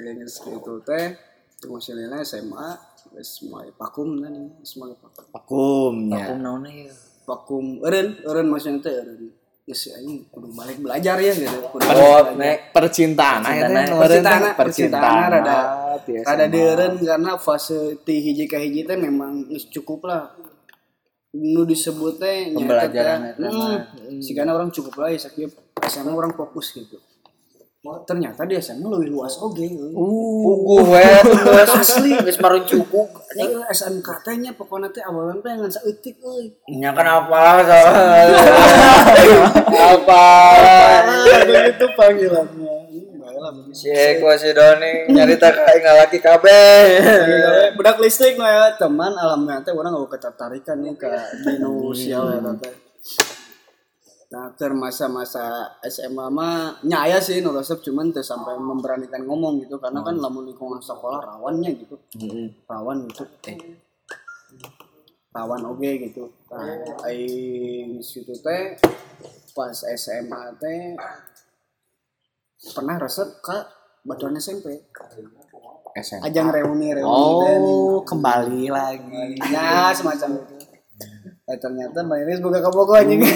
ini 0.00 0.24
gitu 0.24 0.72
teh 0.80 1.12
tunggu 1.60 1.78
silina 1.80 2.24
SMA 2.24 2.68
wis 3.12 3.44
mulai 3.48 3.70
pakum 3.76 4.16
kan 4.20 4.32
wis 4.60 4.72
mulai 4.80 4.96
pakum 4.96 5.24
Vakumnya. 5.32 6.24
Aku 6.24 6.34
naonnya 6.40 6.88
ya. 6.88 6.94
vakum 7.26 7.82
eureun 7.82 8.22
eureun 8.22 8.48
maksudnya 8.48 8.80
teh 8.86 8.94
eureun 9.66 9.74
geus 9.82 9.90
anjing 9.90 10.22
kudu 10.30 10.46
balik 10.52 10.78
belajar 10.78 11.18
ya 11.18 11.32
gitu 11.32 11.58
kudu 11.68 11.82
Oh, 11.84 12.22
nek 12.34 12.70
Percintaan. 12.70 13.42
Percintaan. 13.42 13.98
percintaan 13.98 14.42
percintaan 14.54 15.26
rada 15.28 15.58
Biasa 15.98 16.22
rada 16.24 16.38
mah. 16.40 16.48
deureun 16.48 16.94
karena 17.00 17.32
fase 17.36 17.78
ti 18.00 18.14
hiji 18.20 18.46
ka 18.46 18.56
hiji 18.56 18.82
teh 18.82 18.94
memang 18.94 19.42
cukup 19.68 20.06
lah 20.06 20.30
nu 21.34 21.62
disebut 21.62 22.16
teh 22.16 22.48
nyata 22.48 22.62
Pembelajaran 22.62 23.18
teh, 23.20 23.30
eta 23.34 23.48
mah. 23.50 23.80
hmm, 23.92 24.20
sigana 24.22 24.54
orang 24.54 24.70
cukup 24.70 24.94
lah 24.96 25.10
ya 25.10 25.18
sakieu 25.18 25.50
SMA 25.82 26.10
orang 26.10 26.30
fokus 26.32 26.70
gitu 26.72 26.96
ternyata 28.06 28.42
di 28.46 28.58
SMA 28.58 28.86
lebih 28.86 29.14
luas 29.14 29.38
oge 29.38 29.66
euy. 29.66 29.92
Puguh 29.94 30.82
we 30.92 31.08
terus 31.24 31.72
asli 31.82 32.16
geus 32.20 32.38
marun 32.42 32.64
cukup. 32.66 33.06
Ini 33.34 33.66
SMK 33.70 34.08
teh 34.26 34.34
nya 34.38 34.50
pokoknya 34.54 34.88
teh 34.90 35.02
awalan 35.02 35.38
teh 35.42 35.52
ngan 35.54 35.70
saeutik 35.70 36.18
euy. 36.22 36.50
Nya 36.72 36.90
kan 36.92 37.06
apa 37.06 37.62
Apa? 39.76 40.24
Begitu 41.46 41.86
panggilannya. 41.94 42.76
Si 43.70 43.92
Eko 43.92 44.32
si 44.34 44.50
Doni 44.50 45.12
nyarita 45.12 45.52
kae 45.52 45.78
ngalaki 45.84 46.18
kabeh. 46.18 46.82
budak 47.76 48.00
listrik 48.00 48.40
mah 48.40 48.48
ya 48.48 48.64
teman 48.80 49.12
alhamdulillah 49.12 49.62
teh 49.62 49.72
orang 49.76 49.92
gak 49.92 50.18
ketertarikan 50.18 50.80
nih 50.80 50.94
ke 50.96 51.10
dino 51.44 51.92
sial 51.92 52.32
ya 52.32 52.40
teh 52.56 52.74
nah 54.36 54.52
ter 54.52 54.68
masa-masa 54.76 55.64
SMA 55.88 56.28
mah 56.28 56.76
nyaya 56.84 57.16
sih 57.16 57.40
nu 57.40 57.56
resep 57.56 57.80
cuman 57.80 58.12
teu 58.12 58.20
sampai 58.20 58.60
memberanikan 58.60 59.24
ngomong 59.24 59.64
gitu 59.64 59.80
karena 59.80 60.04
kan 60.04 60.12
lamun 60.20 60.44
lingkungan 60.44 60.76
sekolah 60.76 61.24
rawannya 61.24 61.72
gitu. 61.72 61.96
Rawan 62.68 63.08
gitu. 63.08 63.24
Rawan 65.32 65.62
oge 65.72 66.12
gitu. 66.12 66.28
Nah 66.52 66.68
aing 67.08 68.04
situ 68.04 68.36
teh 68.44 68.76
pas 69.56 69.72
SMA 69.72 70.42
teh 70.60 71.00
pernah 72.76 73.00
resep 73.00 73.40
ke 73.40 73.56
batuan 74.04 74.36
SMP 74.36 74.84
SMA. 75.96 76.28
ajang 76.28 76.52
reuni 76.52 76.92
reuni. 76.92 77.08
Oh, 77.08 78.04
kembali 78.04 78.68
lagi. 78.68 79.40
ya 79.48 79.96
semacam 79.96 80.44
itu 80.44 80.55
eh 81.46 81.54
ternyata 81.56 82.02
Mbak 82.02 82.18
Iris 82.20 82.42
buka 82.42 82.58
keboko 82.58 82.92
anjing 82.92 83.22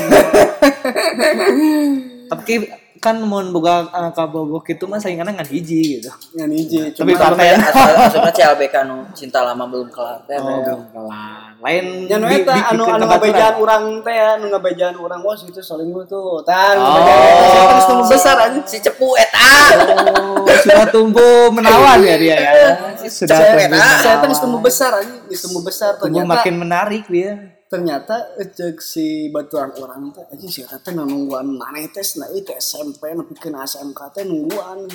Tapi 2.27 2.55
kan 2.99 3.23
mau 3.23 3.39
boga 3.45 3.87
uh, 3.87 4.11
kabogok 4.11 4.67
itu 4.69 4.83
mah 4.85 4.99
saingannya 4.99 5.31
ngan 5.33 5.47
hiji 5.47 5.99
gitu. 5.99 6.11
Ngan 6.33 6.47
hiji 6.49 6.91
Tapi 6.91 7.11
cuma 7.11 7.31
partai 7.33 7.55
asal 7.57 7.91
asal 7.97 8.23
CLBK 8.29 8.75
nu 8.83 9.07
cinta 9.11 9.43
lama 9.43 9.63
belum 9.65 9.91
kelar 9.91 10.27
teh 10.27 10.35
Oh, 10.37 10.59
kelar. 10.91 11.55
Lain 11.59 12.07
Nya 12.07 12.19
nu 12.19 12.27
bi- 12.27 12.39
eta 12.41 12.55
anu 12.71 12.83
anu 12.85 13.05
ngabejaan 13.05 13.55
urang 13.57 13.85
teh 14.03 14.15
anu 14.15 14.47
ngabejaan 14.49 14.95
urang 14.97 15.23
wah 15.23 15.35
itu 15.35 15.59
saling 15.61 15.91
tuh. 16.05 16.43
Tang 16.43 16.77
Oh. 16.77 16.99
eta 16.99 17.63
geus 17.69 17.87
tumbuh 17.87 18.07
besar 18.09 18.37
anjing. 18.41 18.63
si 18.65 18.79
cepu 18.81 19.15
eta 19.15 19.51
Oh, 20.19 20.47
sudah 20.61 20.87
tumbuh 20.89 21.51
menawan 21.51 21.99
ya 22.01 22.15
dia 22.15 22.37
ya. 22.37 22.53
Sudah 23.07 23.39
tumbuh. 23.39 23.79
Saya 23.97 24.19
menawan. 24.19 24.35
tumbuh 24.37 24.61
besar 24.61 24.91
anjing, 24.99 25.23
tumbuh 25.37 25.63
besar 25.63 25.95
Tumbuh 25.95 26.23
ternyata. 26.23 26.31
makin 26.37 26.55
menarik 26.59 27.07
dia. 27.07 27.59
Ternyata 27.71 28.35
cek 28.35 28.83
si 28.83 29.31
baturan 29.31 29.71
orang 29.79 30.11
teh 30.11 30.27
aja 30.27 30.47
si 30.51 30.67
teh 30.67 30.91
nungguan 30.91 31.55
maneh 31.55 31.87
tes 31.95 32.19
nah 32.19 32.27
itu 32.35 32.51
SMP 32.59 33.15
nepikeun 33.15 33.55
SMK 33.55 34.01
teh 34.11 34.27
nungguan. 34.27 34.91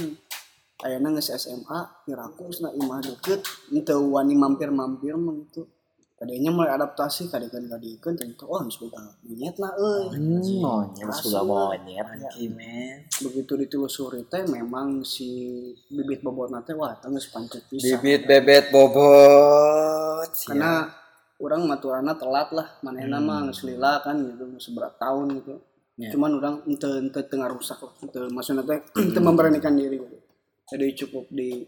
Ayeuna 0.84 1.16
geus 1.16 1.32
SMA 1.32 1.80
Mirakus 2.04 2.60
na 2.60 2.68
imah 2.76 3.00
deket 3.00 3.48
teu 3.88 4.12
wani 4.12 4.36
mampir-mampir 4.36 5.16
mah 5.16 5.40
gitu. 5.48 5.72
Tadinya 6.20 6.52
mulai 6.52 6.76
adaptasi 6.76 7.32
kadikeun 7.32 7.72
kadikeun 7.72 8.20
ternyata 8.20 8.44
oh 8.44 8.60
geus 8.68 8.84
boga 8.84 9.00
monyet 9.24 9.56
na 9.56 9.72
euy. 9.80 10.12
Hmm, 10.12 10.44
monyet 10.60 11.08
sudah 11.16 11.48
monyet. 11.48 12.04
Kimen. 12.36 13.08
begitu 13.24 13.56
ditelusuri 13.56 14.28
teh 14.28 14.44
memang 14.52 15.08
si 15.08 15.72
bibit 15.88 16.20
bobotna 16.20 16.60
teh 16.60 16.76
wah 16.76 16.92
geus 17.00 17.32
pancet 17.32 17.64
bibit 17.72 18.28
bebet 18.28 18.68
bobot 18.68 20.28
karena 20.44 21.05
orang 21.44 21.68
maturana 21.68 22.16
telat 22.16 22.50
lah 22.56 22.68
manehna 22.80 23.20
mah 23.20 23.48
geus 23.52 23.68
lila 23.68 24.00
kan 24.00 24.16
gitu 24.16 24.48
seberat 24.60 24.96
tahun 24.96 25.42
gitu. 25.44 25.56
Ya. 25.96 26.12
cuman 26.12 26.44
orang 26.44 26.56
ente 26.68 26.92
ente 27.00 27.24
tengah 27.24 27.48
rusak 27.48 27.80
lah 27.80 27.96
ente 28.04 28.20
maksudnya 28.28 28.68
teh 28.68 28.80
ente 29.08 29.20
memberanikan 29.20 29.76
diri 29.76 30.00
gitu. 30.00 30.18
Jadi 30.66 30.86
cukup 30.98 31.30
di 31.30 31.64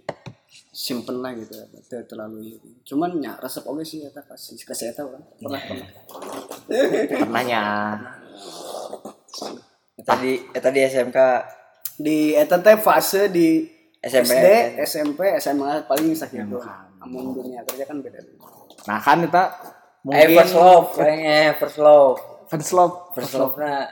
simpen 0.72 1.20
lah 1.20 1.36
gitu 1.36 1.54
ya 1.54 1.66
teu 1.86 2.02
terlalu 2.08 2.56
gitu. 2.56 2.68
cuman 2.94 3.20
ya 3.20 3.36
resep 3.40 3.64
oge 3.68 3.84
sih 3.84 4.00
eta 4.04 4.24
kasih 4.24 4.60
kasih 4.64 4.92
eta 4.92 5.04
orang. 5.08 5.24
Pernah 5.40 5.62
pernah. 5.64 5.90
Pernahnya. 7.08 7.64
tadi 10.08 10.40
eta 10.56 10.70
di 10.72 10.82
SMK 10.88 11.20
di 12.00 12.18
eta 12.32 12.56
teh 12.64 12.80
fase 12.80 13.28
di 13.28 13.64
SMP. 14.04 14.32
SD 14.32 14.48
SMP 14.88 15.20
SMA 15.40 15.84
paling 15.88 16.16
sakitu 16.16 16.60
amun 17.04 17.36
dunia 17.36 17.64
kerja 17.64 17.84
kan 17.88 18.00
beda 18.00 18.20
Nah 18.88 18.98
kan 19.04 19.22
kita 19.28 19.44
eh 20.08 20.28
first 20.32 20.56
love 20.56 20.88
kayaknya 20.96 21.54
first 21.60 21.80
love 21.84 22.16
first 22.48 22.72
love. 22.72 22.94
first 23.12 23.36
love 23.36 23.56
na 23.60 23.92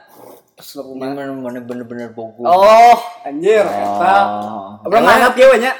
Slow 0.56 0.96
ini 0.96 1.04
bener 1.04 1.60
bener 1.68 1.84
bener 1.84 2.10
bogo 2.16 2.48
oh 2.48 2.96
anjir 3.28 3.68
eta 3.68 4.16
Oh. 4.24 4.80
Orang 4.88 5.04
nganggap 5.04 5.34
ya 5.36 5.48
banyak. 5.52 5.76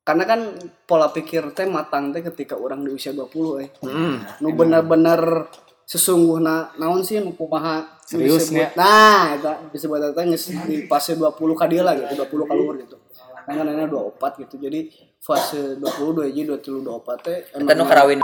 Karena 0.00 0.24
kan 0.24 0.40
pola 0.88 1.12
pikir 1.12 1.52
teh 1.52 1.68
matang 1.68 2.16
teh 2.16 2.24
ketika 2.24 2.56
orang 2.56 2.80
di 2.80 2.96
usia 2.96 3.12
20 3.12 3.28
eh. 3.60 3.68
Hmm. 3.84 4.24
Nu 4.40 4.56
bener-bener 4.56 5.52
sesungguhna 5.84 6.80
naon 6.80 7.04
sih 7.04 7.20
nu 7.20 7.36
kumaha 7.36 8.00
Serius, 8.08 8.50
disebut. 8.50 8.74
Nah, 8.74 9.36
eta 9.36 9.52
disebut 9.70 10.00
eta 10.00 10.22
geus 10.24 10.50
di 10.66 10.88
fase 10.88 11.14
20 11.14 11.36
ka 11.54 11.68
dia 11.68 11.84
lah 11.84 11.94
gitu, 11.94 12.24
20 12.24 12.48
ka 12.48 12.54
luhur 12.56 12.74
gitu. 12.80 12.96
Kan 13.46 13.54
kan 13.56 13.66
ana 13.66 13.86
24 13.86 14.42
gitu. 14.46 14.54
Jadi 14.60 14.80
fase 15.20 15.76
20 15.76 16.32
21 16.32 16.58
23 16.58 16.84
24 16.84 17.26
teh 17.26 17.38
kita 17.52 17.72
nu 17.76 17.84
karawin 17.86 18.18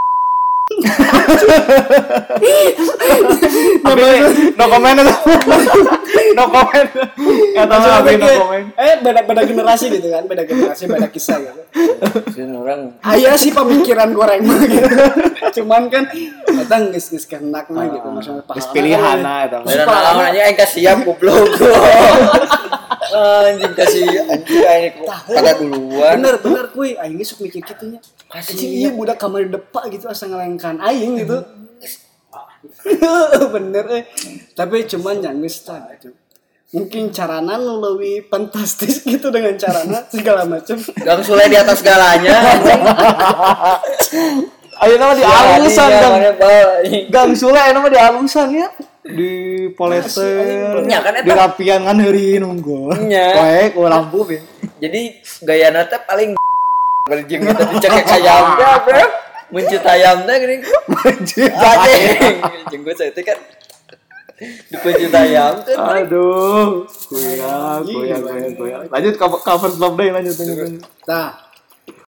no 4.56 4.64
comment 4.66 4.96
itu. 4.98 5.14
no 6.34 6.44
comment. 6.50 6.88
Kata 7.54 7.74
Maksudnya 7.76 8.00
teh 8.02 8.16
no 8.18 8.26
comment. 8.26 8.66
Eh 8.74 8.94
beda 9.00 9.20
beda 9.24 9.42
generasi 9.46 9.84
gitu 9.92 10.08
kan, 10.10 10.22
beda 10.26 10.42
generasi, 10.42 10.82
beda 10.90 11.08
kisah 11.12 11.38
gitu. 11.38 11.62
Sini 12.34 12.56
orang 12.56 12.98
Aya 13.04 13.36
sih 13.38 13.52
pemikiran 13.52 14.10
goreng 14.10 14.42
mah 14.42 14.58
gitu. 14.66 14.88
Cuman 15.62 15.86
kan 15.86 16.10
eta 16.46 16.76
geus 16.90 17.14
geus 17.14 17.26
kehendak 17.28 17.70
mah 17.70 17.86
gitu 17.86 18.06
maksudnya 18.10 18.42
Geus 18.50 18.66
pahala. 18.66 18.74
pilihan. 18.74 19.18
Bener 19.62 19.86
naon 19.86 20.24
aja 20.24 20.40
aing 20.50 20.58
kasih 20.58 20.80
siap 20.82 20.98
goblok. 21.06 21.46
Anjing 23.12 23.74
kasih 23.76 24.04
anjing 24.26 24.64
aing 24.66 24.94
pada 25.06 25.52
duluan. 25.58 26.18
bener 26.18 26.34
bener 26.42 26.64
kuy. 26.74 26.98
Aing 26.98 27.20
sok 27.22 27.46
mikir 27.46 27.62
kitu 27.62 27.94
nya. 27.94 28.00
Anjing 28.32 28.70
iya. 28.72 28.88
budak 28.90 29.20
kamar 29.20 29.46
depak 29.46 29.92
gitu 29.94 30.10
asa 30.10 30.26
ngelengkan 30.26 30.80
aing 30.82 31.22
gitu. 31.22 31.44
Bener 33.54 33.84
eh. 33.94 34.04
Tapi 34.54 34.86
cuman 34.86 35.22
yang 35.22 35.38
tah 35.62 35.86
gitu. 35.98 36.14
Mungkin 36.74 37.14
carana 37.14 37.54
nu 37.56 37.78
leuwih 37.78 38.26
fantastis 38.26 39.06
gitu 39.06 39.30
dengan 39.30 39.54
carana 39.54 40.02
segala 40.10 40.42
macam 40.42 40.74
Gang 40.98 41.22
Sule 41.22 41.46
di 41.46 41.54
atas 41.54 41.78
segalanya. 41.78 42.34
Ayo 44.82 44.94
nama 44.98 45.14
di 45.14 45.24
alusan 45.24 45.88
gang. 45.88 46.16
Gang 47.08 47.32
Sule 47.38 47.62
nama 47.70 47.86
di 47.86 47.96
alusan 47.96 48.50
ya. 48.50 48.68
Di 49.06 49.32
polester, 49.72 50.82
Nya, 50.82 50.98
kan 50.98 51.14
eta- 51.14 51.26
di 51.26 51.32
rapian 51.32 51.86
kan 51.86 51.96
hari 51.96 52.42
nunggu. 52.42 52.90
Nya. 53.06 53.26
Baik, 53.34 53.78
oh 53.78 53.86
lampu 53.86 54.26
ya. 54.26 54.42
Jadi 54.82 55.22
gaya 55.40 55.70
nate 55.70 55.96
paling 56.02 56.34
berjing 57.06 57.46
kita 57.46 57.64
dicekek 57.70 58.06
ayam 58.18 58.58
teh, 58.58 58.74
bro. 58.82 59.04
Mencit 59.54 59.82
ayam 59.86 60.26
teh 60.26 60.36
gini. 60.42 60.56
Anjing. 61.54 62.36
Jenggot 62.66 62.98
saya 62.98 63.14
teh 63.14 63.22
kan. 63.22 63.38
Dipencit 64.68 65.14
ayam 65.14 65.62
teh. 65.62 65.76
Aduh, 65.78 66.82
kuya, 67.08 67.80
kuya, 67.86 68.16
kuya, 68.18 68.48
kuya. 68.52 68.76
Lanjut 68.90 69.14
cover 69.16 69.38
cover 69.40 69.70
vlog 69.70 69.94
deh, 69.96 70.10
lanjut, 70.10 70.34
lanjut, 70.34 70.56
lanjut. 70.60 70.82
nah 71.06 71.45